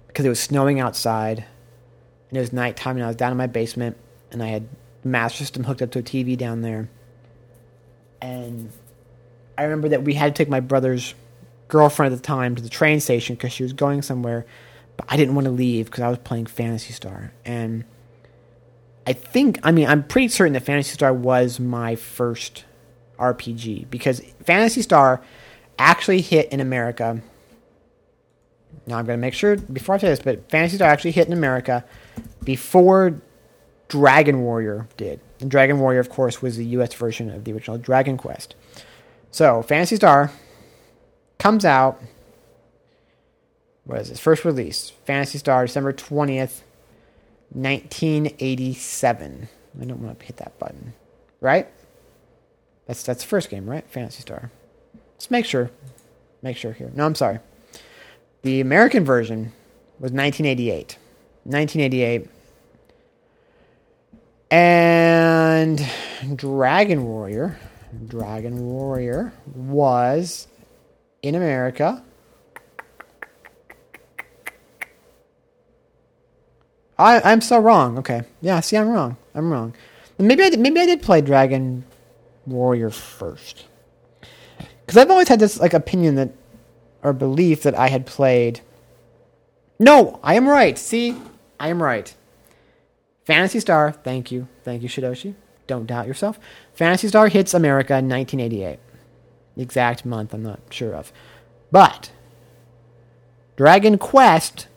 [0.07, 1.45] because it was snowing outside,
[2.29, 3.95] and it was nighttime, and I was down in my basement,
[4.31, 4.67] and I had
[5.01, 6.89] the Master System hooked up to a TV down there,
[8.21, 8.69] and
[9.57, 11.15] I remember that we had to take my brother's
[11.69, 14.45] girlfriend at the time to the train station because she was going somewhere,
[14.97, 17.85] but I didn't want to leave because I was playing Phantasy Star, and
[19.05, 22.65] I think, I mean, I'm pretty certain that Phantasy Star was my first
[23.17, 25.21] RPG because Phantasy Star
[25.79, 27.21] actually hit in America.
[28.85, 31.27] Now I'm going to make sure before I say this, but Phantasy Star actually hit
[31.27, 31.83] in America
[32.43, 33.21] before
[33.87, 35.19] Dragon Warrior did.
[35.39, 38.55] And Dragon Warrior, of course, was the US version of the original Dragon Quest.
[39.31, 40.31] So, Phantasy Star
[41.37, 42.01] comes out.
[43.83, 44.19] What is this?
[44.19, 46.61] First release Phantasy Star, December 20th,
[47.51, 49.47] 1987.
[49.79, 50.93] I don't want to hit that button.
[51.39, 51.67] Right?
[52.87, 53.85] That's that's the first game, right?
[53.89, 54.51] Phantasy Star.
[55.13, 55.69] Let's make sure.
[56.41, 56.91] Make sure here.
[56.95, 57.39] No, I'm sorry.
[58.43, 59.51] The American version
[59.99, 60.97] was 1988.
[61.43, 62.29] 1988.
[64.49, 65.85] And
[66.37, 67.59] Dragon Warrior,
[68.07, 70.47] Dragon Warrior was
[71.21, 72.01] in America
[76.97, 77.97] I I'm so wrong.
[77.99, 78.59] Okay, yeah.
[78.59, 79.17] See, I'm wrong.
[79.35, 79.73] I'm wrong.
[80.17, 81.85] Maybe I maybe I did play Dragon
[82.47, 83.65] Warrior first,
[84.85, 86.31] because I've always had this like opinion that
[87.03, 88.61] or belief that I had played.
[89.79, 90.77] No, I am right.
[90.77, 91.15] See,
[91.59, 92.13] I am right.
[93.25, 93.91] Phantasy Star.
[93.91, 95.35] Thank you, thank you, Shidoshi.
[95.67, 96.39] Don't doubt yourself.
[96.73, 98.79] Phantasy Star hits America in 1988.
[99.55, 101.11] The exact month I'm not sure of,
[101.71, 102.11] but
[103.57, 104.67] Dragon Quest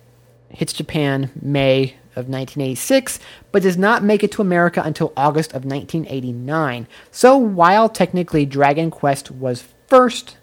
[0.48, 3.18] hits Japan May of 1986,
[3.52, 6.86] but does not make it to America until August of 1989.
[7.10, 10.36] So while technically Dragon Quest was first,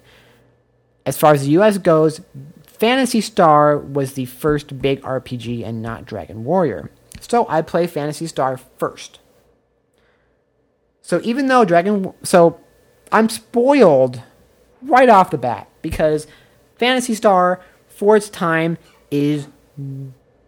[1.04, 2.20] as far as the US goes,
[2.64, 6.90] Phantasy Star was the first big RPG and not Dragon Warrior.
[7.20, 9.18] So I play Phantasy Star first.
[11.02, 12.60] So even though Dragon so
[13.10, 14.22] I'm spoiled
[14.82, 16.26] right off the bat because
[16.76, 18.78] Phantasy Star for its time
[19.10, 19.48] is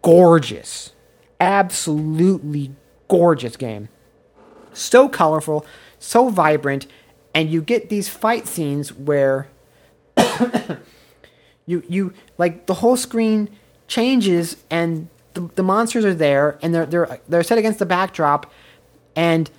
[0.02, 0.92] gorgeous.
[1.40, 2.72] Absolutely
[3.08, 3.88] gorgeous game.
[4.72, 5.66] So colorful,
[5.98, 6.86] so vibrant,
[7.34, 9.48] and you get these fight scenes where
[11.66, 13.48] you you like the whole screen
[13.88, 18.50] changes and the, the monsters are there and they're they're they're set against the backdrop
[19.16, 19.50] and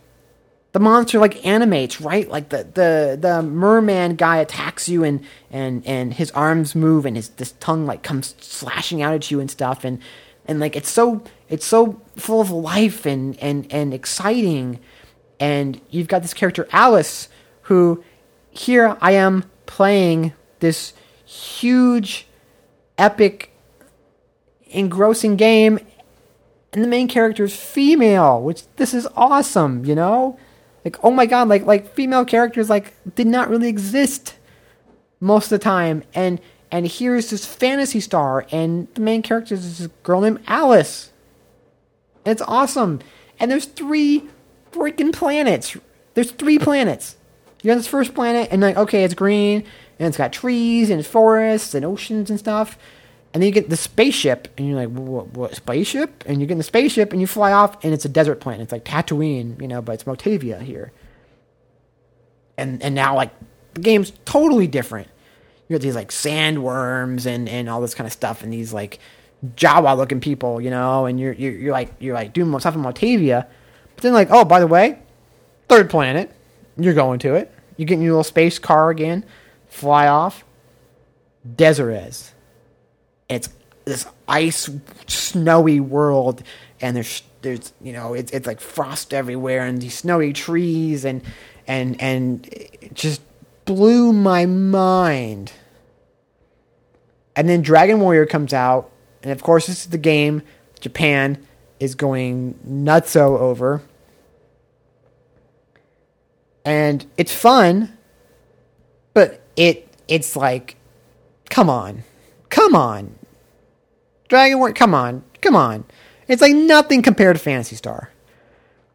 [0.73, 5.85] the monster like animates right like the the the merman guy attacks you and and
[5.85, 9.51] and his arms move and his this tongue like comes slashing out at you and
[9.51, 9.99] stuff and
[10.45, 14.79] and like it's so it's so full of life and and and exciting.
[15.39, 17.27] And you've got this character Alis
[17.63, 18.03] who
[18.53, 20.93] here i am playing this
[21.25, 22.25] huge
[22.97, 23.51] epic
[24.67, 25.79] engrossing game.
[26.73, 30.39] And the main character is female which this is awesome you know?
[30.85, 34.35] Like oh my god like like female characters like did not really exist
[35.19, 36.03] most of the time.
[36.13, 36.39] And
[36.71, 41.10] and here's this Phantasy Star and the main character is this girl named Alis
[42.25, 42.99] it's awesome
[43.39, 44.27] and there's three
[44.71, 45.77] freaking planets
[46.13, 47.15] there's three planets
[47.61, 49.63] you're on this first planet and like okay it's green
[49.99, 52.77] and it's got trees and forests and oceans and stuff
[53.33, 56.23] and then you get the spaceship, and you're like, what, what spaceship?
[56.25, 58.61] And you get in the spaceship, and you fly off, and it's a desert planet.
[58.61, 60.91] It's like Tatooine, you know, but it's Motavia here.
[62.57, 63.31] And and now like
[63.73, 65.07] the game's totally different.
[65.67, 68.99] You got these like sandworms and and all this kind of stuff, and these like
[69.55, 72.81] Jawa looking people, you know, and you're you're, you're like you're like doing stuff in
[72.81, 73.47] Motavia,
[73.95, 74.99] but then like oh by the way,
[75.69, 76.31] third planet,
[76.77, 77.51] you're going to it.
[77.77, 79.25] You get in your little space car again,
[79.67, 80.43] fly off.
[81.47, 82.31] Dezoris
[83.29, 83.49] it's
[83.85, 84.69] this ice
[85.07, 86.43] snowy world
[86.81, 91.23] and there's there's you know it's it's like frost everywhere and these snowy trees and
[91.67, 93.21] and and it just
[93.65, 95.51] blew my mind
[97.35, 98.90] And then Dragon Warrior comes out,
[99.23, 100.41] and of course, this is the game
[100.79, 101.45] Japan
[101.79, 103.81] is going nutso over.
[106.63, 107.97] And it's fun,
[109.13, 110.75] but it it's like,
[111.49, 112.03] come on,
[112.49, 113.15] come on,
[114.29, 115.85] Dragon Warrior, come on, come on.
[116.27, 118.11] It's like nothing compared to Phantasy Star.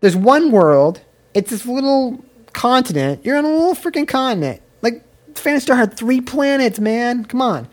[0.01, 1.01] There's one world.
[1.35, 3.25] It's this little continent.
[3.25, 4.63] You're on a little freaking continent.
[4.81, 5.03] Like
[5.35, 7.25] Phantasy Star had three planets, man.
[7.25, 7.69] Come on.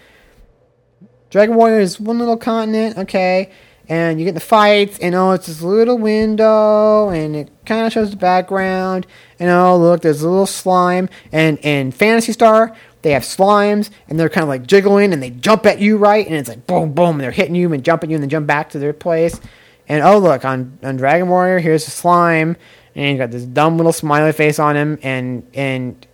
[1.34, 3.50] Dragon Warrior is one little continent, okay,
[3.90, 7.88] and you get in the fights, and oh, it's this little window, and it kind
[7.88, 9.08] of shows the background,
[9.40, 14.20] and oh, look, there's a little slime, and in Phantasy Star, they have slimes, and
[14.20, 16.94] they're kind of like jiggling, and they jump at you, right, and it's like boom,
[16.94, 19.42] boom, and they're hitting you and jumping you, and then jump back to their place,
[19.88, 22.58] and oh, look, on, on Dragon Warrior, here's a slime,
[22.94, 26.06] and you got this dumb little smiley face on him, and, and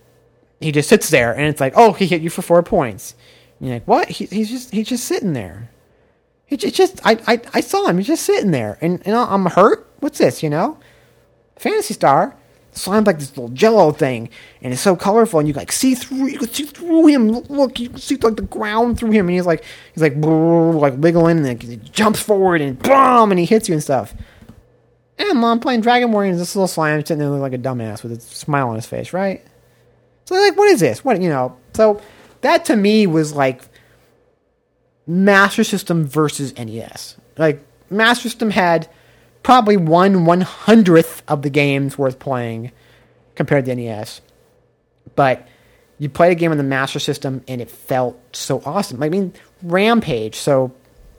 [0.60, 3.14] he just sits there, and it's like, oh, he hit you for four points.
[3.60, 4.08] You're like, what?
[4.08, 5.70] He, he's just he's just sitting there.
[6.46, 7.98] He just, just I, I I saw him.
[7.98, 9.86] He's just sitting there, and and I'm hurt.
[10.00, 10.42] What's this?
[10.42, 10.78] You know,
[11.56, 12.36] Phantasy Star
[12.72, 14.30] slimed like this little Jello thing,
[14.62, 16.28] and it's so colorful, and you like see through.
[16.28, 17.28] You can see through him.
[17.28, 20.94] Look, you can see like the ground through him, and he's like he's like like
[20.96, 24.14] wiggling, and then he jumps forward and boom, and he hits you and stuff.
[25.18, 28.12] And mom playing Dragon Warrior, and this little slime sitting there like a dumbass with
[28.12, 29.44] a smile on his face, right?
[30.24, 31.04] So like, what is this?
[31.04, 31.56] What you know?
[31.74, 32.00] So
[32.42, 33.62] that to me was like
[35.06, 37.16] Master System versus NES.
[37.36, 38.88] Like Master System had
[39.42, 42.72] probably one one hundredth of the games worth playing
[43.34, 44.20] compared to NES,
[45.16, 45.46] but
[45.98, 49.02] you played a game on the Master System and it felt so awesome.
[49.02, 50.36] I mean, Rampage.
[50.36, 50.72] So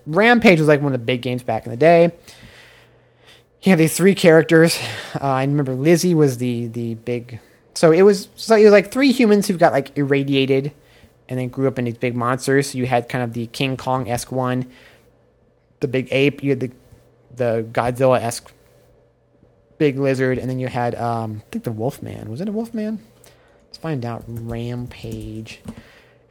[0.07, 2.11] Rampage was like one of the big games back in the day.
[3.61, 4.80] You have these three characters.
[5.14, 7.39] Uh, I remember Lizzie was the the big.
[7.76, 10.72] So it was so it was like three humans who got like irradiated
[11.31, 12.71] and then grew up in these big monsters.
[12.71, 14.69] So you had kind of the King Kong esque one,
[15.79, 16.43] the big ape.
[16.43, 16.71] You had the
[17.33, 18.51] the Godzilla esque
[19.77, 22.29] big lizard, and then you had um, I think the Wolfman.
[22.29, 22.99] Was it a Wolfman?
[23.65, 24.25] Let's find out.
[24.27, 25.61] Rampage.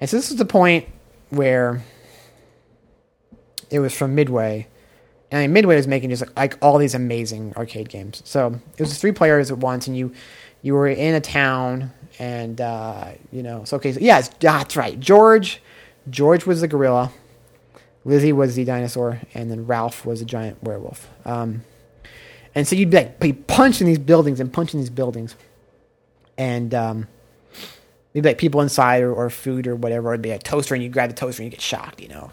[0.03, 0.87] And so this is the point
[1.31, 1.83] where
[3.71, 4.67] it was from Midway.
[5.31, 8.21] And I mean, Midway was making just like, like all these amazing arcade games.
[8.27, 10.13] So it was three players at once, and you
[10.61, 11.91] you were in a town
[12.21, 15.01] and uh, you know, so okay, so yeah, that's right.
[15.01, 15.63] George,
[16.11, 17.11] George was the gorilla,
[18.05, 21.09] Lizzie was the dinosaur, and then Ralph was a giant werewolf.
[21.25, 21.65] Um,
[22.55, 25.35] and so you'd be like be punching these buildings and punching these buildings,
[26.37, 27.09] and um,
[28.13, 30.13] maybe like people inside or, or food or whatever.
[30.13, 32.31] It'd be a toaster, and you grab the toaster and you get shocked, you know.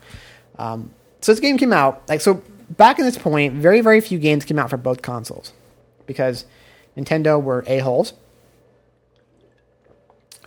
[0.59, 0.91] Um,
[1.21, 2.43] so this game came out like so.
[2.71, 5.53] Back in this point, very very few games came out for both consoles
[6.05, 6.43] because
[6.97, 8.11] Nintendo were a holes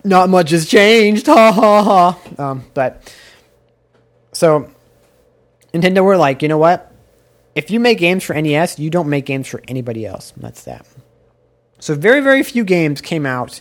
[0.04, 1.26] not much has changed.
[1.26, 2.50] Ha ha ha.
[2.50, 3.14] Um, but
[4.32, 4.70] so
[5.72, 6.92] Nintendo were like, you know what?
[7.54, 10.32] If you make games for NES, you don't make games for anybody else.
[10.36, 10.86] That's that.
[11.78, 13.60] So very very few games came out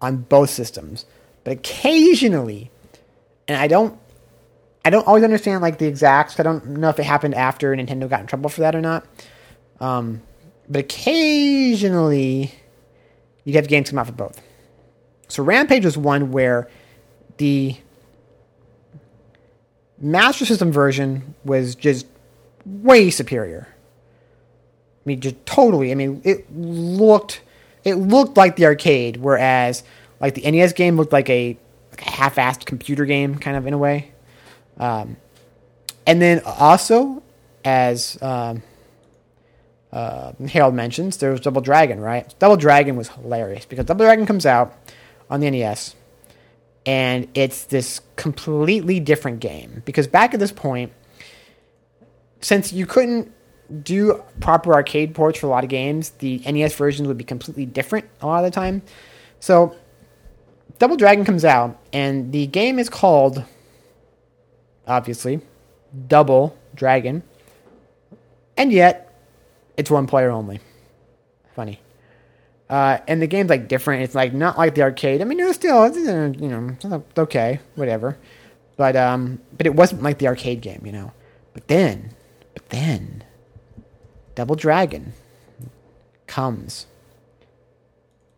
[0.00, 1.06] on both systems,
[1.44, 2.70] but occasionally,
[3.46, 3.98] and I don't.
[4.84, 6.38] I don't always understand like the exacts.
[6.40, 9.04] I don't know if it happened after Nintendo got in trouble for that or not.
[9.80, 10.22] Um,
[10.68, 12.54] but occasionally,
[13.44, 14.40] you'd have games come out for both.
[15.28, 16.68] So Rampage was one where
[17.36, 17.76] the
[19.98, 22.06] Master System version was just
[22.64, 23.68] way superior.
[23.70, 25.92] I mean, just totally.
[25.92, 27.40] I mean, it looked
[27.84, 29.82] it looked like the arcade, whereas
[30.20, 31.56] like the NES game looked like a,
[31.90, 34.12] like a half-assed computer game, kind of in a way.
[34.78, 35.16] Um,
[36.06, 37.22] and then also,
[37.64, 38.62] as um,
[39.92, 42.34] uh, Harold mentions, there was Double Dragon, right?
[42.38, 44.76] Double Dragon was hilarious because Double Dragon comes out
[45.30, 45.94] on the NES,
[46.86, 49.82] and it's this completely different game.
[49.84, 50.92] Because back at this point,
[52.40, 53.32] since you couldn't
[53.82, 57.66] do proper arcade ports for a lot of games, the NES versions would be completely
[57.66, 58.82] different a lot of the time.
[59.40, 59.76] So,
[60.78, 63.44] Double Dragon comes out, and the game is called,
[64.86, 65.40] obviously,
[66.06, 67.22] Double Dragon,
[68.56, 69.14] and yet
[69.76, 70.60] it's one player only.
[71.54, 71.80] Funny.
[72.68, 74.02] Uh, and the game's like different.
[74.02, 75.22] It's like not like the arcade.
[75.22, 78.18] I mean, it was still, you know, okay, whatever.
[78.76, 81.12] But um, but it wasn't like the arcade game, you know.
[81.54, 82.10] But then,
[82.54, 83.24] but then,
[84.34, 85.14] Double Dragon
[86.26, 86.86] comes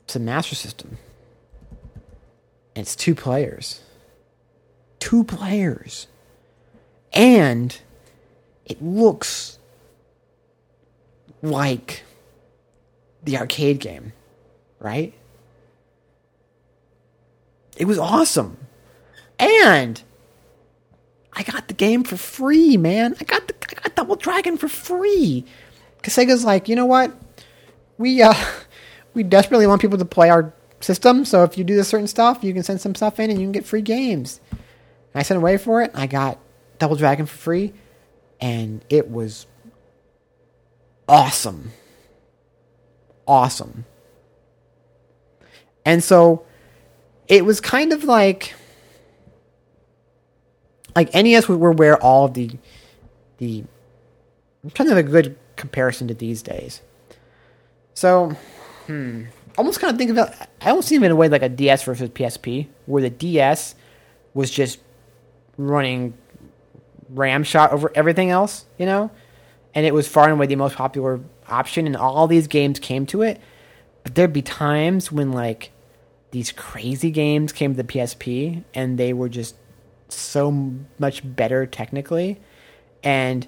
[0.07, 0.97] to Master System,
[2.74, 3.82] and it's two players,
[5.01, 6.07] two players,
[7.12, 7.78] and
[8.65, 9.59] it looks
[11.43, 12.05] like
[13.23, 14.12] the arcade game
[14.81, 15.15] right?
[17.77, 18.57] It was awesome.
[19.39, 20.02] And
[21.32, 23.16] I got the game for free, man.
[23.20, 25.44] I got the I got Double Dragon for free.
[26.02, 27.15] Cause Sega's like, you know what?
[27.98, 28.35] We uh
[29.15, 32.43] we desperately want people to play our system, so if you do this certain stuff,
[32.43, 34.40] you can send some stuff in and you can get free games.
[34.51, 34.61] And
[35.15, 35.90] I sent away for it.
[35.94, 36.39] I got
[36.78, 37.73] Double Dragon for free,
[38.40, 39.47] and it was
[41.09, 41.73] awesome.
[43.27, 43.85] Awesome.
[45.90, 46.44] And so
[47.26, 48.54] it was kind of like
[50.94, 52.48] like NES were where all of the
[53.38, 53.64] the
[54.62, 56.80] I'm trying to have a good comparison to these days.
[57.94, 58.36] So,
[58.86, 59.24] hmm,
[59.58, 61.82] almost kind of think about I almost see them in a way like a DS
[61.82, 63.74] versus PSP, where the DS
[64.32, 64.78] was just
[65.56, 66.14] running
[67.08, 69.10] ramshot over everything else, you know,
[69.74, 71.18] and it was far and away the most popular
[71.48, 73.40] option, and all these games came to it.
[74.04, 75.72] But there'd be times when like
[76.31, 79.57] these crazy games came to the PSP, and they were just
[80.09, 82.40] so much better technically,
[83.02, 83.47] and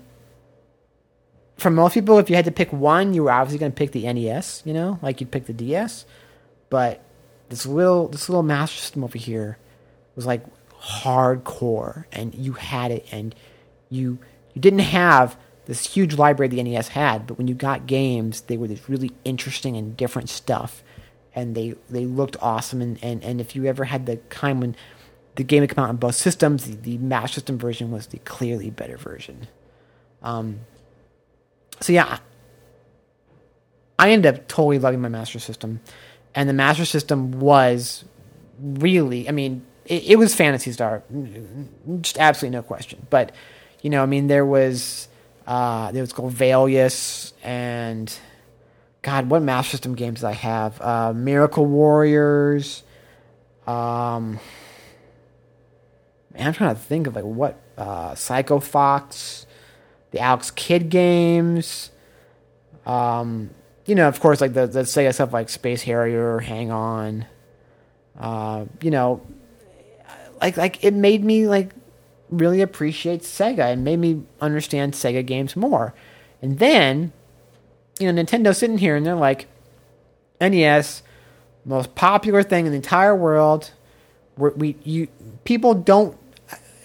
[1.63, 3.93] for most people, if you had to pick one, you were obviously going to pick
[3.93, 6.05] the NES, you know, like you'd pick the DS.
[6.71, 7.05] But
[7.51, 9.59] this little this little Master System over here
[10.17, 10.45] was like
[10.81, 13.35] hardcore, and you had it, and
[13.91, 14.19] you
[14.55, 15.37] you didn't have
[15.67, 19.13] this huge library the NES had, but when you got games, they were this really
[19.25, 20.83] interesting and different stuff,
[21.35, 22.81] and they they looked awesome.
[22.81, 24.77] And and, and if you ever had the time when
[25.37, 28.19] the game had come out on both systems, the, the Master System version was the
[28.19, 29.49] clearly better version.
[30.23, 30.61] Um,
[31.81, 32.19] so yeah,
[33.99, 35.81] I ended up totally loving my Master System,
[36.35, 38.05] and the Master System was
[38.61, 41.03] really, I mean, it, it was Phantasy Star,
[42.01, 43.07] just absolutely no question.
[43.11, 43.33] But
[43.81, 45.09] you know, I mean, there was
[45.47, 48.17] uh, there was Golvellius and
[49.03, 50.81] God, what Master System games did I have?
[50.81, 52.83] Uh, Miracle Warriors.
[53.66, 54.39] Um,
[56.33, 59.47] man, I'm trying to think of like what uh, Psycho Fox
[60.12, 61.91] the Alex Kidd games.
[62.87, 63.51] Um,
[63.87, 67.27] you know, of course, like the, the Sega stuff like Space Harrier, Hang On.
[68.19, 69.23] Uh, you know,
[70.41, 71.73] like like it made me like
[72.31, 75.95] really appreciate Sega and made me understand Sega games more.
[76.41, 77.12] And then,
[77.98, 79.47] you know, Nintendo sitting here and they're like,
[80.40, 81.02] NES,
[81.64, 83.70] most popular thing in the entire world.
[84.36, 85.09] we we you
[85.44, 86.16] people don't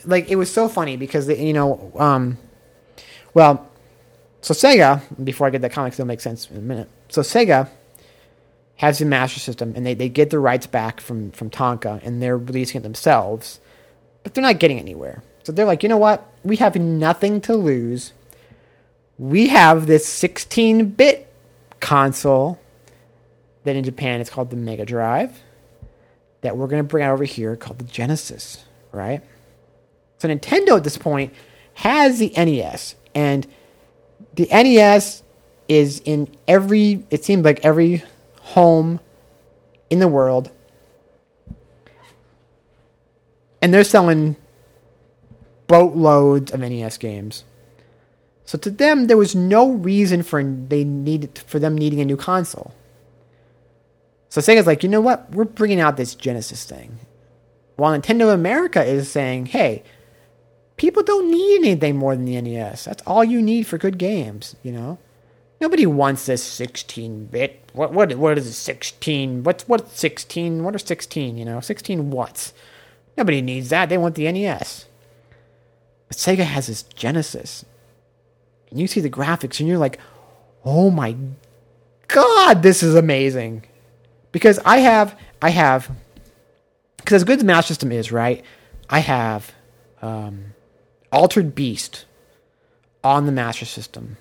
[0.06, 0.30] like.
[0.30, 2.38] It was so funny because they, you know, um,
[3.34, 3.68] well,
[4.42, 6.90] so Sega, before I get that comics, it'll make sense in a minute.
[7.10, 7.70] So Sega
[8.78, 12.22] has the Master System, and they, they get the rights back from, from Tonka, and
[12.22, 13.60] they're releasing it themselves,
[14.24, 15.24] but they're not getting anywhere.
[15.44, 16.26] So they're like, you know what?
[16.44, 18.14] We have nothing to lose.
[19.18, 21.32] We have this 16 bit
[21.80, 22.60] console
[23.64, 25.42] that in Japan it's called the Mega Drive
[26.42, 29.22] that we're going to bring out over here called the Genesis, right?
[30.18, 31.34] So Nintendo at this point
[31.76, 33.46] has the NES, and
[34.34, 35.24] the NES
[35.68, 38.04] is in every, it seems like every
[38.42, 39.00] home
[39.90, 40.52] in the world.
[43.62, 44.38] And they're selling
[45.68, 47.44] boatloads of NES games.
[48.48, 52.16] So to them, there was no reason for they needed for them needing a new
[52.16, 52.74] console.
[54.30, 55.30] So Sega's like, you know what?
[55.32, 56.98] We're bringing out this Genesis thing.
[57.76, 59.84] While Nintendo America is saying, hey,
[60.78, 62.86] people don't need anything more than the NES.
[62.86, 64.98] That's all you need for good games, you know?
[65.60, 67.70] Nobody wants this 16 bit.
[67.74, 69.44] What, what, what is 16?
[69.44, 70.64] What's, what 16?
[70.64, 71.60] What are 16, you know?
[71.60, 72.54] 16 what's?
[73.18, 73.90] Nobody needs that.
[73.90, 74.86] They want the NES.
[76.08, 77.66] But Sega has this Genesis.
[78.70, 80.00] And you see the graphics and you're like,
[80.66, 81.16] oh my
[82.08, 83.64] god, this is amazing.
[84.32, 85.90] Because I have, I have,
[86.98, 88.44] because as good as the Master System is, right?
[88.90, 89.54] I have
[90.02, 90.54] um,
[91.12, 92.06] Altered Beast
[93.04, 94.18] on the Master System.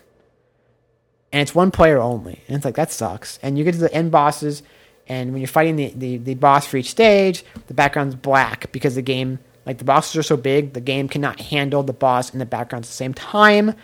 [1.32, 2.42] And it's one player only.
[2.46, 3.38] And it's like, that sucks.
[3.42, 4.62] And you get to the end bosses,
[5.08, 8.94] and when you're fighting the, the, the boss for each stage, the background's black because
[8.94, 12.40] the game, like the bosses are so big, the game cannot handle the boss and
[12.40, 13.74] the background at the same time.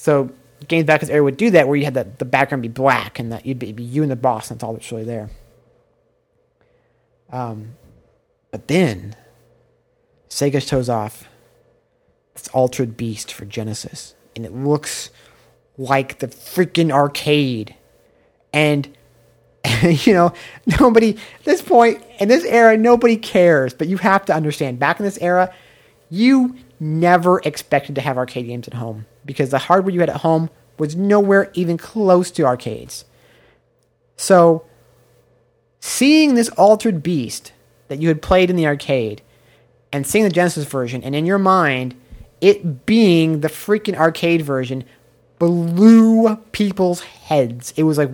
[0.00, 0.30] So
[0.66, 3.18] games back as area would do that, where you had the, the background be black
[3.18, 5.28] and that you'd be, be you and the boss, and that's all that's really there.
[7.30, 7.72] Um,
[8.50, 9.14] but then
[10.30, 11.28] Sega shows off
[12.32, 15.10] this Altered Beast for Genesis, and it looks
[15.76, 17.74] like the freaking arcade.
[18.54, 18.88] And
[19.82, 20.32] you know,
[20.80, 23.74] nobody at this point in this era, nobody cares.
[23.74, 25.52] But you have to understand, back in this era,
[26.08, 30.16] you never expected to have arcade games at home because the hardware you had at
[30.16, 33.04] home was nowhere even close to arcades.
[34.16, 34.64] So,
[35.80, 37.52] seeing this altered beast
[37.88, 39.22] that you had played in the arcade
[39.92, 41.94] and seeing the Genesis version, and in your mind,
[42.40, 44.84] it being the freaking arcade version
[45.38, 47.72] blew people's heads.
[47.76, 48.10] It was like,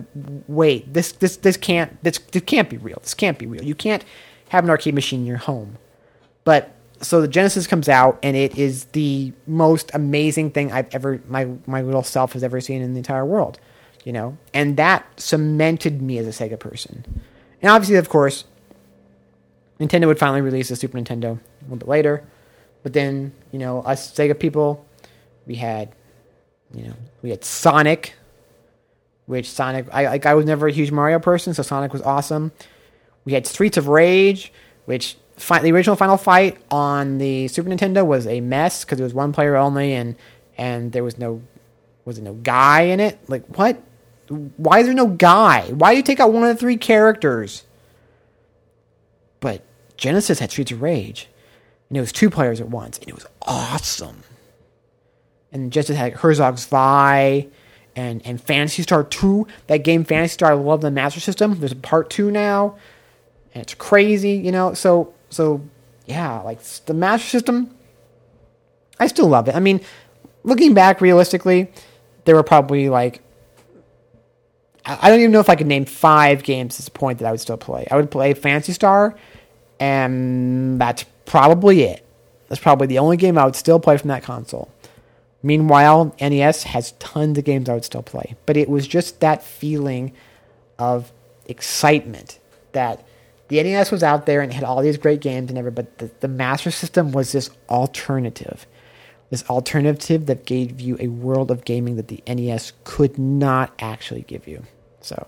[0.47, 2.99] wait, this this this can't this this can't be real.
[3.01, 3.63] This can't be real.
[3.63, 4.03] You can't
[4.49, 5.77] have an arcade machine in your home.
[6.43, 6.71] But
[7.01, 11.47] so the Genesis comes out, and it is the most amazing thing I've ever my
[11.65, 13.59] my little self has ever seen in the entire world.
[14.03, 17.03] You know, and that cemented me as a Sega person.
[17.61, 18.45] And obviously, of course,
[19.79, 22.23] Nintendo would finally release the Super Nintendo a little bit later.
[22.83, 24.85] But then, you know, us Sega people,
[25.45, 25.93] we had,
[26.73, 28.13] you know, we had Sonic,
[29.25, 32.53] which Sonic, I like, I was never a huge Mario person, so Sonic was awesome.
[33.25, 34.53] We had Streets of Rage,
[34.85, 39.03] which fi- the original Final Fight on the Super Nintendo was a mess because it
[39.03, 40.15] was one player only, and
[40.57, 41.41] and there was no
[42.05, 43.17] was no guy in it.
[43.29, 43.81] Like what?
[44.57, 45.67] Why is there no guy?
[45.69, 47.63] Why do you take out one of the three characters?
[49.39, 49.61] But
[49.95, 51.29] Genesis had Streets of Rage,
[51.89, 54.23] and it was two players at once, and it was awesome.
[55.51, 57.47] And Genesis had Herzog Zwei
[57.95, 59.47] and and Phantasy Star Two.
[59.67, 61.59] That game Phantasy Star, I love the Master System.
[61.59, 62.77] There's a part two now,
[63.53, 64.73] and it's crazy, you know.
[64.73, 65.61] So so
[66.05, 67.75] yeah, like the Master System,
[68.99, 69.55] I still love it.
[69.55, 69.81] I mean,
[70.43, 71.71] looking back realistically,
[72.25, 73.21] there were probably like
[74.85, 77.31] I don't even know if I could name five games at this point that I
[77.31, 77.85] would still play.
[77.91, 79.15] I would play Phantasy Star,
[79.81, 82.05] and that's probably it.
[82.47, 84.71] That's probably the only game I would still play from that console.
[85.43, 89.43] Meanwhile, NES has tons of games I would still play, but it was just that
[89.43, 90.13] feeling
[90.79, 91.11] of
[91.45, 92.39] excitement
[92.71, 93.05] that
[93.47, 96.11] the NES was out there and had all these great games and everything, but the,
[96.19, 98.65] the Master System was this alternative.
[99.29, 104.21] This alternative that gave you a world of gaming that the NES could not actually
[104.21, 104.63] give you.
[105.01, 105.27] So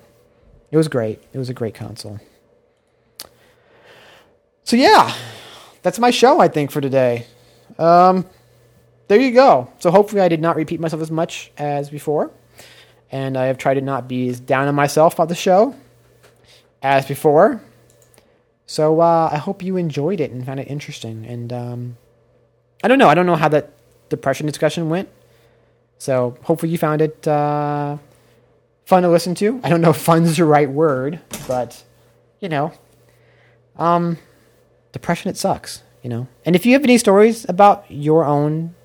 [0.71, 1.21] it was great.
[1.33, 2.19] It was a great console.
[4.63, 5.13] So yeah,
[5.81, 7.25] that's my show, I think, for today.
[7.77, 8.25] Um,
[9.07, 9.71] there you go.
[9.79, 12.31] So hopefully I did not repeat myself as much as before.
[13.11, 15.73] And I have tried to not be as down on myself about the show
[16.83, 17.61] as before.
[18.69, 21.25] So uh, I hope you enjoyed it and found it interesting.
[21.25, 21.97] And um,
[22.83, 23.09] I don't know.
[23.09, 23.71] I don't know how that
[24.09, 25.09] depression discussion went.
[25.97, 27.97] So hopefully you found it uh,
[28.85, 29.59] fun to listen to.
[29.63, 31.83] I don't know if fun's the right word, but
[32.41, 32.71] you know,
[33.75, 34.19] um,
[34.91, 35.81] depression it sucks.
[36.03, 36.27] You know.
[36.45, 38.75] And if you have any stories about your own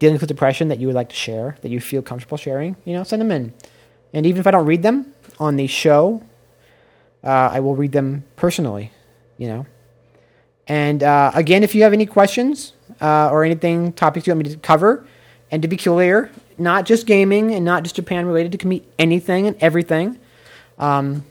[0.00, 2.92] dealing with depression that you would like to share, that you feel comfortable sharing, you
[2.92, 3.54] know, send them in.
[4.12, 6.22] And even if I don't read them on the show,
[7.24, 8.92] uh, I will read them personally,
[9.38, 9.66] you know.
[10.66, 14.54] And uh, again, if you have any questions uh, or anything, topics you want me
[14.54, 15.04] to cover,
[15.50, 18.84] and to be clear, not just gaming and not just Japan related, it can be
[18.98, 20.18] anything and everything.
[20.78, 21.24] Um,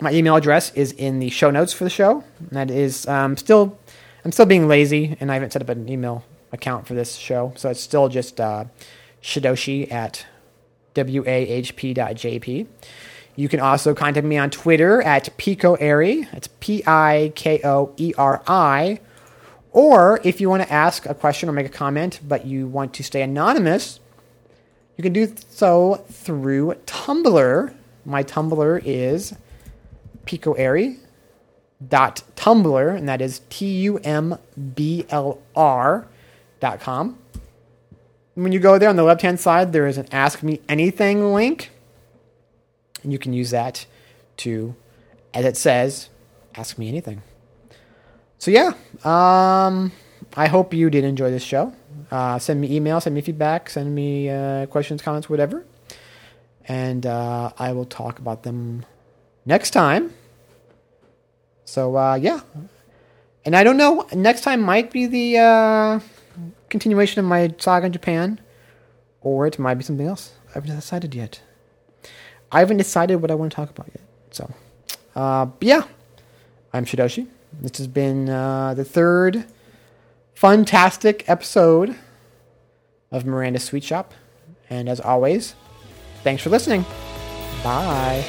[0.00, 2.24] my email address is in the show notes for the show.
[2.50, 3.78] That is um, still,
[4.24, 7.52] I'm still being lazy, and I haven't set up an email account for this show,
[7.56, 8.64] so it's still just uh,
[9.22, 10.26] shidoshi at
[10.94, 12.66] wahp.jp.
[13.36, 16.32] You can also contact me on Twitter at Pikoeri.
[16.32, 19.00] It's P I K O E R I.
[19.72, 22.94] Or if you want to ask a question or make a comment, but you want
[22.94, 23.98] to stay anonymous,
[24.96, 27.74] you can do so through Tumblr.
[28.04, 29.34] My Tumblr is
[30.26, 30.98] Pikoeri
[31.86, 34.38] dot Tumblr, and that is T U M
[34.76, 36.06] B L R
[36.60, 37.18] dot com.
[38.34, 41.34] When you go there on the left hand side, there is an Ask Me Anything
[41.34, 41.72] link
[43.04, 43.86] and you can use that
[44.38, 44.74] to,
[45.32, 46.08] as it says,
[46.56, 47.22] ask me anything.
[48.38, 48.72] So yeah,
[49.04, 49.92] um,
[50.36, 51.72] I hope you did enjoy this show.
[52.10, 55.64] Uh, send me email, send me feedback, send me uh, questions, comments, whatever,
[56.66, 58.84] and uh, I will talk about them
[59.46, 60.12] next time.
[61.64, 62.40] So uh, yeah,
[63.44, 64.06] and I don't know.
[64.12, 66.00] Next time might be the uh,
[66.68, 68.40] continuation of my saga in Japan,
[69.20, 70.32] or it might be something else.
[70.50, 71.40] I haven't decided yet.
[72.54, 74.00] I haven't decided what I want to talk about yet.
[74.30, 74.48] So,
[75.16, 75.82] uh, yeah,
[76.72, 77.26] I'm Shidoshi.
[77.60, 79.44] This has been uh, the third
[80.34, 81.96] fantastic episode
[83.10, 84.14] of Miranda's Sweet Shop.
[84.70, 85.56] And as always,
[86.22, 86.84] thanks for listening.
[87.64, 88.24] Bye.